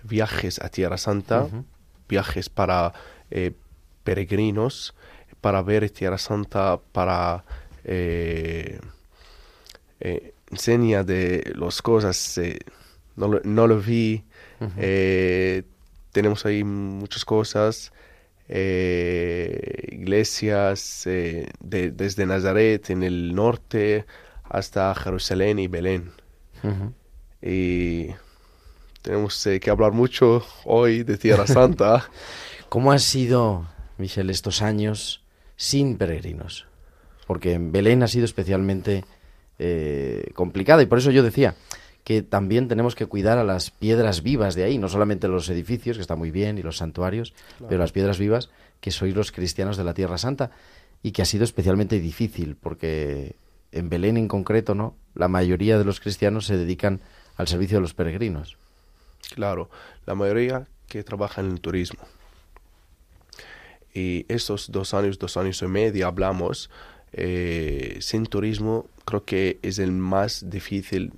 viajes 0.02 0.60
a 0.60 0.68
Tierra 0.68 0.98
Santa, 0.98 1.42
uh 1.42 1.48
-huh. 1.48 1.64
viajes 2.08 2.48
para 2.48 2.92
eh, 3.30 3.52
peregrinos, 4.04 4.94
para 5.40 5.62
ver 5.62 5.90
Tierra 5.90 6.18
Santa, 6.18 6.80
para 6.92 7.44
enseña 10.50 11.02
de 11.04 11.52
las 11.56 11.82
cosas, 11.82 12.40
no 13.16 13.28
lo, 13.28 13.40
no, 13.44 13.66
lo, 13.66 13.80
vi, 13.80 14.24
uh 14.60 14.66
-huh. 14.66 15.64
tenemos 16.12 16.46
ahí 16.46 16.62
muchas 16.64 17.24
cosas 17.24 17.92
iglesias 19.92 21.04
de, 21.04 21.90
desde 21.92 22.26
Nazaret 22.26 22.90
en 22.90 23.02
el 23.02 23.34
norte 23.34 24.04
hasta 24.52 24.94
Jerusalén 24.94 25.58
y 25.58 25.66
Belén. 25.66 26.12
Uh 26.62 26.68
-huh. 26.68 26.92
Y 27.42 28.14
tenemos 29.00 29.44
eh, 29.46 29.58
que 29.58 29.70
hablar 29.70 29.92
mucho 29.92 30.44
hoy 30.64 31.02
de 31.02 31.16
Tierra 31.16 31.46
Santa. 31.46 32.08
¿Cómo 32.68 32.92
han 32.92 33.00
sido, 33.00 33.66
Michel, 33.96 34.28
estos 34.30 34.60
años 34.60 35.24
sin 35.56 35.96
peregrinos? 35.96 36.66
Porque 37.26 37.54
en 37.54 37.72
Belén 37.72 38.02
ha 38.02 38.08
sido 38.08 38.26
especialmente 38.26 39.04
eh, 39.58 40.30
complicada 40.34 40.82
y 40.82 40.86
por 40.86 40.98
eso 40.98 41.10
yo 41.10 41.22
decía, 41.22 41.56
que 42.04 42.20
también 42.22 42.68
tenemos 42.68 42.94
que 42.94 43.06
cuidar 43.06 43.38
a 43.38 43.44
las 43.44 43.70
piedras 43.70 44.22
vivas 44.22 44.54
de 44.54 44.64
ahí, 44.64 44.76
no 44.76 44.88
solamente 44.88 45.28
los 45.28 45.48
edificios, 45.48 45.96
que 45.96 46.02
está 46.02 46.16
muy 46.16 46.30
bien, 46.30 46.58
y 46.58 46.62
los 46.62 46.78
santuarios, 46.78 47.32
claro. 47.56 47.68
pero 47.68 47.80
las 47.80 47.92
piedras 47.92 48.18
vivas, 48.18 48.50
que 48.80 48.90
sois 48.90 49.14
los 49.14 49.30
cristianos 49.30 49.76
de 49.76 49.84
la 49.84 49.94
Tierra 49.94 50.18
Santa, 50.18 50.50
y 51.02 51.12
que 51.12 51.22
ha 51.22 51.26
sido 51.26 51.44
especialmente 51.44 52.00
difícil, 52.00 52.56
porque 52.56 53.36
en 53.72 53.88
Belén 53.88 54.16
en 54.16 54.28
concreto, 54.28 54.74
¿no? 54.74 54.94
La 55.14 55.28
mayoría 55.28 55.78
de 55.78 55.84
los 55.84 56.00
cristianos 56.00 56.46
se 56.46 56.56
dedican 56.56 57.00
al 57.36 57.48
servicio 57.48 57.78
de 57.78 57.82
los 57.82 57.94
peregrinos. 57.94 58.56
Claro, 59.34 59.70
la 60.06 60.14
mayoría 60.14 60.68
que 60.86 61.02
trabaja 61.02 61.40
en 61.40 61.50
el 61.50 61.60
turismo. 61.60 62.00
Y 63.94 64.24
estos 64.28 64.70
dos 64.70 64.94
años, 64.94 65.18
dos 65.18 65.36
años 65.36 65.60
y 65.62 65.66
medio 65.66 66.06
hablamos, 66.06 66.70
eh, 67.12 67.98
sin 68.00 68.24
turismo 68.24 68.86
creo 69.04 69.24
que 69.24 69.58
es 69.62 69.78
el 69.78 69.92
más 69.92 70.48
difícil 70.48 71.12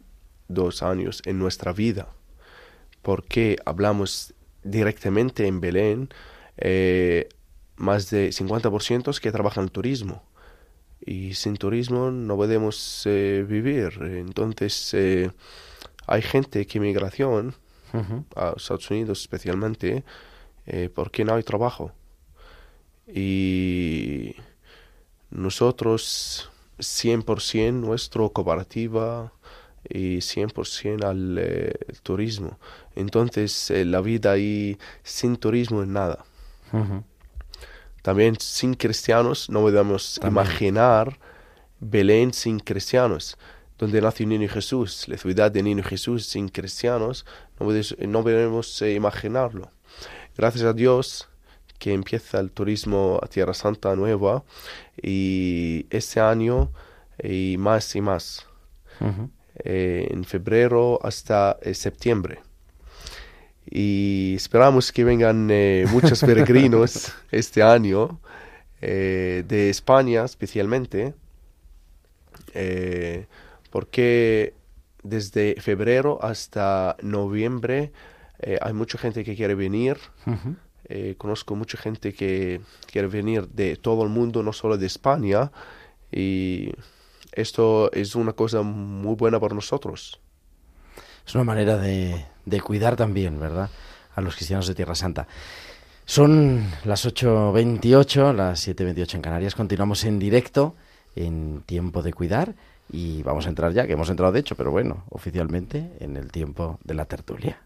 dos 0.48 0.82
años 0.82 1.22
en 1.24 1.38
nuestra 1.38 1.72
vida, 1.72 2.08
porque 3.02 3.56
hablamos 3.64 4.34
directamente 4.64 5.46
en 5.46 5.60
Belén, 5.60 6.08
eh, 6.56 7.28
más 7.76 8.10
de 8.10 8.32
50% 8.32 9.20
que 9.20 9.32
trabajan 9.32 9.64
en 9.64 9.70
turismo. 9.70 10.22
Y 11.06 11.34
sin 11.34 11.56
turismo 11.56 12.10
no 12.10 12.36
podemos 12.36 13.02
eh, 13.06 13.44
vivir. 13.46 13.98
Entonces, 14.00 14.94
eh, 14.94 15.30
hay 16.06 16.22
gente 16.22 16.66
que 16.66 16.80
migración, 16.80 17.54
uh 17.92 17.98
-huh. 17.98 18.24
a 18.36 18.54
Estados 18.56 18.90
Unidos 18.90 19.20
especialmente, 19.20 20.04
porque 20.94 21.24
no 21.26 21.34
hay 21.34 21.42
trabajo. 21.42 21.92
Y 23.06 24.34
nosotros, 25.30 26.50
100% 26.78 27.72
nuestra 27.72 28.26
cooperativa, 28.30 29.30
y 29.88 30.18
100% 30.18 31.04
al 31.04 31.36
eh, 31.38 31.74
turismo. 32.02 32.58
Entonces, 32.94 33.70
eh, 33.70 33.84
la 33.84 34.00
vida 34.00 34.32
ahí 34.32 34.78
sin 35.02 35.36
turismo 35.36 35.82
es 35.82 35.88
nada. 35.88 36.24
Uh 36.72 36.78
-huh. 36.78 37.02
También 38.04 38.36
sin 38.38 38.74
cristianos 38.74 39.48
no 39.48 39.60
podemos 39.62 40.20
También. 40.20 40.44
imaginar 40.44 41.18
Belén 41.80 42.32
sin 42.32 42.60
cristianos. 42.60 43.36
Donde 43.78 44.00
nació 44.00 44.26
Niño 44.26 44.48
Jesús, 44.48 45.08
la 45.08 45.16
ciudad 45.16 45.50
de 45.50 45.62
Niño 45.62 45.82
Jesús 45.82 46.26
sin 46.26 46.48
cristianos, 46.48 47.26
no, 47.58 47.66
podemos, 47.66 47.96
no 47.98 48.22
podemos 48.22 48.82
eh, 48.82 48.92
imaginarlo. 48.94 49.70
Gracias 50.36 50.64
a 50.64 50.72
Dios 50.72 51.28
que 51.78 51.92
empieza 51.92 52.38
el 52.38 52.50
turismo 52.52 53.18
a 53.22 53.26
Tierra 53.26 53.54
Santa 53.54 53.96
nueva 53.96 54.44
y 55.02 55.86
este 55.90 56.20
año 56.20 56.70
y 57.20 57.56
más 57.58 57.96
y 57.96 58.00
más. 58.00 58.46
Uh 59.00 59.06
-huh 59.06 59.30
eh, 59.56 60.08
en 60.10 60.24
febrero 60.24 60.98
hasta 61.02 61.58
eh, 61.62 61.74
septiembre. 61.74 62.40
Y 63.70 64.35
esperamos 64.37 64.92
que 64.92 65.05
vengan 65.05 65.48
eh, 65.50 65.87
muchos 65.90 66.20
peregrinos 66.20 67.12
este 67.31 67.62
año, 67.62 68.20
eh, 68.81 69.44
de 69.48 69.70
España 69.70 70.24
especialmente, 70.24 71.14
eh, 72.53 73.27
porque 73.70 74.55
desde 75.03 75.61
febrero 75.61 76.18
hasta 76.22 76.96
noviembre 77.03 77.92
hay 78.61 78.72
mucha 78.74 78.98
gente 78.98 79.24
que 79.24 79.35
quiere 79.35 79.55
venir. 79.55 79.96
Uh 80.27 80.33
-huh. 80.33 80.57
Eh, 80.87 81.14
conozco 81.16 81.57
mucha 81.57 81.79
gente 81.79 82.12
que 82.12 82.61
quiere 82.90 83.09
venir 83.09 83.48
de 83.48 83.77
todo 83.77 84.03
el 84.03 84.11
mundo, 84.11 84.42
no 84.42 84.53
solo 84.53 84.77
de 84.77 84.87
España, 84.87 85.50
y 86.12 86.72
esto 87.33 87.90
es 87.92 88.14
una 88.14 88.35
cosa 88.35 88.62
muy 88.62 89.14
buena 89.14 89.40
para 89.40 89.55
nosotros. 89.55 90.20
Es 91.27 91.35
una 91.35 91.44
manera 91.44 91.79
de, 91.79 92.27
de 92.44 92.61
cuidar 92.61 92.96
también, 92.96 93.38
¿verdad? 93.40 93.70
A 94.14 94.20
los 94.20 94.37
cristianos 94.37 94.66
de 94.66 94.74
Tierra 94.74 94.94
Santa. 94.94 95.26
Son 96.07 96.64
las 96.85 97.07
8.28, 97.07 98.35
las 98.35 98.68
7.28 98.68 99.14
en 99.14 99.22
Canarias. 99.22 99.54
Continuamos 99.54 100.04
en 100.04 100.18
directo, 100.18 100.74
en 101.16 101.62
tiempo 101.64 102.02
de 102.02 102.12
cuidar. 102.12 102.54
Y 102.90 103.22
vamos 103.22 103.46
a 103.46 103.48
entrar 103.48 103.72
ya, 103.72 103.87
que 103.87 103.94
hemos 103.94 104.11
entrado 104.11 104.33
de 104.33 104.40
hecho, 104.40 104.57
pero 104.57 104.70
bueno, 104.70 105.04
oficialmente 105.09 105.96
en 106.00 106.16
el 106.16 106.30
tiempo 106.30 106.78
de 106.85 106.94
la 106.94 107.07
tertulia. 107.07 107.59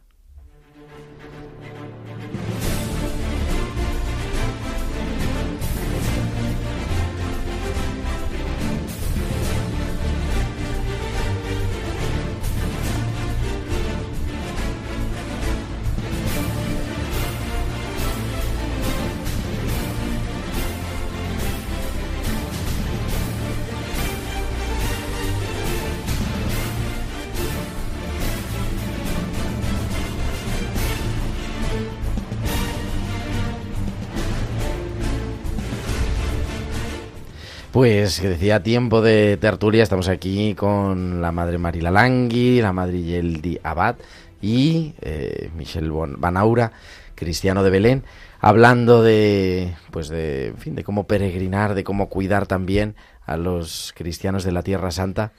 Pues 37.79 38.19
que 38.19 38.29
decía 38.29 38.61
tiempo 38.61 39.03
de 39.03 39.37
tertulia, 39.37 39.85
estamos 39.85 40.09
aquí 40.09 40.57
con 40.57 41.23
la 41.23 41.31
madre 41.31 41.59
Marila 41.59 41.93
Langui, 41.93 42.61
la 42.61 42.73
madre 42.73 43.01
Yeldi 43.01 43.61
Abad 43.63 43.95
y 44.43 44.95
eh, 45.01 45.49
Michel 45.55 45.89
Banaura, 45.93 46.73
cristiano 47.15 47.63
de 47.63 47.71
Belén, 47.71 48.03
hablando 48.41 49.05
de, 49.05 49.77
pues 49.93 50.09
de, 50.09 50.49
en 50.49 50.59
fin, 50.59 50.75
de 50.75 50.83
cómo 50.83 51.07
peregrinar, 51.07 51.77
de 51.77 51.85
cómo 51.85 52.09
cuidar 52.09 52.49
también 52.49 52.97
a 53.25 53.37
los 53.37 53.95
cristianos 53.95 54.43
de 54.43 54.51
la 54.51 54.65
Tierra 54.65 54.91
Santa. 54.91 55.31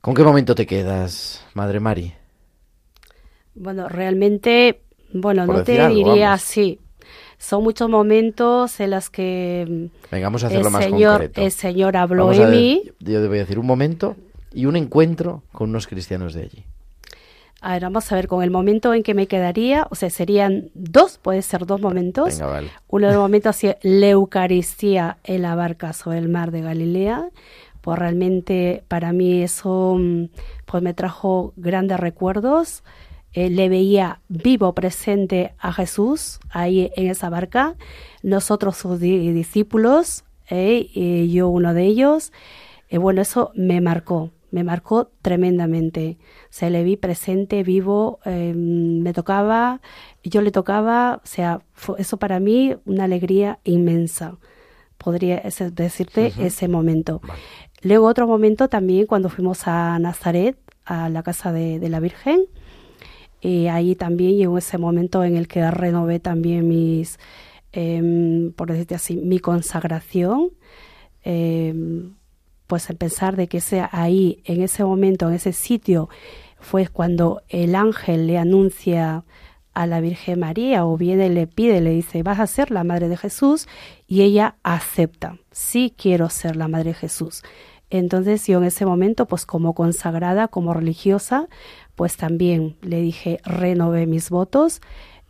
¿Con 0.00 0.14
qué 0.14 0.22
momento 0.22 0.54
te 0.54 0.64
quedas, 0.64 1.44
madre 1.54 1.80
Mari? 1.80 2.14
Bueno, 3.56 3.88
realmente, 3.88 4.82
bueno, 5.12 5.44
Por 5.46 5.56
no 5.56 5.64
te 5.64 5.80
algo, 5.80 5.96
diría 5.96 6.28
vamos. 6.28 6.44
así. 6.44 6.78
Son 7.42 7.64
muchos 7.64 7.88
momentos 7.90 8.78
en 8.78 8.90
los 8.92 9.10
que 9.10 9.66
mm, 9.68 10.10
Vengamos 10.12 10.44
a 10.44 10.46
el 10.46 10.52
hacerlo 10.52 10.70
más 10.70 10.84
Señor, 10.84 11.12
concreto. 11.14 11.40
el 11.40 11.50
Señor 11.50 11.96
habló 11.96 12.26
Vamos 12.26 12.38
en 12.38 12.50
mí. 12.52 12.82
yo 13.00 13.20
te 13.20 13.26
voy 13.26 13.38
a 13.38 13.40
decir 13.40 13.58
un 13.58 13.66
momento 13.66 14.14
y 14.54 14.66
un 14.66 14.76
encuentro 14.76 15.42
con 15.50 15.70
unos 15.70 15.88
cristianos 15.88 16.34
de 16.34 16.42
allí. 16.42 16.64
A 17.60 17.72
ver, 17.72 17.82
vamos 17.82 18.12
a 18.12 18.14
ver, 18.14 18.28
con 18.28 18.44
el 18.44 18.52
momento 18.52 18.94
en 18.94 19.02
que 19.02 19.14
me 19.14 19.26
quedaría, 19.26 19.88
o 19.90 19.96
sea, 19.96 20.08
serían 20.08 20.70
dos, 20.74 21.18
puede 21.18 21.42
ser 21.42 21.66
dos 21.66 21.80
momentos. 21.80 22.28
Venga, 22.38 22.46
vale. 22.46 22.70
Uno 22.86 23.08
de 23.08 23.12
los 23.14 23.22
momentos 23.26 23.50
así, 23.56 23.72
la 23.82 24.08
Eucaristía 24.10 25.18
en 25.24 25.42
la 25.42 25.56
barca 25.56 25.92
sobre 25.94 26.18
el 26.18 26.28
mar 26.28 26.52
de 26.52 26.60
Galilea. 26.60 27.28
Pues 27.80 27.98
realmente 27.98 28.84
para 28.86 29.12
mí 29.12 29.42
eso 29.42 29.96
mm, 29.98 30.26
pues 30.64 30.80
me 30.80 30.94
trajo 30.94 31.54
grandes 31.56 31.98
recuerdos. 31.98 32.84
Eh, 33.34 33.48
le 33.50 33.68
veía 33.68 34.20
vivo, 34.28 34.74
presente 34.74 35.54
a 35.58 35.72
Jesús 35.72 36.38
ahí 36.50 36.90
en 36.96 37.08
esa 37.08 37.30
barca. 37.30 37.76
Nosotros 38.22 38.76
sus 38.76 39.00
di- 39.00 39.32
discípulos, 39.32 40.24
eh, 40.50 40.90
y 40.92 41.32
yo 41.32 41.48
uno 41.48 41.72
de 41.72 41.84
ellos. 41.84 42.32
Eh, 42.90 42.98
bueno, 42.98 43.22
eso 43.22 43.50
me 43.54 43.80
marcó, 43.80 44.30
me 44.50 44.64
marcó 44.64 45.10
tremendamente. 45.22 46.18
Se 46.50 46.68
le 46.68 46.84
vi 46.84 46.96
presente, 46.98 47.62
vivo, 47.62 48.18
eh, 48.26 48.52
me 48.54 49.14
tocaba, 49.14 49.80
yo 50.22 50.42
le 50.42 50.50
tocaba, 50.50 51.20
o 51.24 51.26
sea, 51.26 51.62
fue 51.72 52.00
eso 52.02 52.18
para 52.18 52.38
mí 52.38 52.76
una 52.84 53.04
alegría 53.04 53.60
inmensa. 53.64 54.36
Podría 54.98 55.38
ese- 55.38 55.70
decirte 55.70 56.32
ese 56.38 56.68
momento. 56.68 57.22
Luego 57.82 58.06
otro 58.06 58.26
momento 58.26 58.68
también 58.68 59.06
cuando 59.06 59.30
fuimos 59.30 59.66
a 59.66 59.98
Nazaret, 59.98 60.56
a 60.84 61.08
la 61.08 61.22
casa 61.22 61.50
de, 61.50 61.80
de 61.80 61.88
la 61.88 61.98
Virgen. 62.00 62.42
Y 63.42 63.66
ahí 63.66 63.96
también 63.96 64.36
llegó 64.36 64.56
ese 64.58 64.78
momento 64.78 65.24
en 65.24 65.36
el 65.36 65.48
que 65.48 65.68
renové 65.70 66.20
también 66.20 66.68
mis, 66.68 67.18
em, 67.72 68.52
por 68.52 68.70
decirte 68.70 68.94
así, 68.94 69.16
mi 69.16 69.38
consagración. 69.40 70.50
em, 71.24 72.16
pues 72.66 72.90
en 72.90 72.96
pensar 72.96 73.36
de 73.36 73.48
que 73.48 73.60
sea 73.60 73.88
ahí, 73.92 74.42
en 74.44 74.62
ese 74.62 74.84
momento, 74.84 75.28
en 75.28 75.34
ese 75.34 75.52
sitio, 75.52 76.08
fue 76.58 76.88
cuando 76.88 77.42
el 77.48 77.74
ángel 77.76 78.26
le 78.26 78.38
anuncia 78.38 79.24
a 79.74 79.86
la 79.86 80.00
Virgen 80.00 80.40
María 80.40 80.86
o 80.86 80.96
viene 80.96 81.28
le 81.28 81.46
pide, 81.46 81.80
le 81.80 81.90
dice, 81.90 82.22
vas 82.22 82.40
a 82.40 82.46
ser 82.46 82.70
la 82.70 82.84
madre 82.84 83.08
de 83.08 83.16
Jesús 83.16 83.68
y 84.06 84.22
ella 84.22 84.56
acepta, 84.62 85.38
sí 85.50 85.94
quiero 85.96 86.28
ser 86.30 86.56
la 86.56 86.68
madre 86.68 86.90
de 86.90 86.94
Jesús. 86.94 87.42
Entonces 87.90 88.46
yo 88.46 88.58
en 88.58 88.64
ese 88.64 88.86
momento, 88.86 89.26
pues 89.26 89.44
como 89.44 89.74
consagrada, 89.74 90.48
como 90.48 90.72
religiosa, 90.72 91.48
pues 92.02 92.16
también 92.16 92.74
le 92.82 93.00
dije, 93.00 93.38
renové 93.44 94.08
mis 94.08 94.28
votos, 94.28 94.80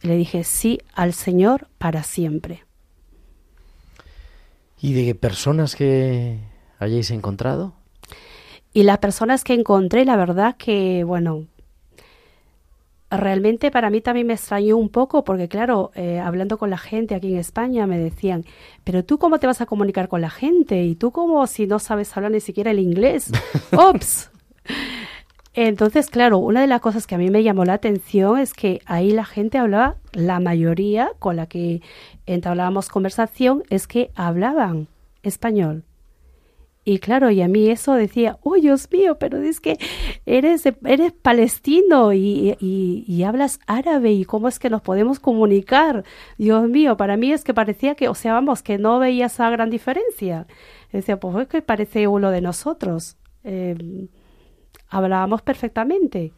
le 0.00 0.16
dije 0.16 0.42
sí 0.42 0.80
al 0.94 1.12
Señor 1.12 1.68
para 1.76 2.02
siempre. 2.02 2.64
¿Y 4.80 4.94
de 4.94 5.14
personas 5.14 5.76
que 5.76 6.38
hayáis 6.78 7.10
encontrado? 7.10 7.74
Y 8.72 8.84
las 8.84 8.96
personas 9.00 9.44
que 9.44 9.52
encontré, 9.52 10.06
la 10.06 10.16
verdad 10.16 10.56
que, 10.56 11.04
bueno, 11.04 11.44
realmente 13.10 13.70
para 13.70 13.90
mí 13.90 14.00
también 14.00 14.28
me 14.28 14.32
extrañó 14.32 14.78
un 14.78 14.88
poco 14.88 15.24
porque, 15.24 15.48
claro, 15.48 15.90
eh, 15.94 16.20
hablando 16.20 16.56
con 16.56 16.70
la 16.70 16.78
gente 16.78 17.14
aquí 17.14 17.34
en 17.34 17.38
España 17.38 17.86
me 17.86 17.98
decían, 17.98 18.46
pero 18.82 19.04
tú 19.04 19.18
cómo 19.18 19.38
te 19.38 19.46
vas 19.46 19.60
a 19.60 19.66
comunicar 19.66 20.08
con 20.08 20.22
la 20.22 20.30
gente 20.30 20.82
y 20.84 20.94
tú 20.94 21.12
cómo 21.12 21.46
si 21.46 21.66
no 21.66 21.78
sabes 21.78 22.16
hablar 22.16 22.32
ni 22.32 22.40
siquiera 22.40 22.70
el 22.70 22.78
inglés. 22.78 23.30
Ops. 23.76 24.30
Entonces, 25.54 26.08
claro, 26.08 26.38
una 26.38 26.62
de 26.62 26.66
las 26.66 26.80
cosas 26.80 27.06
que 27.06 27.14
a 27.14 27.18
mí 27.18 27.30
me 27.30 27.42
llamó 27.42 27.64
la 27.64 27.74
atención 27.74 28.38
es 28.38 28.54
que 28.54 28.80
ahí 28.86 29.10
la 29.10 29.24
gente 29.24 29.58
hablaba, 29.58 29.96
la 30.12 30.40
mayoría 30.40 31.10
con 31.18 31.36
la 31.36 31.46
que 31.46 31.82
entablábamos 32.26 32.88
conversación, 32.88 33.62
es 33.68 33.86
que 33.86 34.10
hablaban 34.14 34.88
español. 35.22 35.84
Y 36.84 36.98
claro, 36.98 37.30
y 37.30 37.40
a 37.42 37.48
mí 37.48 37.68
eso 37.68 37.94
decía, 37.94 38.38
oh 38.42 38.54
Dios 38.56 38.88
mío, 38.90 39.16
pero 39.18 39.38
es 39.40 39.60
que 39.60 39.78
eres, 40.26 40.64
eres 40.84 41.12
palestino 41.12 42.12
y, 42.12 42.56
y- 42.58 43.22
hablas 43.22 43.60
árabe 43.68 44.10
y 44.12 44.24
cómo 44.24 44.48
es 44.48 44.58
que 44.58 44.68
nos 44.70 44.82
podemos 44.82 45.20
comunicar. 45.20 46.02
Dios 46.38 46.68
mío, 46.68 46.96
para 46.96 47.16
mí 47.16 47.30
es 47.30 47.44
que 47.44 47.54
parecía 47.54 47.94
que, 47.94 48.08
o 48.08 48.16
sea, 48.16 48.32
vamos, 48.32 48.62
que 48.62 48.78
no 48.78 48.98
veía 48.98 49.26
esa 49.26 49.48
gran 49.50 49.70
diferencia. 49.70 50.48
Decía, 50.92 51.20
pues 51.20 51.36
es 51.36 51.48
que 51.48 51.62
parece 51.62 52.08
uno 52.08 52.32
de 52.32 52.40
nosotros. 52.40 53.16
Eh, 53.44 53.76
hablábamos 54.92 55.42
perfectamente. 55.42 56.32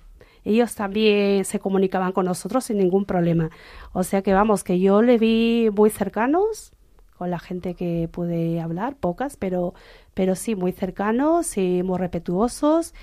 Ellos 0.45 0.75
también 0.75 1.45
se 1.45 1.59
comunicaban 1.59 2.13
con 2.13 2.27
nosotros 2.27 2.65
sin 2.65 2.79
ningún 2.79 3.05
problema. 3.05 3.51
O 3.93 4.03
sea 4.05 4.23
que 4.23 4.33
vamos, 4.33 4.63
que 4.63 4.79
yo 4.79 5.03
le 5.03 5.19
vi 5.19 5.71
muy 5.75 5.91
cercanos 5.91 6.73
con 7.19 7.31
la 7.31 7.39
gente 7.39 7.75
que 7.75 8.09
pude 8.11 8.61
hablar, 8.61 8.97
pocas, 8.97 9.37
pero, 9.37 9.75
pero 10.15 10.35
sí, 10.35 10.55
muy 10.55 10.73
cercanos 10.73 11.57
y 11.57 11.83
muy 11.83 11.99
respetuosos. 11.99 12.95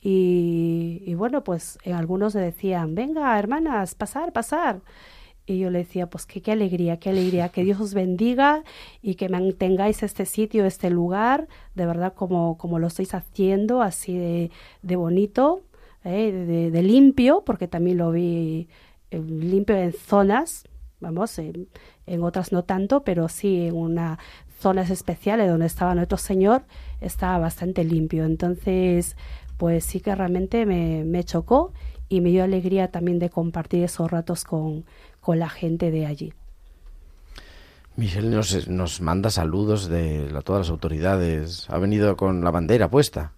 Y, 0.00 1.02
y 1.04 1.14
bueno, 1.14 1.42
pues 1.44 1.78
en 1.84 1.94
algunos 1.94 2.34
le 2.34 2.40
decían, 2.40 2.94
venga, 2.94 3.38
hermanas, 3.38 3.94
pasar, 3.94 4.32
pasar. 4.32 4.80
Y 5.48 5.58
yo 5.60 5.70
le 5.70 5.78
decía, 5.80 6.08
pues 6.10 6.26
que 6.26 6.42
qué 6.42 6.52
alegría, 6.52 6.98
qué 6.98 7.10
alegría, 7.10 7.50
que 7.50 7.62
Dios 7.62 7.80
os 7.80 7.94
bendiga 7.94 8.64
y 9.00 9.14
que 9.14 9.28
mantengáis 9.28 10.02
este 10.02 10.26
sitio, 10.26 10.64
este 10.66 10.90
lugar, 10.90 11.46
de 11.76 11.86
verdad 11.86 12.14
como, 12.14 12.58
como 12.58 12.78
lo 12.80 12.88
estáis 12.88 13.14
haciendo, 13.14 13.80
así 13.80 14.16
de, 14.18 14.50
de 14.82 14.96
bonito, 14.96 15.62
¿eh? 16.04 16.32
de, 16.32 16.70
de- 16.72 16.82
limpio, 16.82 17.42
porque 17.46 17.68
también 17.68 17.98
lo 17.98 18.10
vi 18.10 18.68
eh, 19.12 19.20
limpio 19.20 19.76
en 19.76 19.92
zonas, 19.92 20.64
vamos, 21.00 21.38
en, 21.38 21.68
en 22.06 22.22
otras 22.24 22.50
no 22.50 22.64
tanto, 22.64 23.04
pero 23.04 23.28
sí 23.28 23.66
en 23.68 23.76
unas 23.76 24.18
zonas 24.58 24.90
especiales 24.90 25.48
donde 25.48 25.66
estaba 25.66 25.94
nuestro 25.94 26.18
Señor, 26.18 26.64
estaba 27.00 27.38
bastante 27.38 27.84
limpio. 27.84 28.24
Entonces, 28.24 29.16
pues 29.58 29.84
sí 29.84 30.00
que 30.00 30.14
realmente 30.14 30.66
me, 30.66 31.04
me 31.04 31.22
chocó 31.24 31.72
y 32.08 32.20
me 32.20 32.30
dio 32.30 32.44
alegría 32.44 32.90
también 32.90 33.18
de 33.18 33.30
compartir 33.30 33.82
esos 33.84 34.10
ratos 34.10 34.44
con, 34.44 34.84
con 35.26 35.40
la 35.40 35.48
gente 35.48 35.90
de 35.90 36.06
allí. 36.06 36.32
Michelle 37.96 38.28
nos, 38.30 38.68
nos 38.68 39.00
manda 39.00 39.28
saludos 39.30 39.88
de 39.88 40.30
la- 40.30 40.42
todas 40.42 40.60
las 40.60 40.70
autoridades. 40.70 41.68
Ha 41.68 41.78
venido 41.78 42.16
con 42.16 42.44
la 42.44 42.52
bandera 42.52 42.88
puesta. 42.88 43.32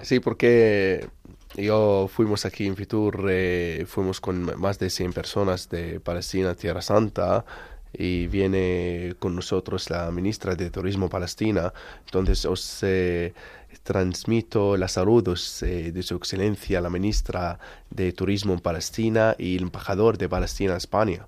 Sí, 0.00 0.18
porque 0.20 1.08
Yo 1.54 2.08
fuimos 2.10 2.46
aquí 2.46 2.66
en 2.66 2.76
Fitur, 2.76 3.26
eh, 3.28 3.84
fuimos 3.86 4.22
con 4.22 4.58
más 4.58 4.78
de 4.78 4.88
100 4.88 5.12
personas 5.12 5.68
de 5.68 6.00
Palestina, 6.00 6.54
Tierra 6.54 6.80
Santa, 6.80 7.44
y 7.92 8.26
viene 8.28 9.14
con 9.18 9.36
nosotros 9.36 9.90
la 9.90 10.10
ministra 10.10 10.54
de 10.54 10.70
Turismo 10.70 11.10
Palestina. 11.10 11.70
Entonces 12.06 12.46
os 12.46 12.78
eh, 12.84 13.34
transmito 13.82 14.76
los 14.76 14.92
saludos 14.92 15.62
eh, 15.62 15.92
de 15.92 16.02
su 16.02 16.14
excelencia, 16.16 16.80
la 16.80 16.90
ministra 16.90 17.58
de 17.90 18.12
Turismo 18.12 18.52
en 18.52 18.60
Palestina 18.60 19.34
y 19.38 19.56
el 19.56 19.62
embajador 19.64 20.18
de 20.18 20.28
Palestina 20.28 20.74
a 20.74 20.76
España. 20.78 21.26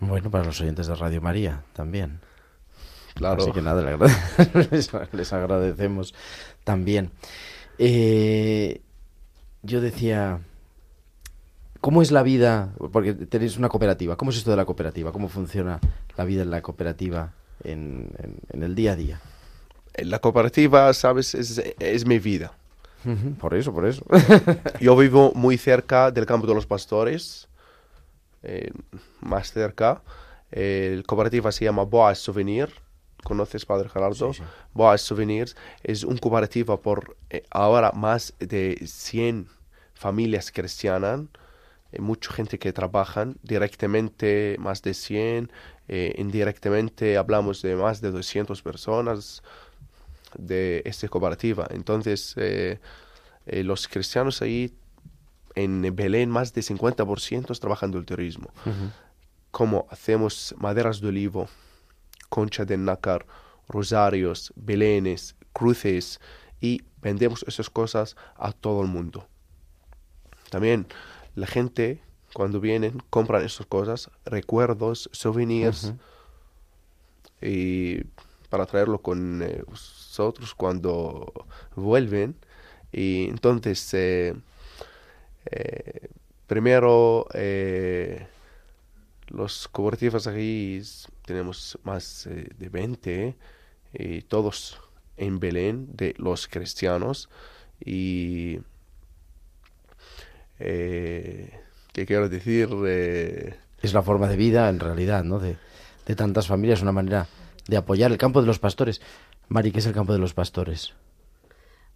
Bueno, 0.00 0.30
para 0.30 0.44
los 0.44 0.60
oyentes 0.60 0.86
de 0.86 0.94
Radio 0.94 1.20
María 1.20 1.62
también. 1.72 2.20
Claro. 3.14 3.42
Así 3.42 3.52
que 3.52 3.62
nada, 3.62 3.82
les, 4.70 4.90
les 5.12 5.32
agradecemos 5.32 6.14
también. 6.64 7.10
Eh, 7.78 8.80
yo 9.62 9.80
decía, 9.80 10.40
¿cómo 11.80 12.02
es 12.02 12.10
la 12.10 12.22
vida? 12.22 12.72
Porque 12.92 13.12
tenéis 13.14 13.56
una 13.58 13.68
cooperativa. 13.68 14.16
¿Cómo 14.16 14.30
es 14.30 14.38
esto 14.38 14.50
de 14.50 14.56
la 14.56 14.64
cooperativa? 14.64 15.12
¿Cómo 15.12 15.28
funciona 15.28 15.78
la 16.16 16.24
vida 16.24 16.42
en 16.42 16.50
la 16.50 16.62
cooperativa 16.62 17.32
en, 17.64 18.10
en- 18.18 18.38
en 18.50 18.62
el 18.62 18.74
día 18.74 18.92
a 18.92 18.96
día? 18.96 19.20
La 19.96 20.18
cooperativa, 20.18 20.92
sabes, 20.94 21.34
es, 21.34 21.58
es 21.78 22.06
mi 22.06 22.18
vida. 22.18 22.52
Por 23.40 23.54
eso, 23.54 23.72
por 23.72 23.86
eso. 23.86 24.04
Yo 24.80 24.96
vivo 24.96 25.32
muy 25.34 25.58
cerca 25.58 26.10
del 26.10 26.24
campo 26.24 26.46
de 26.46 26.54
los 26.54 26.66
pastores, 26.66 27.48
eh, 28.42 28.70
más 29.20 29.52
cerca. 29.52 30.02
Eh, 30.52 30.94
la 30.98 31.02
cooperativa 31.02 31.50
se 31.50 31.64
llama 31.64 31.82
Boas 31.84 32.18
Souvenir. 32.18 32.70
¿Conoces, 33.22 33.64
Padre 33.64 33.88
Gerardo? 33.88 34.32
Sí, 34.32 34.40
sí. 34.40 34.48
Boas 34.72 35.00
Souvenirs 35.00 35.56
es 35.82 36.04
una 36.04 36.18
cooperativa 36.18 36.80
por 36.80 37.16
eh, 37.30 37.44
ahora 37.50 37.92
más 37.92 38.34
de 38.38 38.78
100 38.84 39.48
familias 39.94 40.50
cristianas, 40.50 41.20
eh, 41.92 42.00
mucha 42.00 42.32
gente 42.32 42.58
que 42.58 42.72
trabajan 42.72 43.36
directamente, 43.42 44.56
más 44.58 44.82
de 44.82 44.94
100, 44.94 45.52
eh, 45.88 46.14
indirectamente 46.18 47.16
hablamos 47.16 47.62
de 47.62 47.76
más 47.76 48.00
de 48.00 48.10
200 48.10 48.60
personas 48.62 49.42
de 50.38 50.82
esta 50.84 51.08
cooperativa. 51.08 51.66
Entonces, 51.70 52.34
eh, 52.36 52.80
eh, 53.46 53.64
los 53.64 53.88
cristianos 53.88 54.42
ahí 54.42 54.74
en 55.54 55.94
Belén, 55.94 56.30
más 56.30 56.52
de 56.54 56.62
50% 56.62 57.58
trabajando 57.58 57.98
el 57.98 58.06
turismo. 58.06 58.50
Como 59.50 59.86
hacemos 59.90 60.54
maderas 60.58 61.00
de 61.00 61.08
olivo, 61.08 61.48
concha 62.28 62.64
de 62.64 62.78
nácar, 62.78 63.26
rosarios, 63.68 64.52
belenes, 64.56 65.36
cruces 65.52 66.20
y 66.60 66.82
vendemos 67.02 67.44
esas 67.46 67.68
cosas 67.68 68.16
a 68.36 68.52
todo 68.52 68.82
el 68.82 68.88
mundo. 68.88 69.28
También 70.50 70.86
la 71.34 71.46
gente 71.46 72.02
cuando 72.32 72.60
vienen 72.60 73.02
compran 73.10 73.44
esas 73.44 73.66
cosas, 73.66 74.10
recuerdos, 74.24 75.10
souvenirs 75.12 75.92
y 77.40 78.04
para 78.48 78.66
traerlo 78.66 79.00
con 79.00 79.42
eh, 79.42 79.64
nosotros 80.12 80.54
cuando 80.54 81.46
vuelven. 81.74 82.36
Y 82.92 83.28
entonces, 83.28 83.94
eh, 83.94 84.34
eh, 85.46 86.08
primero, 86.46 87.26
eh, 87.32 88.26
los 89.28 89.68
cooperativas 89.68 90.26
aquí 90.26 90.82
tenemos 91.24 91.78
más 91.84 92.28
de 92.28 92.68
20, 92.68 93.34
y 93.94 94.22
todos 94.22 94.78
en 95.16 95.40
Belén, 95.40 95.88
de 95.96 96.14
los 96.18 96.46
cristianos. 96.46 97.30
Y, 97.82 98.58
¿qué 100.58 101.50
quiero 102.06 102.28
decir? 102.28 102.68
Es 103.80 103.94
la 103.94 104.02
forma 104.02 104.28
de 104.28 104.36
vida, 104.36 104.68
en 104.68 104.78
realidad, 104.78 105.24
¿no? 105.24 105.38
De, 105.38 105.56
de 106.06 106.16
tantas 106.16 106.46
familias, 106.46 106.82
una 106.82 106.92
manera 106.92 107.26
de 107.66 107.76
apoyar 107.76 108.12
el 108.12 108.18
campo 108.18 108.40
de 108.40 108.46
los 108.46 108.58
pastores. 108.58 109.00
Mari, 109.52 109.70
¿qué 109.72 109.80
es 109.80 109.86
el 109.86 109.92
campo 109.92 110.12
de 110.12 110.18
los 110.18 110.34
pastores? 110.34 110.94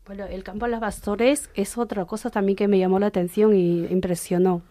Bueno, 0.07 0.25
el 0.27 0.45
campo 0.45 0.67
de 0.67 0.73
los 0.73 0.81
pastores 0.81 1.51
es 1.55 1.79
otra 1.79 2.05
cosa 2.05 2.31
también 2.31 2.55
que 2.57 2.69
me 2.69 2.79
llamó 2.79 2.99
la 2.99 3.07
atención 3.07 3.55
y 3.57 3.87
impresionó. 3.87 4.63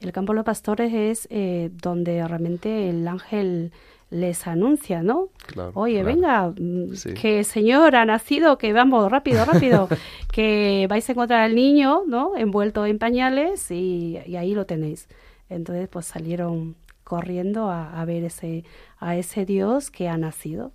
El 0.00 0.12
campo 0.12 0.32
de 0.32 0.36
los 0.36 0.44
pastores 0.44 0.92
es 0.92 1.28
eh, 1.30 1.70
donde 1.72 2.26
realmente 2.26 2.90
el 2.90 3.06
ángel 3.06 3.72
les 4.10 4.46
anuncia, 4.46 5.02
¿no? 5.02 5.28
Claro, 5.46 5.70
Oye, 5.74 6.02
claro. 6.02 6.06
venga, 6.14 6.48
mm, 6.58 6.94
Sí. 6.96 7.14
que 7.14 7.38
el 7.38 7.44
Señor 7.46 7.96
ha 7.96 8.04
nacido, 8.04 8.58
que 8.58 8.72
vamos, 8.74 9.10
rápido, 9.10 9.44
rápido, 9.46 9.88
que 10.32 10.86
vais 10.90 11.08
a 11.08 11.12
encontrar 11.12 11.40
al 11.40 11.54
niño, 11.54 12.02
¿no? 12.06 12.36
Envuelto 12.36 12.84
en 12.84 12.98
pañales 12.98 13.70
y, 13.70 14.18
y 14.26 14.36
ahí 14.36 14.54
lo 14.54 14.66
tenéis. 14.66 15.08
Entonces, 15.48 15.88
pues 15.88 16.04
salieron 16.06 16.74
corriendo 17.04 17.70
a, 17.70 17.98
a 17.98 18.04
ver 18.04 18.24
ese, 18.24 18.64
a 18.98 19.16
ese 19.16 19.46
Dios 19.46 19.90
que 19.90 20.08
ha 20.08 20.18
nacido. 20.18 20.72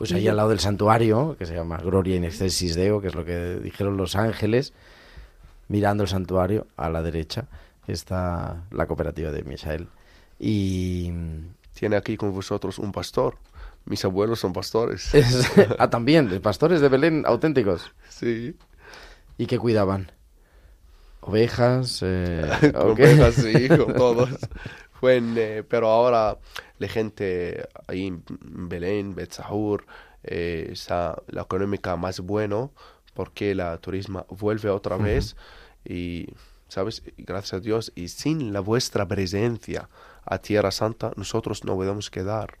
Pues 0.00 0.12
ahí 0.12 0.26
al 0.28 0.36
lado 0.36 0.48
del 0.48 0.60
santuario, 0.60 1.36
que 1.38 1.44
se 1.46 1.54
llama 1.54 1.76
Gloria 1.76 2.16
in 2.16 2.24
excelsis 2.24 2.74
Deo, 2.74 3.00
que 3.00 3.08
es 3.08 3.14
lo 3.14 3.24
que 3.24 3.60
dijeron 3.62 3.96
los 3.96 4.16
ángeles, 4.16 4.72
mirando 5.68 6.02
el 6.04 6.08
santuario 6.08 6.66
a 6.76 6.88
la 6.88 7.02
derecha 7.02 7.46
está 7.86 8.62
la 8.70 8.86
cooperativa 8.86 9.30
de 9.30 9.42
Misael. 9.42 9.88
Y 10.38 11.12
tiene 11.74 11.96
aquí 11.96 12.16
con 12.16 12.32
vosotros 12.32 12.78
un 12.78 12.92
pastor. 12.92 13.36
Mis 13.84 14.04
abuelos 14.04 14.40
son 14.40 14.52
pastores. 14.52 15.14
es- 15.14 15.50
ah, 15.78 15.90
también, 15.90 16.40
pastores 16.40 16.80
de 16.80 16.88
Belén 16.88 17.24
auténticos. 17.26 17.92
Sí. 18.08 18.56
¿Y 19.38 19.46
qué 19.46 19.58
cuidaban? 19.58 20.12
¿Ovejas? 21.20 22.00
Eh, 22.02 22.48
ovejas, 22.74 23.34
sí, 23.34 23.68
con 23.68 23.92
todos. 23.96 24.30
Fue 25.00 25.16
en, 25.16 25.34
eh, 25.38 25.62
pero 25.66 25.88
ahora 25.88 26.36
la 26.78 26.88
gente 26.88 27.66
ahí 27.88 28.08
en 28.08 28.22
Belén, 28.68 29.14
Betzahur, 29.14 29.86
eh, 30.22 30.68
está 30.70 31.22
la 31.28 31.40
económica 31.40 31.96
más 31.96 32.20
bueno 32.20 32.70
porque 33.14 33.54
la 33.54 33.78
turismo 33.78 34.26
vuelve 34.28 34.68
otra 34.68 34.98
vez 34.98 35.36
y, 35.86 36.26
¿sabes? 36.68 37.02
Gracias 37.16 37.54
a 37.54 37.60
Dios 37.60 37.92
y 37.94 38.08
sin 38.08 38.52
la 38.52 38.60
vuestra 38.60 39.08
presencia 39.08 39.88
a 40.26 40.36
Tierra 40.36 40.70
Santa 40.70 41.12
nosotros 41.16 41.64
no 41.64 41.76
podemos 41.76 42.10
quedar. 42.10 42.58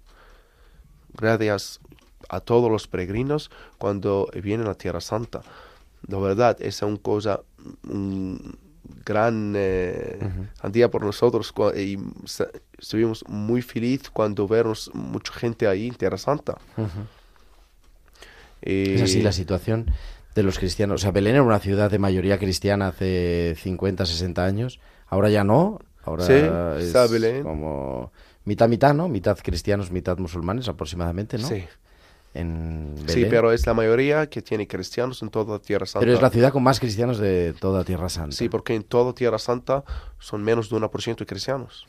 Gracias 1.12 1.78
a 2.30 2.40
todos 2.40 2.70
los 2.70 2.88
peregrinos 2.88 3.50
cuando 3.76 4.30
vienen 4.42 4.66
a 4.66 4.74
Tierra 4.74 5.02
Santa. 5.02 5.42
La 6.06 6.16
verdad, 6.16 6.56
es 6.62 6.80
una 6.80 6.96
cosa, 6.96 7.42
un 7.86 8.58
gran 9.04 9.54
eh, 9.56 10.18
día 10.72 10.90
por 10.90 11.04
nosotros 11.04 11.52
y 11.76 11.96
estuvimos 12.78 13.24
muy 13.28 13.62
felices 13.62 14.10
cuando 14.10 14.46
vemos 14.48 14.90
mucha 14.94 15.32
gente 15.32 15.66
ahí 15.66 15.88
en 15.88 15.94
Tierra 15.94 16.18
Santa. 16.18 16.58
Y- 18.62 18.94
Es 18.94 19.02
así 19.02 19.22
la 19.22 19.32
situación 19.32 19.86
de 20.34 20.42
los 20.42 20.58
cristianos. 20.58 21.00
O 21.00 21.02
sea, 21.02 21.10
Belén 21.10 21.34
era 21.34 21.42
una 21.42 21.58
ciudad 21.58 21.90
de 21.90 21.98
mayoría 21.98 22.38
cristiana 22.38 22.88
hace 22.88 23.54
50, 23.58 24.06
60 24.06 24.44
años. 24.44 24.80
Ahora 25.08 25.30
ya 25.30 25.44
no. 25.44 25.78
Ahora 26.04 26.24
Sí, 26.26 26.32
es 26.32 26.86
está 26.86 27.06
Belén. 27.06 27.42
como 27.42 28.12
mitad, 28.44 28.68
mitad, 28.68 28.94
¿no? 28.94 29.08
Mitad 29.08 29.38
cristianos, 29.42 29.90
mitad 29.90 30.18
musulmanes 30.18 30.68
aproximadamente, 30.68 31.36
¿no? 31.38 31.46
Sí, 31.48 31.64
En 32.32 32.94
sí, 33.06 33.26
pero 33.28 33.52
es 33.52 33.66
la 33.66 33.74
mayoría 33.74 34.28
que 34.28 34.40
tiene 34.40 34.68
cristianos 34.68 35.20
en 35.22 35.30
toda 35.30 35.58
Tierra 35.58 35.84
Santa. 35.86 36.04
Pero 36.04 36.14
es 36.14 36.22
la 36.22 36.30
ciudad 36.30 36.52
con 36.52 36.62
más 36.62 36.78
cristianos 36.78 37.18
de 37.18 37.54
toda 37.58 37.82
Tierra 37.84 38.08
Santa. 38.08 38.36
Sí, 38.36 38.48
porque 38.48 38.74
en 38.74 38.84
toda 38.84 39.12
Tierra 39.14 39.38
Santa 39.38 39.84
son 40.20 40.44
menos 40.44 40.70
de 40.70 40.76
1% 40.76 41.16
de 41.16 41.26
cristianos. 41.26 41.86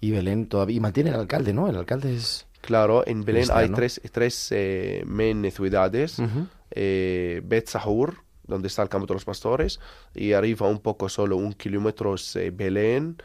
Y 0.00 0.10
Belén 0.10 0.46
todavía... 0.46 0.76
Y 0.76 0.80
mantiene 0.80 1.10
el 1.10 1.16
alcalde, 1.16 1.52
¿no? 1.52 1.68
El 1.68 1.76
alcalde 1.76 2.14
es... 2.14 2.46
Claro, 2.62 3.06
en 3.06 3.24
Belén 3.24 3.48
hay 3.52 3.68
tres, 3.68 4.00
tres 4.10 4.48
eh, 4.50 5.04
ciudades. 5.52 6.18
Ujú. 6.18 6.46
eh, 6.70 7.42
Bet 7.44 7.68
Sahur, 7.68 8.24
donde 8.46 8.68
está 8.68 8.82
el 8.82 8.88
campo 8.88 9.06
de 9.06 9.14
los 9.14 9.24
pastores, 9.24 9.80
y 10.14 10.32
arriba 10.32 10.66
un 10.66 10.80
poco 10.80 11.08
solo 11.08 11.36
un 11.36 11.52
kilómetro 11.52 12.14
es 12.14 12.34
eh, 12.36 12.50
Belén, 12.50 13.18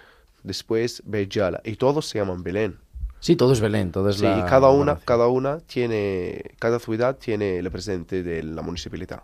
después 0.44 1.02
Bejala, 1.06 1.62
y 1.64 1.76
todos 1.76 2.08
se 2.08 2.20
llaman 2.20 2.44
Belén. 2.44 2.80
Sí, 3.20 3.36
todo 3.36 3.54
es 3.54 3.60
Belén, 3.62 3.92
todo 3.92 4.10
es 4.10 4.18
Sí, 4.18 4.24
la... 4.24 4.46
cada 4.46 4.70
una, 4.70 4.98
cada 4.98 5.28
una 5.28 5.60
tiene, 5.60 6.52
cada 6.60 6.80
ciudad 6.80 7.18
tiene 7.18 7.58
el 7.58 7.70
presidente 7.72 8.24
de 8.24 8.44
la 8.44 8.62
municipalidad. 8.62 9.24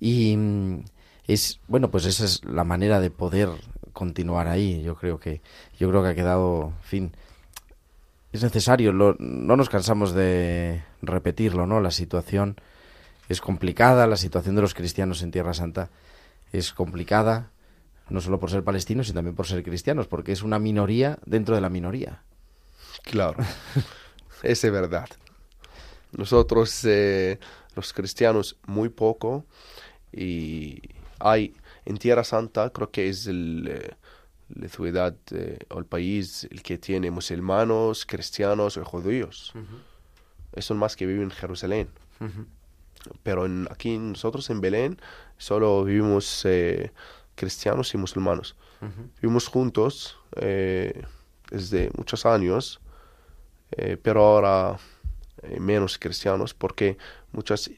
Y 0.00 0.36
mm, 0.36 0.84
es 1.26 1.60
bueno, 1.68 1.90
pues 1.90 2.04
esa 2.06 2.24
es 2.24 2.44
la 2.44 2.64
manera 2.64 3.00
de 3.00 3.10
poder 3.10 3.48
continuar 3.92 4.48
ahí. 4.48 4.82
Yo 4.82 4.94
creo 4.96 5.18
que 5.18 5.40
yo 5.78 5.88
creo 5.90 6.02
que 6.02 6.08
ha 6.10 6.14
quedado, 6.14 6.72
en 6.78 6.82
fin, 6.84 7.12
es 8.32 8.42
necesario. 8.42 8.92
lo- 8.92 9.16
no 9.18 9.56
nos 9.56 9.68
cansamos 9.68 10.12
de 10.14 10.82
repetirlo, 11.02 11.66
¿no? 11.66 11.80
La 11.80 11.90
situación 11.90 12.56
es 13.28 13.40
complicada, 13.40 14.06
la 14.06 14.16
situación 14.16 14.54
de 14.56 14.62
los 14.62 14.74
cristianos 14.74 15.22
en 15.22 15.30
Tierra 15.30 15.54
Santa 15.54 15.90
es 16.52 16.72
complicada, 16.72 17.50
no 18.10 18.20
solo 18.20 18.38
por 18.40 18.50
ser 18.50 18.62
palestinos, 18.64 19.06
sino 19.06 19.16
también 19.18 19.36
por 19.36 19.46
ser 19.46 19.62
cristianos, 19.62 20.06
porque 20.06 20.32
es 20.32 20.42
una 20.42 20.58
minoría 20.58 21.18
dentro 21.24 21.54
de 21.54 21.60
la 21.60 21.68
minoría. 21.70 22.22
Claro, 23.02 23.38
es 24.42 24.62
verdad. 24.62 25.08
Nosotros, 26.12 26.84
eh, 26.84 27.38
los 27.74 27.92
cristianos, 27.92 28.56
muy 28.66 28.88
poco, 28.88 29.44
y 30.12 30.80
hay 31.18 31.54
en 31.84 31.96
Tierra 31.96 32.24
Santa, 32.24 32.70
creo 32.70 32.90
que 32.90 33.08
es 33.08 33.26
el, 33.26 33.68
eh, 33.70 33.90
la 34.54 34.68
ciudad 34.68 35.16
eh, 35.30 35.58
o 35.70 35.78
el 35.78 35.86
país 35.86 36.46
el 36.50 36.62
que 36.62 36.78
tiene 36.78 37.10
musulmanos, 37.10 38.06
cristianos 38.06 38.76
o 38.76 38.84
judíos. 38.84 39.52
Son 40.58 40.76
más 40.76 40.96
que 40.96 41.06
viven 41.06 41.24
en 41.24 41.30
Jerusalén. 41.30 41.88
Pero 43.22 43.46
en, 43.46 43.66
aquí 43.70 43.98
nosotros 43.98 44.48
en 44.50 44.60
Belén 44.60 45.00
solo 45.38 45.84
vivimos 45.84 46.42
eh, 46.44 46.92
cristianos 47.34 47.94
y 47.94 47.98
musulmanos. 47.98 48.56
Vivimos 49.20 49.46
juntos 49.46 50.18
eh, 50.36 51.02
desde 51.50 51.90
muchos 51.96 52.26
años, 52.26 52.80
eh, 53.76 53.96
pero 54.02 54.24
ahora 54.24 54.76
eh, 55.42 55.58
menos 55.60 55.98
cristianos 55.98 56.54
porque 56.54 56.96
muchos, 57.32 57.70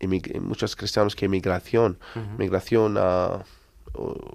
emig- 0.00 0.40
muchos 0.40 0.74
cristianos 0.76 1.14
que 1.16 1.26
emigración, 1.26 1.98
migración 2.38 2.96
a 2.98 3.44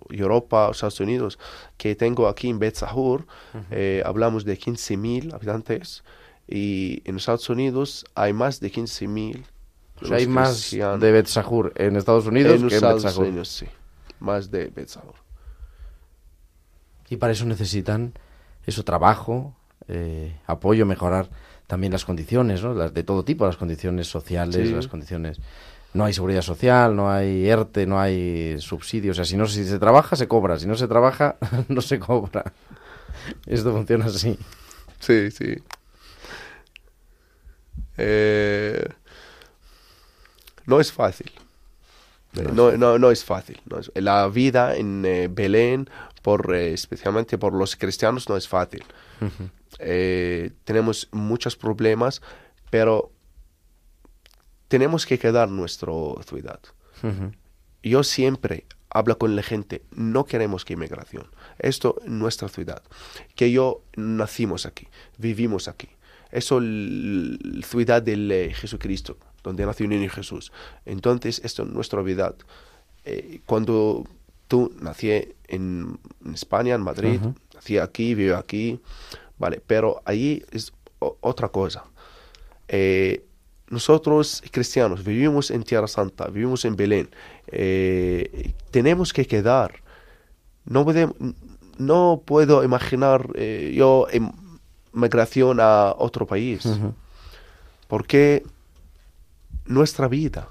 Europa, 0.10 0.70
Estados 0.72 1.00
Unidos, 1.00 1.40
que 1.78 1.96
tengo 1.96 2.28
aquí 2.28 2.50
en 2.50 2.60
Bet 2.60 2.76
Sahur, 2.76 3.26
eh, 3.72 4.04
hablamos 4.06 4.46
de 4.46 4.58
15.000 4.60 5.34
habitantes 5.34 6.04
y 6.48 7.02
en 7.10 7.18
Estados 7.18 7.50
Unidos 7.50 8.06
hay 8.16 8.34
más 8.34 8.60
de 8.60 8.72
15.000 8.72 9.44
O 10.02 10.06
sea, 10.06 10.18
hay 10.18 10.28
más 10.28 10.72
de 11.00 11.12
Bet 11.12 11.26
Sahur 11.26 11.74
en 11.76 11.96
Estados 11.96 12.28
Unidos 12.28 12.54
en 12.62 12.68
que 12.68 12.76
en 12.76 12.78
Estados 12.78 13.02
Sahur. 13.02 13.28
Unidos, 13.28 13.48
sí. 13.50 13.66
Más 14.20 14.52
de 14.52 14.68
Bet 14.68 14.90
Sahur. 14.90 15.16
Y 17.10 17.18
para 17.18 17.34
eso 17.34 17.46
necesitan 17.46 18.14
eso, 18.66 18.84
trabajo, 18.84 19.56
eh, 19.88 20.36
apoyo, 20.48 20.86
mejorar 20.86 21.30
también 21.68 21.92
las 21.94 22.06
condiciones, 22.06 22.64
¿no? 22.64 22.74
Las 22.74 22.94
de 22.94 23.04
todo 23.04 23.24
tipo, 23.26 23.46
las 23.46 23.58
condiciones 23.58 24.08
sociales, 24.08 24.68
Sí. 24.70 24.74
las 24.76 24.88
condiciones... 24.88 25.40
No 25.94 26.06
hay 26.06 26.14
seguridad 26.14 26.42
social, 26.42 26.96
no 26.96 27.10
hay 27.10 27.48
ERTE, 27.50 27.88
no 27.88 28.00
hay 28.00 28.58
subsidios. 28.60 29.16
O 29.16 29.24
sea, 29.24 29.26
si 29.26 29.36
no 29.38 29.48
si 29.48 29.64
se 29.66 29.80
trabaja, 29.80 30.16
se 30.16 30.28
cobra. 30.28 30.60
Si 30.60 30.68
no 30.68 30.76
se 30.76 30.88
trabaja, 30.88 31.38
no 31.70 31.82
se 31.82 31.98
cobra. 31.98 32.54
Esto 33.48 33.72
funciona 33.72 34.06
así. 34.06 34.38
Sí, 35.00 35.32
sí. 35.32 35.56
Eh, 37.98 38.86
no 40.66 40.80
es 40.80 40.92
fácil. 40.92 41.32
No, 42.54 42.72
no, 42.74 43.00
no 43.00 43.10
es 43.10 43.24
fácil. 43.24 43.60
no 43.66 43.80
es- 43.80 43.92
la 43.96 44.28
vida 44.28 44.76
en 44.76 45.04
eh, 45.06 45.28
Belén, 45.32 45.90
por, 46.22 46.54
eh, 46.54 46.74
especialmente 46.74 47.38
por 47.40 47.54
los 47.54 47.76
cristianos, 47.76 48.30
no 48.30 48.38
es 48.38 48.48
fácil. 48.48 48.84
Eh, 49.80 50.52
tenemos 50.64 51.10
muchos 51.12 51.56
problemas, 51.56 52.22
pero 52.70 53.12
tenemos 54.68 55.06
que 55.06 55.20
quedar 55.20 55.50
nuestra 55.50 55.94
ciudad. 56.26 56.60
Yo 57.84 58.04
siempre 58.04 58.66
hablo 58.90 59.18
con 59.18 59.36
la 59.36 59.44
gente, 59.44 59.84
no 59.92 60.26
queremos 60.26 60.66
que 60.66 60.74
inmigración. 60.74 61.28
Esto 61.60 61.98
es 62.04 62.10
nuestra 62.10 62.50
ciudad. 62.50 62.82
Que 63.36 63.52
yo 63.52 63.84
nacimos 63.96 64.66
aquí, 64.66 64.88
vivimos 65.18 65.68
aquí. 65.68 65.90
Eso 66.32 66.58
es 66.58 66.64
la 66.64 67.66
ciudad 67.66 68.02
del 68.02 68.30
eh, 68.32 68.54
Jesucristo, 68.54 69.18
donde 69.44 69.66
nació 69.66 69.86
el 69.86 69.92
niño 69.92 70.10
Jesús. 70.10 70.52
Entonces, 70.86 71.40
esto 71.44 71.64
es 71.64 71.70
nuestra 71.70 72.02
vida. 72.02 72.36
Eh, 73.06 73.40
cuando 73.46 74.04
tú 74.48 74.74
nací 74.82 75.12
en, 75.12 75.34
en 75.48 76.34
España, 76.34 76.76
en 76.76 76.82
Madrid, 76.82 77.20
nací 77.54 77.78
aquí, 77.78 78.16
vivo 78.16 78.36
aquí, 78.36 78.82
vale, 79.38 79.62
pero 79.66 80.02
allí 80.06 80.44
es 80.52 80.74
otra 81.00 81.50
cosa. 81.50 81.84
Eh, 82.68 83.24
nosotros 83.70 84.42
cristianos 84.52 85.04
vivimos 85.04 85.52
en 85.52 85.64
Tierra 85.64 85.88
Santa, 85.88 86.28
vivimos 86.28 86.64
en 86.66 86.76
Belén, 86.76 87.10
eh, 87.48 88.54
tenemos 88.72 89.14
que 89.14 89.26
quedar. 89.26 89.82
No, 90.66 90.84
podemos, 90.86 91.16
no 91.78 92.22
puedo 92.26 92.64
imaginar 92.64 93.30
eh, 93.36 93.74
yo 93.76 94.08
em- 94.12 94.32
migración 94.94 95.60
a 95.60 95.94
otro 95.98 96.26
país, 96.26 96.66
porque 97.88 98.44
nuestra 99.66 100.08
vida, 100.08 100.50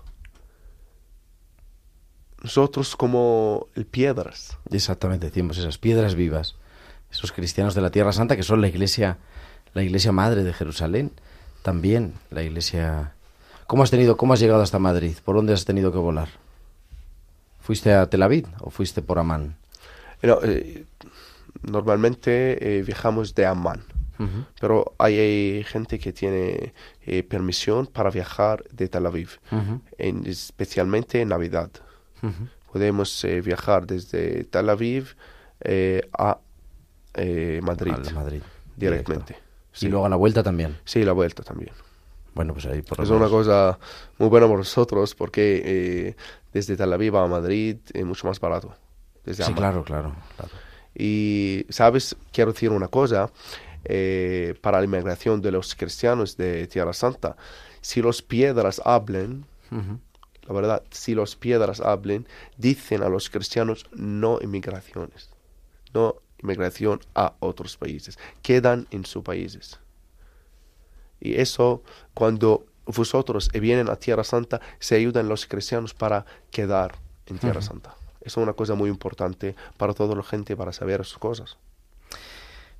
nosotros 2.43 2.95
como 2.97 3.67
piedras, 3.91 4.57
Exactamente, 4.71 5.27
decimos 5.27 5.59
esas 5.59 5.79
piedras 5.79 6.15
vivas, 6.15 6.55
esos 7.17 7.33
cristianos 7.33 7.75
de 7.75 7.81
la 7.81 7.91
Tierra 7.91 8.13
Santa 8.13 8.37
que 8.37 8.43
son 8.43 8.61
la 8.61 8.69
iglesia, 8.69 9.17
la 9.75 9.83
iglesia 9.83 10.13
madre 10.13 10.45
de 10.45 10.53
Jerusalén, 10.53 11.11
también 11.63 12.13
la 12.31 12.43
iglesia. 12.43 13.13
¿Cómo 13.67 13.83
has 13.83 13.91
tenido, 13.91 14.17
cómo 14.17 14.35
has 14.35 14.41
llegado 14.41 14.63
hasta 14.63 14.79
Madrid? 14.79 15.17
¿Por 15.25 15.35
dónde 15.37 15.53
has 15.53 15.65
tenido 15.65 15.91
que 15.93 15.99
volar? 15.99 16.29
¿Fuiste 17.61 17.93
a 17.95 18.07
Tel 18.09 18.23
Aviv 18.23 18.47
o 18.61 18.71
fuiste 18.71 19.03
por 19.03 19.19
Amán? 19.19 19.57
No, 20.23 20.39
eh, 20.43 20.85
normalmente 21.63 22.79
eh, 22.79 22.83
viajamos 22.83 23.35
de 23.35 23.47
Amman, 23.47 23.83
pero 24.61 24.95
hay, 24.99 25.15
eh, 25.19 25.65
gente 25.67 25.99
que 25.99 26.13
tiene 26.13 26.73
eh, 27.05 27.23
permisión 27.23 27.87
para 27.87 28.11
viajar 28.11 28.65
de 28.71 28.89
Tel 28.89 29.07
Aviv, 29.07 29.39
en- 29.99 30.27
especialmente 30.27 31.21
en 31.21 31.29
Navidad. 31.29 31.71
Podemos 32.73 33.25
eh, 33.25 33.41
viajar 33.41 33.87
desde 33.87 34.45
Tel 34.45 34.69
Aviv 34.71 35.17
eh, 35.61 36.09
a 36.17 36.39
eh, 37.17 37.61
Madrid, 37.63 37.93
Al 37.95 38.15
Madrid. 38.15 38.43
directamente. 38.77 39.35
directo. 39.35 39.47
Sí. 39.73 39.87
Y 39.87 39.89
luego 39.91 40.07
a 40.07 40.09
la 40.09 40.17
vuelta 40.17 40.43
también. 40.43 40.79
Sí, 40.85 41.05
la 41.05 41.13
vuelta 41.13 41.43
también. 41.43 41.73
Bueno, 42.35 42.53
pues 42.53 42.67
ahí 42.67 42.83
por 42.83 43.01
Es 43.03 43.11
una 43.11 43.29
cosa 43.29 43.79
muy 44.19 44.29
buena 44.29 44.47
para 44.47 44.59
nosotros 44.59 45.15
porque 45.15 45.63
eh, 45.65 46.17
desde 46.53 46.77
Tel 46.77 46.93
Aviv 46.93 47.17
a 47.17 47.27
Madrid 47.27 47.79
es 47.93 48.05
mucho 48.05 48.27
más 48.27 48.39
barato. 48.41 48.75
Desde 49.25 49.45
Sí, 49.45 49.53
claro, 49.55 49.83
claro, 49.85 50.15
claro. 50.37 50.53
Y, 50.95 51.67
¿sabes? 51.69 52.15
Quiero 52.33 52.53
decir 52.53 52.71
una 52.71 52.89
cosa. 52.89 53.31
eh, 53.85 54.55
para 54.61 54.79
la 54.79 54.85
inmigración 54.85 55.41
de 55.41 55.53
los 55.53 55.75
cristianos 55.75 56.37
de 56.37 56.67
Tierra 56.67 56.93
Santa, 56.93 57.37
si 57.81 58.03
los 58.03 58.21
piedras 58.23 58.81
hablan, 58.85 59.45
la 59.71 60.53
verdad, 60.55 60.83
si 60.91 61.15
los 61.15 61.37
piedras 61.37 61.81
hablan, 61.81 62.27
dicen 62.57 63.03
a 63.03 63.09
los 63.09 63.31
cristianos 63.31 63.87
no 63.93 64.39
inmigraciones, 64.43 65.31
no 65.95 66.17
inmigración 66.43 67.01
a 67.15 67.35
otros 67.41 67.77
países, 67.77 68.19
quedan 68.43 68.87
en 68.91 69.05
sus 69.05 69.23
países. 69.23 69.79
Y 71.21 71.41
eso, 71.41 71.83
cuando 72.15 72.67
vosotros 72.85 73.51
vienen 73.53 73.89
a 73.89 73.97
Tierra 73.97 74.25
Santa, 74.25 74.61
se 74.79 74.97
ayudan 74.97 75.29
los 75.29 75.47
cristianos 75.47 75.95
para 75.95 76.25
quedar 76.51 76.97
en 77.27 77.39
Tierra 77.39 77.63
Santa. 77.63 77.95
Eso 78.21 78.41
es 78.41 78.45
una 78.45 78.53
cosa 78.53 78.75
muy 78.75 78.91
importante 78.91 79.55
para 79.77 79.95
toda 79.95 80.15
la 80.15 80.23
gente 80.23 80.57
para 80.57 80.73
saber 80.73 81.01
esas 81.01 81.19
cosas. 81.19 81.59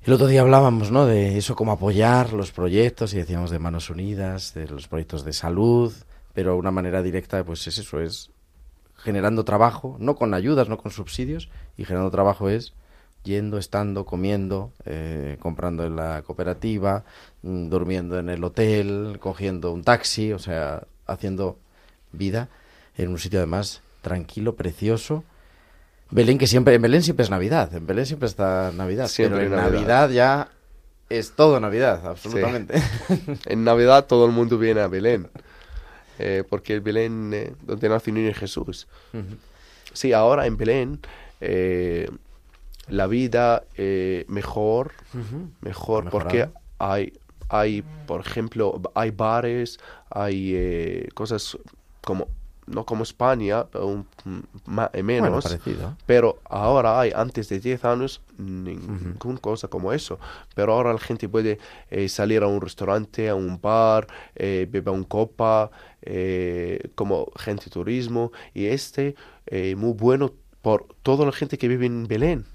El 0.03 0.13
otro 0.13 0.27
día 0.27 0.41
hablábamos, 0.41 0.91
¿no? 0.91 1.05
De 1.05 1.37
eso, 1.37 1.55
cómo 1.55 1.73
apoyar 1.73 2.31
los 2.33 2.51
proyectos 2.51 3.13
y 3.13 3.17
decíamos 3.17 3.49
de 3.49 3.59
Manos 3.59 3.89
Unidas, 3.89 4.53
de 4.53 4.67
los 4.67 4.87
proyectos 4.87 5.25
de 5.25 5.33
salud, 5.33 5.93
pero 6.33 6.55
una 6.55 6.71
manera 6.71 7.01
directa, 7.01 7.43
pues 7.43 7.65
es 7.67 7.77
eso, 7.77 7.99
es 7.99 8.29
generando 8.95 9.43
trabajo, 9.43 9.97
no 9.99 10.15
con 10.15 10.33
ayudas, 10.33 10.69
no 10.69 10.77
con 10.77 10.91
subsidios, 10.91 11.49
y 11.77 11.83
generando 11.83 12.11
trabajo 12.11 12.49
es 12.49 12.73
yendo, 13.27 13.57
estando, 13.57 14.05
comiendo, 14.05 14.71
eh, 14.85 15.37
comprando 15.39 15.85
en 15.85 15.95
la 15.95 16.23
cooperativa, 16.23 17.03
mm, 17.43 17.69
durmiendo 17.69 18.17
en 18.17 18.29
el 18.29 18.43
hotel, 18.43 19.17
cogiendo 19.19 19.71
un 19.71 19.83
taxi, 19.83 20.33
o 20.33 20.39
sea, 20.39 20.83
haciendo 21.05 21.59
vida 22.11 22.49
en 22.97 23.09
un 23.09 23.19
sitio 23.19 23.39
además 23.39 23.81
tranquilo, 24.01 24.55
precioso. 24.55 25.23
Belén, 26.09 26.37
que 26.37 26.47
siempre, 26.47 26.73
en 26.73 26.81
Belén 26.81 27.03
siempre 27.03 27.23
es 27.23 27.29
Navidad, 27.29 27.73
en 27.75 27.85
Belén 27.85 28.05
siempre 28.05 28.27
está 28.27 28.71
Navidad, 28.71 29.07
Siempre 29.07 29.43
pero 29.43 29.55
en 29.55 29.61
Navidad. 29.61 29.73
Navidad 29.73 30.09
ya 30.09 30.49
es 31.09 31.33
todo 31.33 31.59
Navidad, 31.59 32.07
absolutamente. 32.07 32.81
En 33.45 33.63
Navidad 33.63 34.05
todo 34.05 34.25
el 34.25 34.31
mundo 34.31 34.57
viene 34.57 34.81
a 34.81 34.87
Belén, 34.87 35.27
eh, 36.17 36.43
porque 36.49 36.73
el 36.73 36.81
Belén 36.81 37.31
eh, 37.33 37.53
donde 37.61 37.89
nació 37.89 38.11
el 38.11 38.23
niño 38.23 38.33
Jesús. 38.33 38.87
Sí, 39.93 40.13
ahora 40.13 40.45
en 40.45 40.57
Belén 40.57 40.99
eh, 41.41 42.09
la 42.89 43.07
vida 43.07 43.63
eh, 43.75 44.25
mejor, 44.27 44.91
mejor, 45.61 46.09
porque 46.09 46.49
hay, 46.79 47.13
hay, 47.49 47.83
por 48.05 48.21
ejemplo, 48.21 48.81
hay 48.95 49.11
bares, 49.11 49.79
hay 50.09 50.51
eh, 50.55 51.09
cosas 51.13 51.57
como, 52.01 52.27
no 52.65 52.85
como 52.85 53.03
España, 53.03 53.65
un- 53.73 54.05
eh, 54.93 55.03
menos. 55.03 55.43
Bueno. 55.43 55.97
Pero 56.05 56.39
ahora 56.49 56.99
hay, 56.99 57.11
antes 57.15 57.47
de 57.49 57.59
10 57.59 57.83
años, 57.85 58.21
ninguna 58.37 59.39
cosa 59.39 59.67
como 59.69 59.91
eso. 59.93 60.19
Pero 60.55 60.73
ahora 60.73 60.91
la 60.93 60.99
gente 60.99 61.29
puede 61.29 61.59
eh, 61.89 62.09
salir 62.09 62.43
a 62.43 62.47
un 62.47 62.59
restaurante, 62.61 63.29
a 63.29 63.35
un 63.35 63.59
bar, 63.61 64.07
eh, 64.35 64.67
beber 64.69 64.93
una 64.93 65.05
copa, 65.07 65.71
eh, 66.01 66.89
como 66.95 67.31
gente 67.37 67.69
turismo. 67.69 68.31
Y 68.53 68.65
este 68.65 69.15
eh, 69.45 69.75
muy 69.75 69.93
bueno 69.93 70.33
por 70.61 70.87
toda 71.03 71.25
la 71.25 71.31
gente 71.31 71.57
que 71.57 71.67
vive 71.69 71.85
en 71.85 72.07
Belén. 72.07 72.45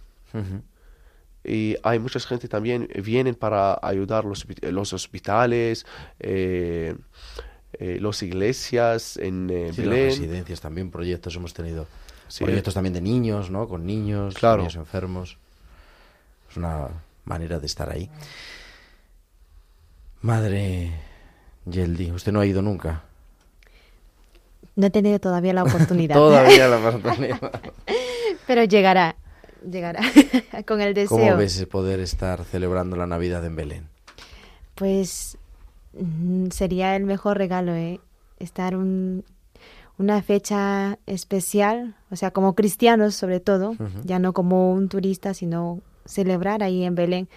Y 1.44 1.76
hay 1.82 1.98
mucha 1.98 2.20
gente 2.20 2.46
también 2.48 2.88
vienen 3.02 3.34
para 3.34 3.78
ayudar 3.82 4.24
los, 4.24 4.46
los 4.62 4.92
hospitales, 4.92 5.84
eh, 6.20 6.94
eh, 7.72 7.98
las 8.00 8.22
iglesias 8.22 9.16
en 9.16 9.50
eh, 9.50 9.72
Sí, 9.74 9.82
las 9.82 9.94
residencias 9.94 10.60
también, 10.60 10.90
proyectos 10.90 11.34
hemos 11.36 11.52
tenido 11.54 11.86
Sí. 12.28 12.44
Proyectos 12.44 12.72
también 12.72 12.94
de 12.94 13.02
niños, 13.02 13.50
¿no? 13.50 13.68
Con 13.68 13.84
niños, 13.84 14.34
Claro. 14.34 14.58
niños 14.62 14.76
enfermos. 14.76 15.36
Es 16.50 16.56
una 16.56 16.88
manera 17.26 17.58
de 17.58 17.66
estar 17.66 17.90
ahí. 17.90 18.08
Madre 20.22 20.92
Yeldi, 21.66 22.10
usted 22.12 22.32
no 22.32 22.40
ha 22.40 22.46
ido 22.46 22.62
nunca. 22.62 23.02
No 24.76 24.86
he 24.86 24.90
tenido 24.90 25.18
todavía 25.18 25.52
la 25.52 25.64
oportunidad. 25.64 26.14
Todavía 26.24 26.68
la 26.68 26.78
oportunidad. 26.88 27.60
Pero 28.46 28.64
llegará, 28.64 29.16
llegará 29.70 30.00
con 30.66 30.80
el 30.80 30.94
deseo. 30.94 31.16
¿Cómo 31.18 31.36
ves 31.36 31.64
poder 31.66 32.00
estar 32.00 32.44
celebrando 32.44 32.96
la 32.96 33.06
Navidad 33.06 33.44
en 33.44 33.56
Belén? 33.56 33.88
Pues 34.74 35.38
mm, 35.94 36.48
sería 36.50 36.96
el 36.96 37.04
mejor 37.04 37.38
regalo, 37.38 37.74
¿eh? 37.74 38.00
Estar 38.38 38.76
un- 38.76 39.24
una 39.98 40.22
fecha 40.22 40.98
especial, 41.06 41.94
o 42.10 42.16
sea, 42.16 42.30
como 42.32 42.54
cristianos 42.54 43.14
sobre 43.14 43.40
todo, 43.40 43.76
ya 44.04 44.18
no 44.18 44.32
como 44.32 44.72
un 44.72 44.88
turista, 44.88 45.34
sino 45.34 45.80
celebrar 46.06 46.62
ahí 46.62 46.82
en 46.82 46.94
Belén, 46.94 47.28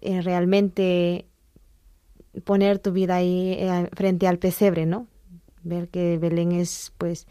eh, 0.00 0.20
realmente 0.22 1.26
poner 2.44 2.78
tu 2.78 2.92
vida 2.92 3.16
ahí 3.16 3.52
eh, 3.58 3.88
frente 3.94 4.26
al 4.26 4.38
pesebre, 4.38 4.86
¿no? 4.86 5.06
Ver 5.62 5.88
que 5.88 6.18
Belén 6.18 6.52
es 6.52 6.92
pues 6.98 7.26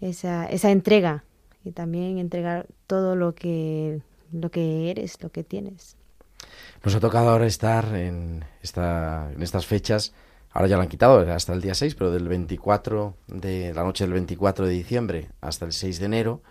esa, 0.00 0.46
esa 0.46 0.70
entrega 0.70 1.24
y 1.64 1.72
también 1.72 2.18
entregar 2.18 2.66
todo 2.86 3.16
lo 3.16 3.34
que, 3.34 4.00
lo 4.32 4.50
que 4.50 4.90
eres, 4.90 5.22
lo 5.22 5.30
que 5.30 5.44
tienes. 5.44 5.96
Nos 6.84 6.94
ha 6.94 7.00
tocado 7.00 7.30
ahora 7.30 7.46
estar 7.46 7.94
en, 7.94 8.44
esta, 8.62 9.30
en 9.34 9.42
estas 9.42 9.66
fechas, 9.66 10.12
ahora 10.52 10.68
ya 10.68 10.76
lo 10.76 10.82
han 10.82 10.88
quitado 10.88 11.18
hasta 11.32 11.52
el 11.54 11.62
día 11.62 11.74
6, 11.74 11.94
pero 11.94 12.10
del 12.10 12.28
24, 12.28 13.14
de 13.28 13.72
la 13.72 13.82
noche 13.82 14.04
del 14.04 14.12
24 14.12 14.66
de 14.66 14.72
diciembre 14.72 15.28
hasta 15.40 15.64
el 15.64 15.72
6 15.72 15.98
de 15.98 16.06
enero, 16.06 16.42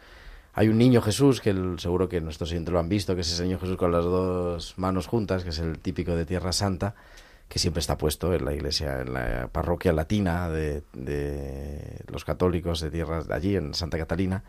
hay 0.56 0.70
un 0.70 0.78
niño 0.78 1.02
Jesús, 1.02 1.42
que 1.42 1.54
seguro 1.78 2.10
que 2.10 2.22
nuestros 2.22 2.52
oyentes 2.52 2.72
lo 2.72 2.80
han 2.80 2.90
visto, 2.90 3.16
que 3.16 3.22
es 3.22 3.32
ese 3.32 3.44
niño 3.44 3.60
Jesús 3.60 3.76
con 3.76 3.92
las 3.92 4.04
dos 4.04 4.76
manos 4.78 5.08
juntas, 5.08 5.44
que 5.44 5.50
es 5.50 5.60
el 5.60 5.80
típico 5.80 6.16
de 6.16 6.26
Tierra 6.26 6.52
Santa, 6.52 6.94
que 7.48 7.58
siempre 7.58 7.80
está 7.80 7.98
puesto 7.98 8.34
en 8.34 8.46
la 8.46 8.54
iglesia, 8.54 9.02
en 9.02 9.14
la 9.14 9.50
parroquia 9.52 9.94
latina 9.94 10.50
de, 10.50 10.84
de 10.94 12.04
los 12.12 12.24
católicos 12.24 12.82
de 12.82 12.92
tierras 12.92 13.28
de 13.28 13.34
allí, 13.34 13.56
en 13.56 13.74
Santa 13.74 13.98
Catalina, 13.98 14.44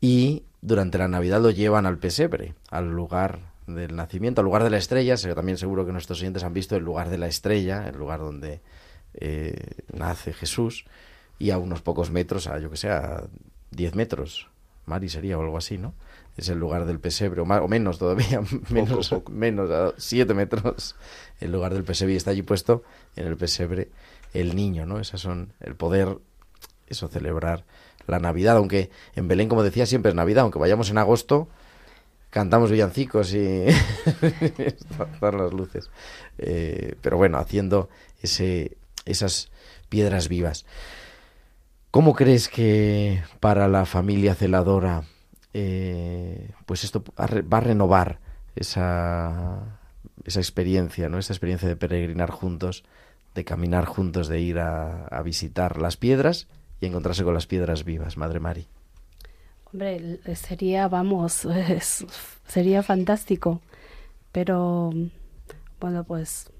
y 0.00 0.44
durante 0.62 0.98
la 0.98 1.08
Navidad 1.08 1.40
lo 1.40 1.50
llevan 1.50 1.86
al 1.86 1.98
pesebre, 1.98 2.54
al 2.70 2.90
lugar 2.90 3.50
del 3.66 3.94
nacimiento, 3.96 4.40
al 4.40 4.46
lugar 4.46 4.64
de 4.64 4.70
la 4.70 4.78
estrella. 4.78 5.16
También 5.34 5.58
seguro 5.58 5.86
que 5.86 5.92
nuestros 5.92 6.20
oyentes 6.20 6.44
han 6.44 6.52
visto 6.52 6.76
el 6.76 6.84
lugar 6.84 7.08
de 7.10 7.18
la 7.18 7.26
estrella, 7.26 7.88
el 7.88 7.96
lugar 7.96 8.20
donde 8.20 8.60
eh, 9.14 9.82
nace 9.92 10.32
Jesús, 10.32 10.84
y 11.38 11.50
a 11.50 11.58
unos 11.58 11.82
pocos 11.82 12.10
metros, 12.10 12.46
a 12.46 12.58
yo 12.58 12.70
que 12.70 12.76
sé, 12.76 12.90
a 12.90 13.24
10 13.70 13.94
metros, 13.94 14.48
Mari 14.86 15.08
sería 15.08 15.38
o 15.38 15.42
algo 15.42 15.56
así, 15.56 15.78
¿no? 15.78 15.94
Es 16.36 16.48
el 16.48 16.58
lugar 16.58 16.84
del 16.84 17.00
pesebre, 17.00 17.40
o, 17.40 17.44
más, 17.44 17.60
o 17.60 17.68
menos 17.68 17.98
todavía, 17.98 18.40
menos, 18.70 19.08
poco. 19.08 19.32
menos 19.32 19.70
a 19.70 19.94
7 19.96 20.34
metros, 20.34 20.96
el 21.40 21.52
lugar 21.52 21.72
del 21.74 21.84
pesebre, 21.84 22.14
y 22.14 22.16
está 22.16 22.30
allí 22.32 22.42
puesto 22.42 22.82
en 23.16 23.26
el 23.26 23.36
pesebre 23.36 23.90
el 24.34 24.54
niño, 24.54 24.86
¿no? 24.86 25.00
Esas 25.00 25.20
son 25.20 25.52
el 25.60 25.74
poder, 25.74 26.18
eso, 26.86 27.08
celebrar 27.08 27.64
la 28.10 28.18
Navidad, 28.20 28.56
aunque 28.56 28.90
en 29.14 29.28
Belén, 29.28 29.48
como 29.48 29.62
decía, 29.62 29.86
siempre 29.86 30.10
es 30.10 30.14
Navidad, 30.16 30.42
aunque 30.42 30.58
vayamos 30.58 30.90
en 30.90 30.98
agosto, 30.98 31.48
cantamos 32.30 32.70
villancicos 32.70 33.32
y 33.34 33.64
están 34.58 35.36
las 35.38 35.52
luces. 35.52 35.90
Eh, 36.38 36.94
pero 37.02 37.16
bueno, 37.16 37.38
haciendo 37.38 37.88
ese, 38.22 38.76
esas 39.04 39.50
piedras 39.88 40.28
vivas. 40.28 40.64
¿Cómo 41.90 42.14
crees 42.14 42.48
que 42.48 43.22
para 43.40 43.66
la 43.66 43.84
familia 43.84 44.34
celadora, 44.36 45.02
eh, 45.54 46.50
pues 46.66 46.84
esto 46.84 47.02
va 47.18 47.24
a 47.24 47.26
re- 47.26 47.42
va 47.42 47.58
a 47.58 47.62
renovar 47.62 48.20
esa, 48.54 49.78
esa 50.24 50.38
experiencia, 50.40 51.08
¿no? 51.08 51.18
Esa 51.18 51.32
experiencia 51.32 51.68
de 51.68 51.74
peregrinar 51.76 52.30
juntos, 52.30 52.84
de 53.34 53.44
caminar 53.44 53.86
juntos, 53.86 54.28
de 54.28 54.40
ir 54.40 54.60
a 54.60 55.20
visitar 55.24 55.80
las 55.80 55.96
piedras 55.96 56.46
y 56.80 56.86
encontrarse 56.86 57.24
con 57.24 57.34
las 57.34 57.46
piedras 57.46 57.84
vivas, 57.84 58.16
Madre 58.16 58.40
Mari. 58.40 58.66
Hombre, 59.72 60.18
sería, 60.34 60.88
vamos, 60.88 61.46
sería 62.46 62.82
fantástico. 62.82 63.60
Pero, 64.32 64.90
bueno, 65.80 66.04
pues 66.04 66.50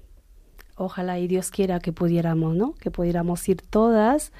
ojalá 0.75 1.19
y 1.19 1.27
Dios 1.27 1.51
quiera 1.51 1.79
que 1.79 1.91
pudiéramos, 1.93 2.55
¿no? 2.55 2.73
Que 2.73 2.91
pudiéramos 2.91 3.47
ir 3.49 3.61
todas, 3.61 4.31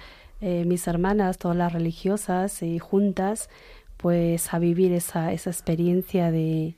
eh, 0.41 0.65
mis 0.65 0.87
hermanas, 0.87 1.37
todas 1.37 1.57
las 1.57 1.71
religiosas 1.73 2.61
y 2.63 2.79
juntas, 2.79 3.49
pues 3.97 4.53
a 4.53 4.59
vivir 4.59 4.91
esa, 4.93 5.31
esa 5.33 5.49
experiencia 5.49 6.31
de, 6.31 6.75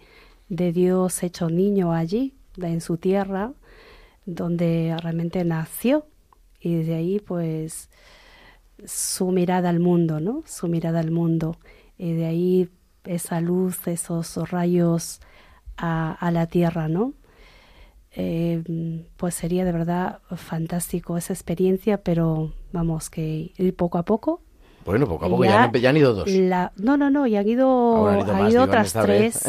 de 0.49 0.71
Dios 0.73 1.23
hecho 1.23 1.49
niño 1.49 1.93
allí, 1.93 2.33
de- 2.57 2.67
en 2.67 2.81
su 2.81 2.97
tierra, 2.97 3.53
donde 4.25 4.95
realmente 5.01 5.43
nació. 5.45 6.05
Y 6.59 6.75
desde 6.75 6.95
ahí, 6.95 7.19
pues, 7.19 7.89
su 8.85 9.31
mirada 9.31 9.69
al 9.69 9.79
mundo, 9.79 10.19
¿no? 10.19 10.43
Su 10.45 10.67
mirada 10.67 10.99
al 10.99 11.11
mundo. 11.11 11.57
Y 11.97 12.13
de 12.13 12.25
ahí 12.25 12.69
esa 13.05 13.41
luz, 13.41 13.87
esos 13.87 14.35
rayos 14.49 15.21
a, 15.77 16.13
a 16.13 16.31
la 16.31 16.47
tierra, 16.47 16.87
¿no? 16.87 17.13
Eh, 18.15 18.63
pues 19.17 19.33
sería 19.33 19.65
de 19.65 19.71
verdad 19.71 20.19
fantástico 20.35 21.17
esa 21.17 21.33
experiencia, 21.33 22.03
pero 22.03 22.53
vamos, 22.71 23.09
que 23.09 23.51
ir 23.57 23.75
poco 23.75 23.97
a 23.97 24.05
poco. 24.05 24.41
Bueno, 24.85 25.07
poco 25.07 25.25
a 25.25 25.29
poco, 25.29 25.43
Ya 25.45 25.71
ya, 25.73 25.89
han, 25.89 25.97
ido 25.97 26.13
dos. 26.13 26.27
La, 26.29 26.71
no, 26.77 26.97
no, 26.97 27.09
no, 27.09 27.25
y 27.27 27.35
han 27.35 27.47
ido, 27.47 27.67
Ahora 27.67 28.13
han 28.13 28.19
ido 28.21 28.31
han 28.35 28.41
más, 28.43 28.51
ido 28.51 28.61
digo, 28.61 28.63
en 28.63 28.69
otras 28.69 28.93
tres. 28.93 29.43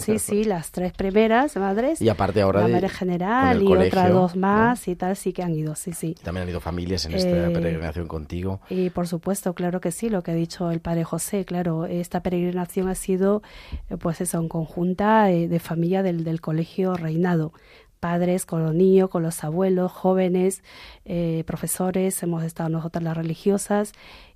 sí, 0.00 0.18
sí, 0.18 0.44
las 0.44 0.70
tres 0.70 0.92
primeras 0.92 1.56
madres. 1.56 2.00
Y 2.00 2.08
aparte 2.08 2.40
ahora 2.42 2.66
la 2.66 2.80
de- 2.80 2.88
general 2.88 3.62
y 3.62 3.66
colegio, 3.66 3.88
otras 3.88 4.12
dos 4.12 4.34
¿no? 4.36 4.40
más 4.42 4.88
y 4.88 4.96
tal, 4.96 5.16
sí 5.16 5.32
que 5.32 5.42
han 5.42 5.54
ido, 5.54 5.74
sí, 5.74 5.92
sí. 5.92 6.14
También 6.22 6.42
han 6.44 6.48
ido 6.50 6.60
familias 6.60 7.04
en 7.06 7.14
esta 7.14 7.48
Eh, 7.48 7.50
peregrinación 7.50 8.08
contigo. 8.08 8.60
Y 8.70 8.90
por 8.90 9.06
supuesto, 9.08 9.54
claro 9.54 9.80
que 9.80 9.90
sí, 9.92 10.08
lo 10.08 10.22
que 10.22 10.30
ha 10.30 10.34
dicho 10.34 10.70
el 10.70 10.80
padre 10.80 11.04
José, 11.04 11.44
claro, 11.44 11.86
esta 11.86 12.20
peregrinación 12.22 12.88
ha 12.88 12.94
sido, 12.94 13.42
eh, 13.90 13.96
pues 13.96 14.20
eso, 14.20 14.38
en 14.38 14.48
conjunta 14.48 15.30
eh, 15.30 15.48
de 15.48 15.58
familia 15.60 16.02
del, 16.02 16.24
del 16.24 16.40
colegio 16.40 16.94
Reinado. 16.94 17.52
Padres 18.00 18.46
con 18.46 18.64
los 18.64 18.74
niños, 18.74 19.10
con 19.10 19.22
los 19.22 19.44
abuelos, 19.44 19.92
jóvenes, 19.92 20.64
eh, 21.04 21.44
profesores, 21.46 22.20
hemos 22.24 22.42
estado 22.42 22.68
nosotras 22.68 23.04
las 23.04 23.16
religiosas 23.16 23.92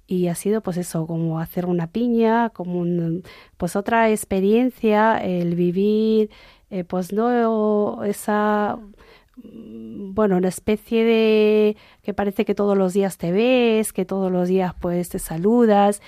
y 0.07 0.28
ha 0.28 0.34
sido 0.34 0.61
pues 0.62 0.76
eso, 0.76 1.07
como 1.07 1.40
hacer 1.40 1.66
una 1.66 1.88
piña, 1.88 2.50
como 2.50 2.80
un, 2.80 3.24
pues 3.57 3.76
otra 3.76 4.11
experiencia, 4.11 5.18
el 5.18 5.54
vivir, 5.57 6.30
eh, 6.70 6.84
pues 6.84 7.12
no 7.12 8.04
esa 8.04 8.78
mm, 9.36 10.14
bueno, 10.14 10.36
una 10.38 10.48
especie 10.48 11.04
de 11.04 11.76
que 12.02 12.14
parece 12.14 12.44
que 12.44 12.54
todos 12.54 12.76
los 12.78 12.92
días 12.94 13.18
te 13.18 13.32
ves, 13.32 13.92
que 13.92 14.04
todos 14.04 14.30
los 14.32 14.48
días 14.48 14.74
pues 14.80 15.09
te 15.09 15.18
saludas, 15.18 16.02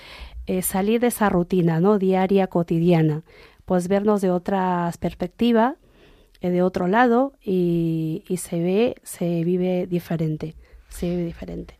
eh, 0.47 0.61
salir 0.61 0.99
de 1.01 1.07
esa 1.07 1.29
rutina, 1.29 1.79
¿no? 1.79 1.99
Diaria, 1.99 2.47
cotidiana, 2.47 3.23
pues 3.65 3.87
vernos 3.87 4.21
de 4.21 4.31
otra 4.31 4.91
perspectiva, 4.99 5.75
eh, 6.41 6.49
de 6.49 6.63
otro 6.63 6.87
lado 6.87 7.33
y, 7.43 8.23
y 8.27 8.37
se 8.37 8.61
ve, 8.61 8.95
se 9.03 9.43
vive 9.43 9.87
diferente, 9.87 10.55
se 10.89 11.09
vive 11.09 11.25
diferente. 11.25 11.78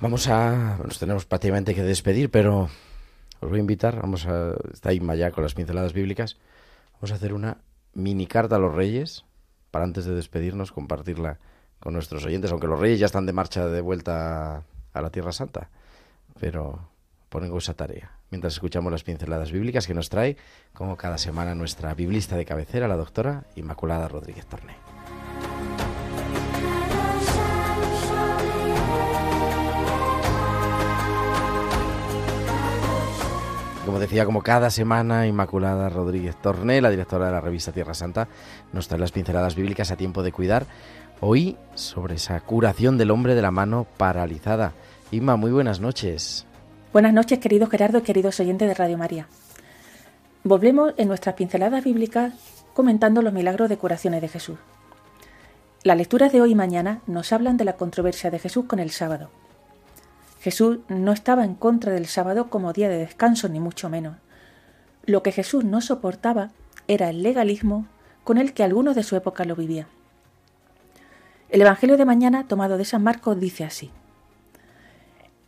Vamos 0.00 0.28
a. 0.28 0.78
Nos 0.84 0.98
tenemos 0.98 1.24
prácticamente 1.24 1.74
que 1.74 1.82
despedir, 1.82 2.30
pero 2.30 2.68
os 3.40 3.48
voy 3.48 3.58
a 3.58 3.60
invitar. 3.60 4.00
Vamos 4.00 4.26
a. 4.26 4.54
Está 4.72 4.92
Inma 4.92 5.14
con 5.30 5.42
las 5.42 5.54
pinceladas 5.54 5.92
bíblicas. 5.92 6.36
Vamos 6.94 7.12
a 7.12 7.14
hacer 7.14 7.32
una 7.32 7.58
mini 7.94 8.26
carta 8.26 8.56
a 8.56 8.58
los 8.58 8.74
reyes 8.74 9.24
para 9.70 9.84
antes 9.84 10.04
de 10.04 10.14
despedirnos 10.14 10.72
compartirla 10.72 11.38
con 11.80 11.92
nuestros 11.92 12.24
oyentes, 12.24 12.50
aunque 12.50 12.66
los 12.66 12.80
reyes 12.80 13.00
ya 13.00 13.06
están 13.06 13.26
de 13.26 13.32
marcha 13.32 13.66
de 13.66 13.80
vuelta 13.80 14.62
a 14.92 15.00
la 15.00 15.10
Tierra 15.10 15.32
Santa. 15.32 15.70
Pero 16.40 16.88
pongo 17.28 17.58
esa 17.58 17.74
tarea 17.74 18.16
mientras 18.30 18.54
escuchamos 18.54 18.92
las 18.92 19.04
pinceladas 19.04 19.52
bíblicas 19.52 19.86
que 19.86 19.94
nos 19.94 20.08
trae, 20.08 20.36
como 20.72 20.96
cada 20.96 21.18
semana, 21.18 21.54
nuestra 21.54 21.94
biblista 21.94 22.36
de 22.36 22.44
cabecera, 22.44 22.88
la 22.88 22.96
doctora 22.96 23.44
Inmaculada 23.56 24.08
Rodríguez 24.08 24.46
Torné. 24.46 24.95
Como 33.86 34.00
decía, 34.00 34.24
como 34.24 34.42
cada 34.42 34.68
semana, 34.70 35.28
Inmaculada 35.28 35.88
Rodríguez 35.88 36.34
Torné, 36.34 36.80
la 36.80 36.90
directora 36.90 37.26
de 37.26 37.32
la 37.32 37.40
revista 37.40 37.70
Tierra 37.70 37.94
Santa, 37.94 38.26
nos 38.72 38.88
trae 38.88 38.98
las 38.98 39.12
pinceladas 39.12 39.54
bíblicas 39.54 39.92
a 39.92 39.96
tiempo 39.96 40.24
de 40.24 40.32
cuidar. 40.32 40.66
Hoy 41.20 41.56
sobre 41.76 42.16
esa 42.16 42.40
curación 42.40 42.98
del 42.98 43.12
hombre 43.12 43.36
de 43.36 43.42
la 43.42 43.52
mano 43.52 43.86
paralizada. 43.96 44.72
Inma, 45.12 45.36
muy 45.36 45.52
buenas 45.52 45.78
noches. 45.78 46.46
Buenas 46.92 47.12
noches, 47.12 47.38
querido 47.38 47.68
Gerardo 47.68 47.98
y 47.98 48.02
queridos 48.02 48.40
oyentes 48.40 48.66
de 48.66 48.74
Radio 48.74 48.98
María. 48.98 49.28
Volvemos 50.42 50.92
en 50.96 51.06
nuestras 51.06 51.36
pinceladas 51.36 51.84
bíblicas 51.84 52.34
comentando 52.74 53.22
los 53.22 53.32
milagros 53.32 53.68
de 53.68 53.76
curaciones 53.76 54.20
de 54.20 54.28
Jesús. 54.28 54.58
Las 55.84 55.96
lecturas 55.96 56.32
de 56.32 56.40
hoy 56.40 56.50
y 56.50 56.54
mañana 56.56 57.02
nos 57.06 57.32
hablan 57.32 57.56
de 57.56 57.64
la 57.64 57.76
controversia 57.76 58.32
de 58.32 58.40
Jesús 58.40 58.64
con 58.64 58.80
el 58.80 58.90
sábado. 58.90 59.30
Jesús 60.46 60.78
no 60.86 61.10
estaba 61.10 61.44
en 61.44 61.56
contra 61.56 61.90
del 61.90 62.06
sábado 62.06 62.50
como 62.50 62.72
día 62.72 62.88
de 62.88 62.98
descanso, 62.98 63.48
ni 63.48 63.58
mucho 63.58 63.88
menos. 63.88 64.18
Lo 65.04 65.24
que 65.24 65.32
Jesús 65.32 65.64
no 65.64 65.80
soportaba 65.80 66.52
era 66.86 67.10
el 67.10 67.24
legalismo 67.24 67.88
con 68.22 68.38
el 68.38 68.52
que 68.52 68.62
algunos 68.62 68.94
de 68.94 69.02
su 69.02 69.16
época 69.16 69.44
lo 69.44 69.56
vivían. 69.56 69.88
El 71.48 71.62
Evangelio 71.62 71.96
de 71.96 72.04
mañana, 72.04 72.46
tomado 72.46 72.78
de 72.78 72.84
San 72.84 73.02
Marcos, 73.02 73.40
dice 73.40 73.64
así. 73.64 73.90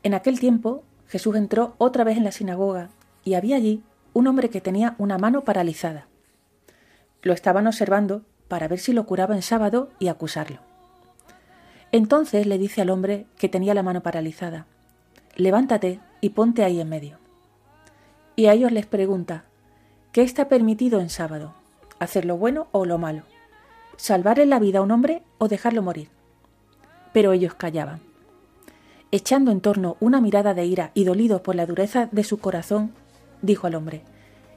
En 0.02 0.14
aquel 0.14 0.40
tiempo 0.40 0.82
Jesús 1.06 1.36
entró 1.36 1.76
otra 1.78 2.02
vez 2.02 2.16
en 2.16 2.24
la 2.24 2.32
sinagoga 2.32 2.88
y 3.22 3.34
había 3.34 3.54
allí 3.54 3.84
un 4.14 4.26
hombre 4.26 4.50
que 4.50 4.60
tenía 4.60 4.96
una 4.98 5.16
mano 5.16 5.44
paralizada. 5.44 6.08
Lo 7.22 7.32
estaban 7.34 7.68
observando 7.68 8.22
para 8.48 8.66
ver 8.66 8.80
si 8.80 8.92
lo 8.92 9.06
curaba 9.06 9.36
en 9.36 9.42
sábado 9.42 9.90
y 10.00 10.08
acusarlo. 10.08 10.58
Entonces 11.92 12.48
le 12.48 12.58
dice 12.58 12.82
al 12.82 12.90
hombre 12.90 13.26
que 13.38 13.48
tenía 13.48 13.74
la 13.74 13.84
mano 13.84 14.02
paralizada, 14.02 14.66
levántate 15.38 16.00
y 16.20 16.30
ponte 16.30 16.64
ahí 16.64 16.80
en 16.80 16.88
medio. 16.88 17.16
Y 18.34 18.46
a 18.46 18.52
ellos 18.52 18.72
les 18.72 18.86
pregunta, 18.86 19.44
¿qué 20.12 20.22
está 20.22 20.48
permitido 20.48 21.00
en 21.00 21.08
sábado? 21.08 21.54
¿Hacer 22.00 22.24
lo 22.24 22.36
bueno 22.36 22.66
o 22.72 22.84
lo 22.84 22.98
malo? 22.98 23.22
¿Salvarle 23.96 24.46
la 24.46 24.58
vida 24.58 24.80
a 24.80 24.82
un 24.82 24.90
hombre 24.90 25.22
o 25.38 25.48
dejarlo 25.48 25.80
morir? 25.80 26.10
Pero 27.12 27.32
ellos 27.32 27.54
callaban. 27.54 28.00
Echando 29.12 29.52
en 29.52 29.60
torno 29.60 29.96
una 30.00 30.20
mirada 30.20 30.54
de 30.54 30.66
ira 30.66 30.90
y 30.92 31.04
dolido 31.04 31.42
por 31.42 31.54
la 31.54 31.66
dureza 31.66 32.08
de 32.10 32.24
su 32.24 32.38
corazón, 32.38 32.92
dijo 33.40 33.68
al 33.68 33.76
hombre, 33.76 34.02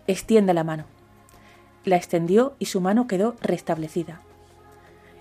extiende 0.08 0.54
la 0.54 0.64
mano. 0.64 0.86
La 1.86 1.96
extendió 1.96 2.56
y 2.58 2.66
su 2.66 2.82
mano 2.82 3.08
quedó 3.08 3.36
restablecida. 3.42 4.22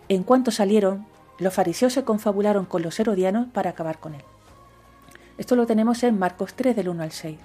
En 0.08 0.22
cuanto 0.22 0.50
salieron, 0.50 1.06
los 1.38 1.52
fariseos 1.52 1.92
se 1.92 2.04
confabularon 2.04 2.64
con 2.64 2.82
los 2.82 2.98
herodianos 2.98 3.48
para 3.52 3.70
acabar 3.70 3.98
con 3.98 4.14
él. 4.14 4.22
Esto 5.40 5.56
lo 5.56 5.66
tenemos 5.66 6.02
en 6.02 6.18
Marcos 6.18 6.52
3 6.52 6.76
del 6.76 6.90
1 6.90 7.02
al 7.02 7.12
6. 7.12 7.38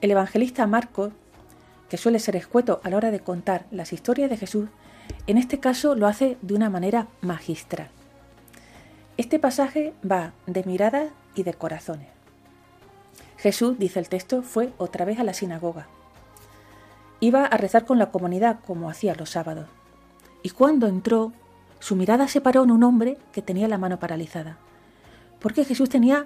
El 0.00 0.10
evangelista 0.10 0.66
Marcos, 0.66 1.12
que 1.88 1.96
suele 1.96 2.18
ser 2.18 2.34
escueto 2.34 2.80
a 2.82 2.90
la 2.90 2.96
hora 2.96 3.12
de 3.12 3.20
contar 3.20 3.66
las 3.70 3.92
historias 3.92 4.28
de 4.30 4.36
Jesús, 4.36 4.68
en 5.28 5.38
este 5.38 5.60
caso 5.60 5.94
lo 5.94 6.08
hace 6.08 6.36
de 6.42 6.54
una 6.54 6.70
manera 6.70 7.06
magistral. 7.20 7.88
Este 9.16 9.38
pasaje 9.38 9.94
va 10.04 10.32
de 10.48 10.64
miradas 10.64 11.12
y 11.36 11.44
de 11.44 11.54
corazones. 11.54 12.08
Jesús, 13.36 13.78
dice 13.78 14.00
el 14.00 14.08
texto, 14.08 14.42
fue 14.42 14.72
otra 14.76 15.04
vez 15.04 15.20
a 15.20 15.24
la 15.24 15.34
sinagoga. 15.34 15.86
Iba 17.20 17.46
a 17.46 17.56
rezar 17.56 17.84
con 17.84 18.00
la 18.00 18.10
comunidad 18.10 18.58
como 18.66 18.90
hacía 18.90 19.14
los 19.14 19.30
sábados. 19.30 19.68
Y 20.42 20.50
cuando 20.50 20.88
entró, 20.88 21.32
su 21.78 21.94
mirada 21.94 22.26
se 22.26 22.40
paró 22.40 22.64
en 22.64 22.72
un 22.72 22.82
hombre 22.82 23.18
que 23.30 23.40
tenía 23.40 23.68
la 23.68 23.78
mano 23.78 24.00
paralizada. 24.00 24.58
Porque 25.44 25.66
Jesús 25.66 25.90
tenía 25.90 26.24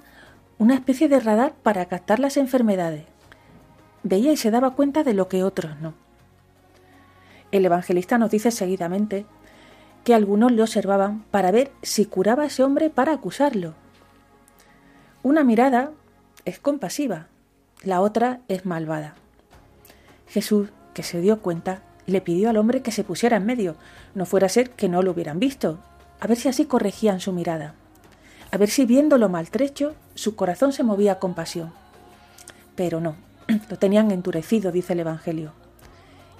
una 0.58 0.74
especie 0.74 1.08
de 1.08 1.18
radar 1.18 1.52
para 1.64 1.86
captar 1.86 2.20
las 2.20 2.36
enfermedades. 2.36 3.02
Veía 4.04 4.30
y 4.30 4.36
se 4.36 4.52
daba 4.52 4.76
cuenta 4.76 5.02
de 5.02 5.12
lo 5.12 5.26
que 5.26 5.42
otros 5.42 5.80
no. 5.80 5.94
El 7.50 7.64
evangelista 7.64 8.16
nos 8.16 8.30
dice 8.30 8.52
seguidamente 8.52 9.26
que 10.04 10.14
algunos 10.14 10.52
le 10.52 10.62
observaban 10.62 11.24
para 11.32 11.50
ver 11.50 11.72
si 11.82 12.04
curaba 12.04 12.44
a 12.44 12.46
ese 12.46 12.62
hombre 12.62 12.90
para 12.90 13.12
acusarlo. 13.12 13.74
Una 15.24 15.42
mirada 15.42 15.90
es 16.44 16.60
compasiva, 16.60 17.26
la 17.82 18.02
otra 18.02 18.38
es 18.46 18.66
malvada. 18.66 19.16
Jesús, 20.28 20.68
que 20.94 21.02
se 21.02 21.20
dio 21.20 21.40
cuenta, 21.40 21.82
le 22.06 22.20
pidió 22.20 22.50
al 22.50 22.56
hombre 22.56 22.82
que 22.82 22.92
se 22.92 23.02
pusiera 23.02 23.38
en 23.38 23.46
medio, 23.46 23.74
no 24.14 24.26
fuera 24.26 24.46
a 24.46 24.48
ser 24.48 24.70
que 24.70 24.88
no 24.88 25.02
lo 25.02 25.10
hubieran 25.10 25.40
visto, 25.40 25.80
a 26.20 26.28
ver 26.28 26.36
si 26.36 26.48
así 26.48 26.66
corregían 26.66 27.18
su 27.18 27.32
mirada, 27.32 27.74
a 28.50 28.56
ver 28.56 28.70
si 28.70 28.86
viéndolo 28.86 29.28
maltrecho 29.28 29.94
su 30.14 30.36
corazón 30.36 30.72
se 30.72 30.82
movía 30.82 31.12
a 31.12 31.18
compasión. 31.18 31.72
Pero 32.76 33.00
no, 33.00 33.16
lo 33.70 33.78
tenían 33.78 34.10
endurecido, 34.10 34.72
dice 34.72 34.94
el 34.94 35.00
Evangelio, 35.00 35.52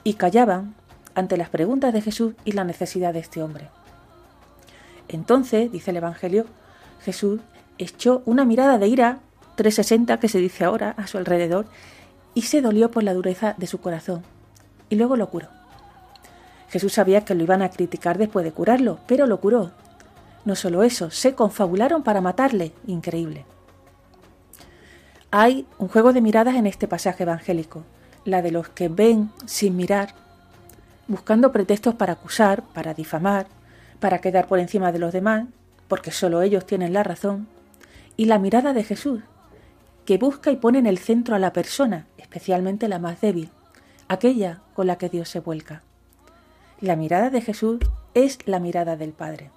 y 0.05 0.15
callaban 0.15 0.75
ante 1.15 1.37
las 1.37 1.49
preguntas 1.49 1.93
de 1.93 2.03
Jesús 2.03 2.35
y 2.45 2.53
la 2.53 2.65
necesidad 2.65 3.13
de 3.13 3.21
este 3.21 3.43
hombre. 3.43 3.69
Entonces, 5.09 5.73
dice 5.73 5.91
el 5.91 5.97
Evangelio, 5.99 6.47
Jesús 7.03 7.41
echó 7.79 8.23
una 8.25 8.45
mirada 8.45 8.79
de 8.79 8.89
ira 8.89 9.21
360 9.57 10.21
que 10.21 10.29
se 10.29 10.39
dice 10.39 10.65
ahora 10.65 10.95
a 10.97 11.07
su 11.07 11.19
alrededor 11.19 11.67
y 12.35 12.43
se 12.43 12.61
dolió 12.61 12.91
por 12.91 13.03
la 13.03 13.15
dureza 13.15 13.55
de 13.57 13.67
su 13.67 13.81
corazón 13.81 14.23
y 14.91 14.97
luego 14.97 15.17
lo 15.17 15.29
curó. 15.29 15.49
Jesús 16.69 16.93
sabía 16.93 17.25
que 17.25 17.35
lo 17.35 17.43
iban 17.43 17.63
a 17.63 17.71
criticar 17.71 18.19
después 18.19 18.45
de 18.45 18.53
curarlo, 18.53 18.99
pero 19.07 19.27
lo 19.27 19.41
curó. 19.41 19.71
No 20.49 20.57
solo 20.57 20.83
eso, 20.83 21.11
se 21.11 21.35
confabularon 21.35 22.03
para 22.03 22.23
matarle. 22.23 22.73
Increíble. 22.87 23.45
Hay 25.31 25.67
un 25.77 25.89
juego 25.89 26.15
de 26.15 26.23
miradas 26.23 26.55
en 26.55 26.67
este 26.67 26.89
pasaje 26.89 27.25
evangélico, 27.25 27.85
la 28.25 28.41
de 28.41 28.51
los 28.51 28.71
que 28.71 28.89
ven 28.89 29.31
sin 29.45 29.77
mirar, 29.77 30.15
buscando 31.07 31.53
pretextos 31.53 31.97
para 31.97 32.15
acusar, 32.15 32.63
para 32.63 32.95
difamar, 32.95 33.47
para 34.01 34.23
quedar 34.23 34.47
por 34.47 34.59
encima 34.59 34.91
de 34.91 34.99
los 34.99 35.13
demás, 35.13 35.45
porque 35.87 36.13
solo 36.13 36.41
ellos 36.41 36.65
tienen 36.65 36.95
la 36.95 37.03
razón, 37.03 37.47
y 38.17 38.25
la 38.25 38.39
mirada 38.39 38.73
de 38.73 38.85
Jesús, 38.85 39.21
que 40.07 40.17
busca 40.17 40.51
y 40.51 40.57
pone 40.57 40.79
en 40.79 40.87
el 40.87 40.97
centro 40.97 41.35
a 41.35 41.39
la 41.39 41.53
persona, 41.53 42.07
especialmente 42.17 42.89
la 42.89 42.99
más 42.99 43.21
débil, 43.21 43.51
aquella 44.09 44.63
con 44.73 44.87
la 44.87 44.97
que 44.97 45.11
Dios 45.11 45.29
se 45.29 45.41
vuelca. 45.41 45.83
La 46.81 46.97
mirada 46.97 47.29
de 47.29 47.43
Jesús 47.43 47.81
es 48.15 48.39
la 48.47 48.61
mirada 48.61 48.97
del 48.97 49.13
Padre. 49.13 49.51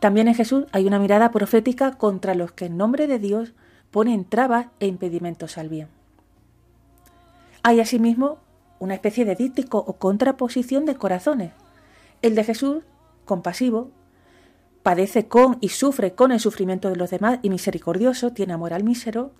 También 0.00 0.28
en 0.28 0.34
Jesús 0.34 0.66
hay 0.72 0.86
una 0.86 0.98
mirada 0.98 1.30
profética 1.30 1.92
contra 1.92 2.34
los 2.34 2.52
que 2.52 2.66
en 2.66 2.76
nombre 2.76 3.06
de 3.06 3.18
Dios 3.18 3.54
ponen 3.90 4.24
trabas 4.24 4.66
e 4.80 4.86
impedimentos 4.86 5.56
al 5.56 5.68
bien. 5.68 5.88
Hay 7.62 7.80
asimismo 7.80 8.38
una 8.78 8.94
especie 8.94 9.24
de 9.24 9.34
díptico 9.34 9.78
o 9.78 9.94
contraposición 9.94 10.84
de 10.84 10.96
corazones. 10.96 11.52
El 12.20 12.34
de 12.34 12.44
Jesús, 12.44 12.84
compasivo, 13.24 13.90
padece 14.82 15.26
con 15.26 15.56
y 15.60 15.70
sufre 15.70 16.14
con 16.14 16.32
el 16.32 16.40
sufrimiento 16.40 16.90
de 16.90 16.96
los 16.96 17.10
demás 17.10 17.38
y 17.42 17.48
misericordioso, 17.48 18.32
tiene 18.32 18.52
amor 18.52 18.74
al 18.74 18.84
mísero, 18.84 19.32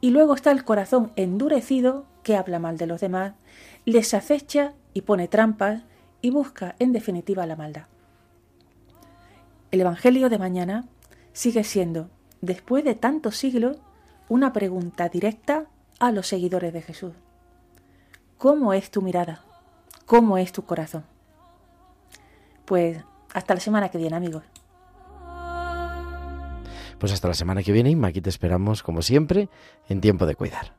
y 0.00 0.10
luego 0.10 0.34
está 0.34 0.50
el 0.50 0.64
corazón 0.64 1.12
endurecido 1.16 2.06
que 2.22 2.36
habla 2.36 2.58
mal 2.58 2.78
de 2.78 2.86
los 2.86 3.00
demás, 3.00 3.34
les 3.84 4.14
acecha 4.14 4.74
y 4.94 5.02
pone 5.02 5.28
trampas 5.28 5.82
y 6.20 6.30
busca 6.30 6.74
en 6.78 6.92
definitiva 6.92 7.46
la 7.46 7.56
maldad. 7.56 7.84
El 9.70 9.82
Evangelio 9.82 10.30
de 10.30 10.38
mañana 10.38 10.86
sigue 11.32 11.62
siendo, 11.62 12.08
después 12.40 12.84
de 12.84 12.94
tantos 12.94 13.36
siglos, 13.36 13.76
una 14.28 14.52
pregunta 14.54 15.10
directa 15.10 15.66
a 15.98 16.10
los 16.10 16.26
seguidores 16.26 16.72
de 16.72 16.80
Jesús. 16.80 17.12
¿Cómo 18.38 18.72
es 18.72 18.90
tu 18.90 19.02
mirada? 19.02 19.44
¿Cómo 20.06 20.38
es 20.38 20.52
tu 20.52 20.64
corazón? 20.64 21.04
Pues 22.64 23.04
hasta 23.34 23.54
la 23.54 23.60
semana 23.60 23.90
que 23.90 23.98
viene, 23.98 24.16
amigos. 24.16 24.44
Pues 26.98 27.12
hasta 27.12 27.28
la 27.28 27.34
semana 27.34 27.62
que 27.62 27.72
viene, 27.72 27.90
Inma, 27.90 28.08
aquí 28.08 28.22
te 28.22 28.30
esperamos, 28.30 28.82
como 28.82 29.02
siempre, 29.02 29.50
en 29.88 30.00
tiempo 30.00 30.24
de 30.24 30.34
cuidar. 30.34 30.72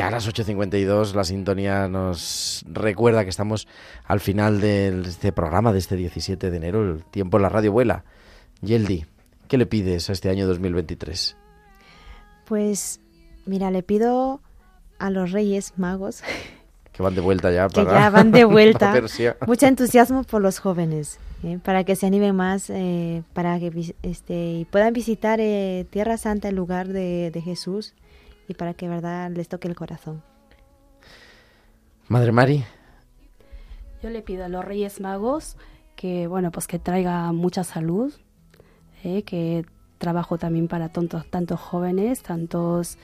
Ya 0.00 0.08
a 0.08 0.10
las 0.10 0.26
8.52 0.26 1.12
la 1.12 1.24
sintonía 1.24 1.86
nos 1.86 2.64
recuerda 2.66 3.22
que 3.24 3.28
estamos 3.28 3.68
al 4.06 4.20
final 4.20 4.58
de 4.62 5.02
este 5.06 5.30
programa 5.30 5.74
de 5.74 5.78
este 5.78 5.94
17 5.94 6.50
de 6.50 6.56
enero, 6.56 6.82
el 6.82 7.04
tiempo 7.04 7.36
en 7.36 7.42
la 7.42 7.50
radio 7.50 7.70
vuela. 7.70 8.04
Yeldi, 8.62 9.04
¿qué 9.46 9.58
le 9.58 9.66
pides 9.66 10.08
a 10.08 10.14
este 10.14 10.30
año 10.30 10.46
2023? 10.46 11.36
Pues 12.46 13.02
mira, 13.44 13.70
le 13.70 13.82
pido 13.82 14.40
a 14.98 15.10
los 15.10 15.32
Reyes 15.32 15.74
Magos 15.76 16.22
que 16.92 17.02
van 17.02 17.14
de 17.14 17.20
vuelta 17.20 17.52
ya 17.52 17.68
para, 17.68 17.90
que 17.90 17.94
ya 17.94 18.08
van 18.08 18.30
de 18.32 18.44
vuelta 18.46 18.94
mucho 19.46 19.66
entusiasmo 19.66 20.24
por 20.24 20.40
los 20.40 20.60
jóvenes 20.60 21.18
¿eh? 21.44 21.58
para 21.62 21.84
que 21.84 21.94
se 21.94 22.06
animen 22.06 22.34
más 22.34 22.70
eh, 22.70 23.22
para 23.34 23.58
que 23.58 23.94
este 24.02 24.66
puedan 24.70 24.94
visitar 24.94 25.40
eh, 25.40 25.84
Tierra 25.90 26.16
Santa 26.16 26.48
el 26.48 26.56
lugar 26.56 26.88
de, 26.88 27.30
de 27.30 27.42
Jesús 27.42 27.92
y 28.50 28.54
para 28.54 28.74
que 28.74 28.88
verdad 28.88 29.30
les 29.30 29.48
toque 29.48 29.68
el 29.68 29.76
corazón. 29.76 30.24
Madre 32.08 32.32
Mari. 32.32 32.64
Yo 34.02 34.10
le 34.10 34.22
pido 34.22 34.44
a 34.44 34.48
los 34.48 34.64
Reyes 34.64 35.00
Magos 35.00 35.56
que 35.94 36.26
bueno 36.26 36.50
pues 36.50 36.66
que 36.66 36.80
traiga 36.80 37.30
mucha 37.30 37.62
salud, 37.62 38.12
eh, 39.04 39.22
que 39.22 39.64
trabajo 39.98 40.36
también 40.36 40.66
para 40.66 40.88
tantos, 40.88 41.30
tantos 41.30 41.60
jóvenes, 41.60 42.22
tantos 42.22 42.98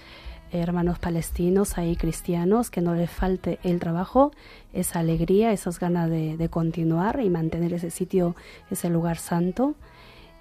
hermanos 0.51 0.99
palestinos 0.99 1.79
ahí 1.79 1.95
cristianos, 1.95 2.69
que 2.69 2.81
no 2.81 2.97
les 2.97 3.11
falte 3.11 3.61
el 3.63 3.79
trabajo, 3.79 4.33
esa 4.73 4.99
alegría, 4.99 5.53
esas 5.53 5.79
ganas 5.79 6.11
de, 6.11 6.49
continuar 6.51 7.21
y 7.21 7.31
mantener 7.31 7.73
ese 7.73 7.91
sitio, 7.91 8.35
ese 8.71 8.89
lugar 8.89 9.19
santo. 9.19 9.75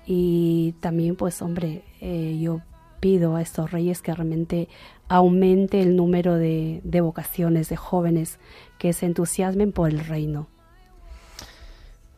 Y 0.06 0.76
también, 0.80 1.16
pues, 1.16 1.42
hombre, 1.42 1.84
eh, 2.00 2.38
yo 2.40 2.62
pido 3.06 3.36
a 3.36 3.42
estos 3.44 3.70
reyes 3.70 4.02
que 4.02 4.16
realmente 4.16 4.68
aumente 5.10 5.80
el 5.80 5.96
número 5.96 6.34
de, 6.38 6.82
de 6.84 7.02
vocaciones, 7.02 7.70
de 7.70 7.76
jóvenes 7.76 8.40
que 8.80 8.94
se 8.94 9.06
entusiasmen 9.06 9.72
por 9.74 9.92
el 9.92 10.00
reino. 10.00 10.48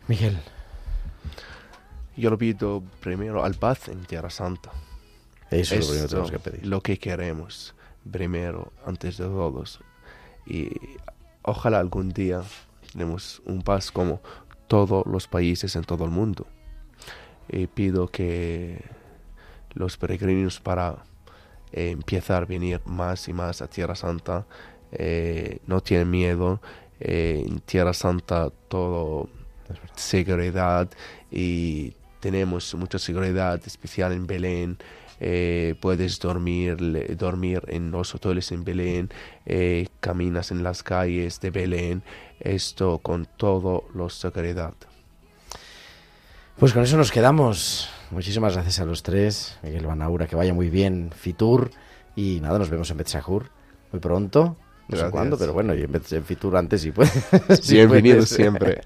Miguel. 0.08 0.38
Yo 2.16 2.30
lo 2.30 2.38
pido 2.38 2.84
primero 3.02 3.44
al 3.44 3.56
paz 3.56 3.90
en 3.90 4.06
Tierra 4.06 4.30
Santa. 4.30 4.72
Eso 5.52 5.76
es 5.76 5.90
lo 5.90 5.92
primero 5.92 6.08
que 6.08 6.08
tenemos 6.08 6.32
que 6.32 6.40
pedir. 6.40 6.66
Lo 6.66 6.80
que 6.80 6.98
queremos 6.98 7.76
primero, 8.10 8.72
antes 8.86 9.18
de 9.18 9.26
todos. 9.26 9.82
Y 10.46 10.70
ojalá 11.42 11.80
algún 11.80 12.14
día 12.14 12.44
tenemos 12.94 13.42
un 13.44 13.62
paz 13.62 13.92
como 13.92 14.22
todos 14.68 15.06
los 15.06 15.28
países 15.28 15.76
en 15.76 15.84
todo 15.84 16.06
el 16.06 16.12
mundo. 16.12 16.48
Y 17.50 17.68
pido 17.68 18.08
que 18.08 18.86
los 19.78 19.98
peregrinos 19.98 20.60
para 20.60 21.04
eh, 21.72 21.92
empezar 21.92 22.44
a 22.44 22.46
venir 22.46 22.82
más 22.86 23.28
y 23.28 23.34
más 23.34 23.62
a 23.62 23.68
Tierra 23.68 23.96
Santa 23.96 24.46
eh, 24.92 25.60
no 25.68 25.82
tienen 25.82 26.10
miedo. 26.10 26.62
Eh, 27.00 27.44
en 27.46 27.60
Tierra 27.60 27.94
Santa 27.94 28.50
todo 28.68 29.30
seguridad 29.96 30.90
y 31.30 31.94
tenemos 32.20 32.74
mucha 32.74 32.98
seguridad 32.98 33.62
especial 33.66 34.14
en 34.14 34.26
Belén 34.26 34.78
puedes 35.82 36.20
dormir, 36.20 36.78
dormir 37.18 37.64
en 37.68 37.92
los 37.92 38.14
hoteles 38.14 38.52
en 38.52 38.64
Belén, 38.64 39.10
eh, 39.46 39.88
caminas 40.00 40.52
en 40.52 40.64
las 40.64 40.84
calles 40.84 41.40
de 41.40 41.50
Belén, 41.50 42.04
esto 42.40 43.00
con 43.00 43.26
todo 43.38 43.86
lo 43.96 44.10
seguridad. 44.10 44.76
Pues 46.60 46.74
con 46.74 46.84
eso 46.84 46.98
nos 46.98 47.12
quedamos. 47.12 47.90
Muchísimas 48.12 48.54
gracias 48.54 48.80
a 48.80 48.86
los 48.86 49.04
tres. 49.04 49.58
Miguel 49.64 49.86
Banaura, 49.86 50.28
que 50.28 50.36
vaya 50.36 50.54
muy 50.54 50.70
bien. 50.70 51.12
Fitur. 51.16 51.72
Y 52.16 52.40
nada, 52.42 52.58
nos 52.58 52.70
vemos 52.70 52.90
en 52.92 52.98
Betzahur 52.98 53.50
muy 53.92 54.00
pronto. 54.00 54.58
No 54.88 54.98
sé 54.98 55.10
cuándo, 55.10 55.38
pero 55.38 55.54
bueno, 55.54 55.76
y 55.76 55.82
en, 55.82 56.24
Fitur 56.24 56.56
antes 56.56 56.82
sí 56.82 56.92
puede. 56.94 57.12
Bienvenido 57.70 58.22
siempre. 58.22 58.82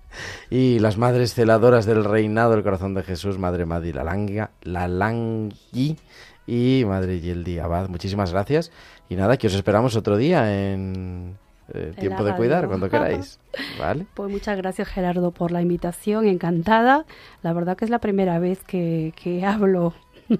y 0.50 0.78
las 0.78 0.96
madres 0.96 1.34
celadoras 1.34 1.86
del 1.86 2.04
reinado 2.04 2.52
del 2.52 2.62
corazón 2.62 2.94
de 2.94 3.02
Jesús, 3.02 3.38
Madre 3.38 3.66
Madi 3.66 3.92
Lalanga, 3.92 4.52
Lalangui 4.62 5.98
y 6.46 6.84
Madre 6.86 7.20
Yeldi 7.20 7.58
Abad. 7.58 7.88
Muchísimas 7.88 8.32
gracias. 8.32 8.70
Y 9.08 9.16
nada, 9.16 9.36
que 9.36 9.48
os 9.48 9.54
esperamos 9.54 9.96
otro 9.96 10.16
día 10.16 10.72
en 10.72 11.36
eh, 11.72 11.92
Tiempo 11.98 12.24
de 12.24 12.34
Cuidar, 12.34 12.66
cuando 12.66 12.88
queráis. 12.90 13.38
¿Vale? 13.78 14.06
Pues 14.14 14.30
muchas 14.30 14.56
gracias 14.56 14.88
Gerardo 14.88 15.30
por 15.30 15.50
la 15.50 15.62
invitación, 15.62 16.26
encantada. 16.26 17.04
La 17.42 17.52
verdad 17.52 17.76
que 17.76 17.84
es 17.84 17.90
la 17.90 17.98
primera 17.98 18.38
vez 18.38 18.62
que, 18.64 19.44
hablo. 19.46 19.94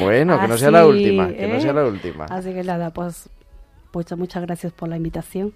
Bueno, 0.00 0.40
que 0.40 0.48
no 0.48 0.56
sea 0.56 0.70
la 0.70 0.86
última, 0.86 1.28
que 1.28 1.46
no 1.46 1.60
sea 1.60 1.74
la 1.74 1.82
¿eh? 1.82 1.90
última. 1.90 2.24
Así 2.24 2.54
que 2.54 2.64
nada, 2.64 2.90
pues 2.90 3.28
muchas, 3.92 4.18
muchas 4.18 4.42
gracias 4.42 4.72
por 4.72 4.88
la 4.88 4.96
invitación. 4.96 5.52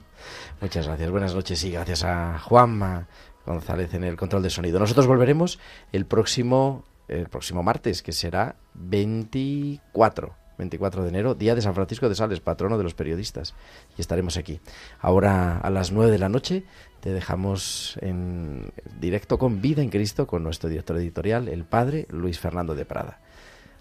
Muchas 0.60 0.86
gracias, 0.86 1.10
buenas 1.10 1.34
noches 1.34 1.64
y 1.64 1.70
gracias 1.70 2.04
a 2.04 2.38
Juanma, 2.40 3.06
González 3.46 3.94
en 3.94 4.04
el 4.04 4.16
control 4.16 4.42
de 4.42 4.50
sonido. 4.50 4.78
Nosotros 4.78 5.06
volveremos 5.06 5.58
el 5.92 6.04
próximo, 6.04 6.84
el 7.08 7.28
próximo 7.28 7.62
martes, 7.62 8.02
que 8.02 8.12
será 8.12 8.56
24. 8.74 10.39
24 10.60 11.02
de 11.02 11.08
enero, 11.08 11.34
día 11.34 11.54
de 11.54 11.62
San 11.62 11.74
Francisco 11.74 12.08
de 12.08 12.14
Sales, 12.14 12.40
patrono 12.40 12.78
de 12.78 12.84
los 12.84 12.94
periodistas. 12.94 13.54
Y 13.96 14.00
estaremos 14.00 14.36
aquí. 14.36 14.60
Ahora 15.00 15.58
a 15.58 15.70
las 15.70 15.90
9 15.90 16.12
de 16.12 16.18
la 16.18 16.28
noche 16.28 16.64
te 17.00 17.12
dejamos 17.12 17.98
en 18.00 18.72
directo 19.00 19.38
con 19.38 19.60
Vida 19.60 19.82
en 19.82 19.90
Cristo 19.90 20.26
con 20.26 20.42
nuestro 20.42 20.68
director 20.68 20.96
editorial, 20.98 21.48
el 21.48 21.64
padre 21.64 22.06
Luis 22.10 22.38
Fernando 22.38 22.74
de 22.74 22.84
Prada. 22.84 23.20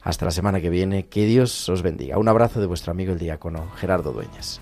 Hasta 0.01 0.25
la 0.25 0.31
semana 0.31 0.61
que 0.61 0.69
viene, 0.69 1.07
que 1.07 1.25
Dios 1.25 1.67
os 1.67 1.81
bendiga. 1.81 2.17
Un 2.17 2.29
abrazo 2.29 2.61
de 2.61 2.65
vuestro 2.65 2.91
amigo 2.91 3.11
el 3.11 3.19
diácono 3.19 3.69
Gerardo 3.75 4.13
Dueñas. 4.13 4.61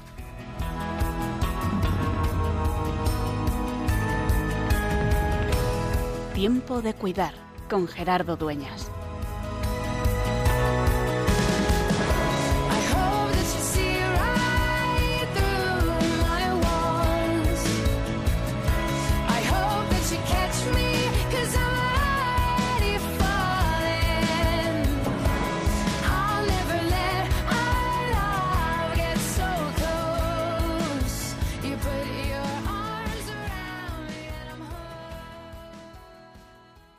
Tiempo 6.34 6.82
de 6.82 6.94
cuidar 6.94 7.34
con 7.70 7.88
Gerardo 7.88 8.36
Dueñas. 8.38 8.92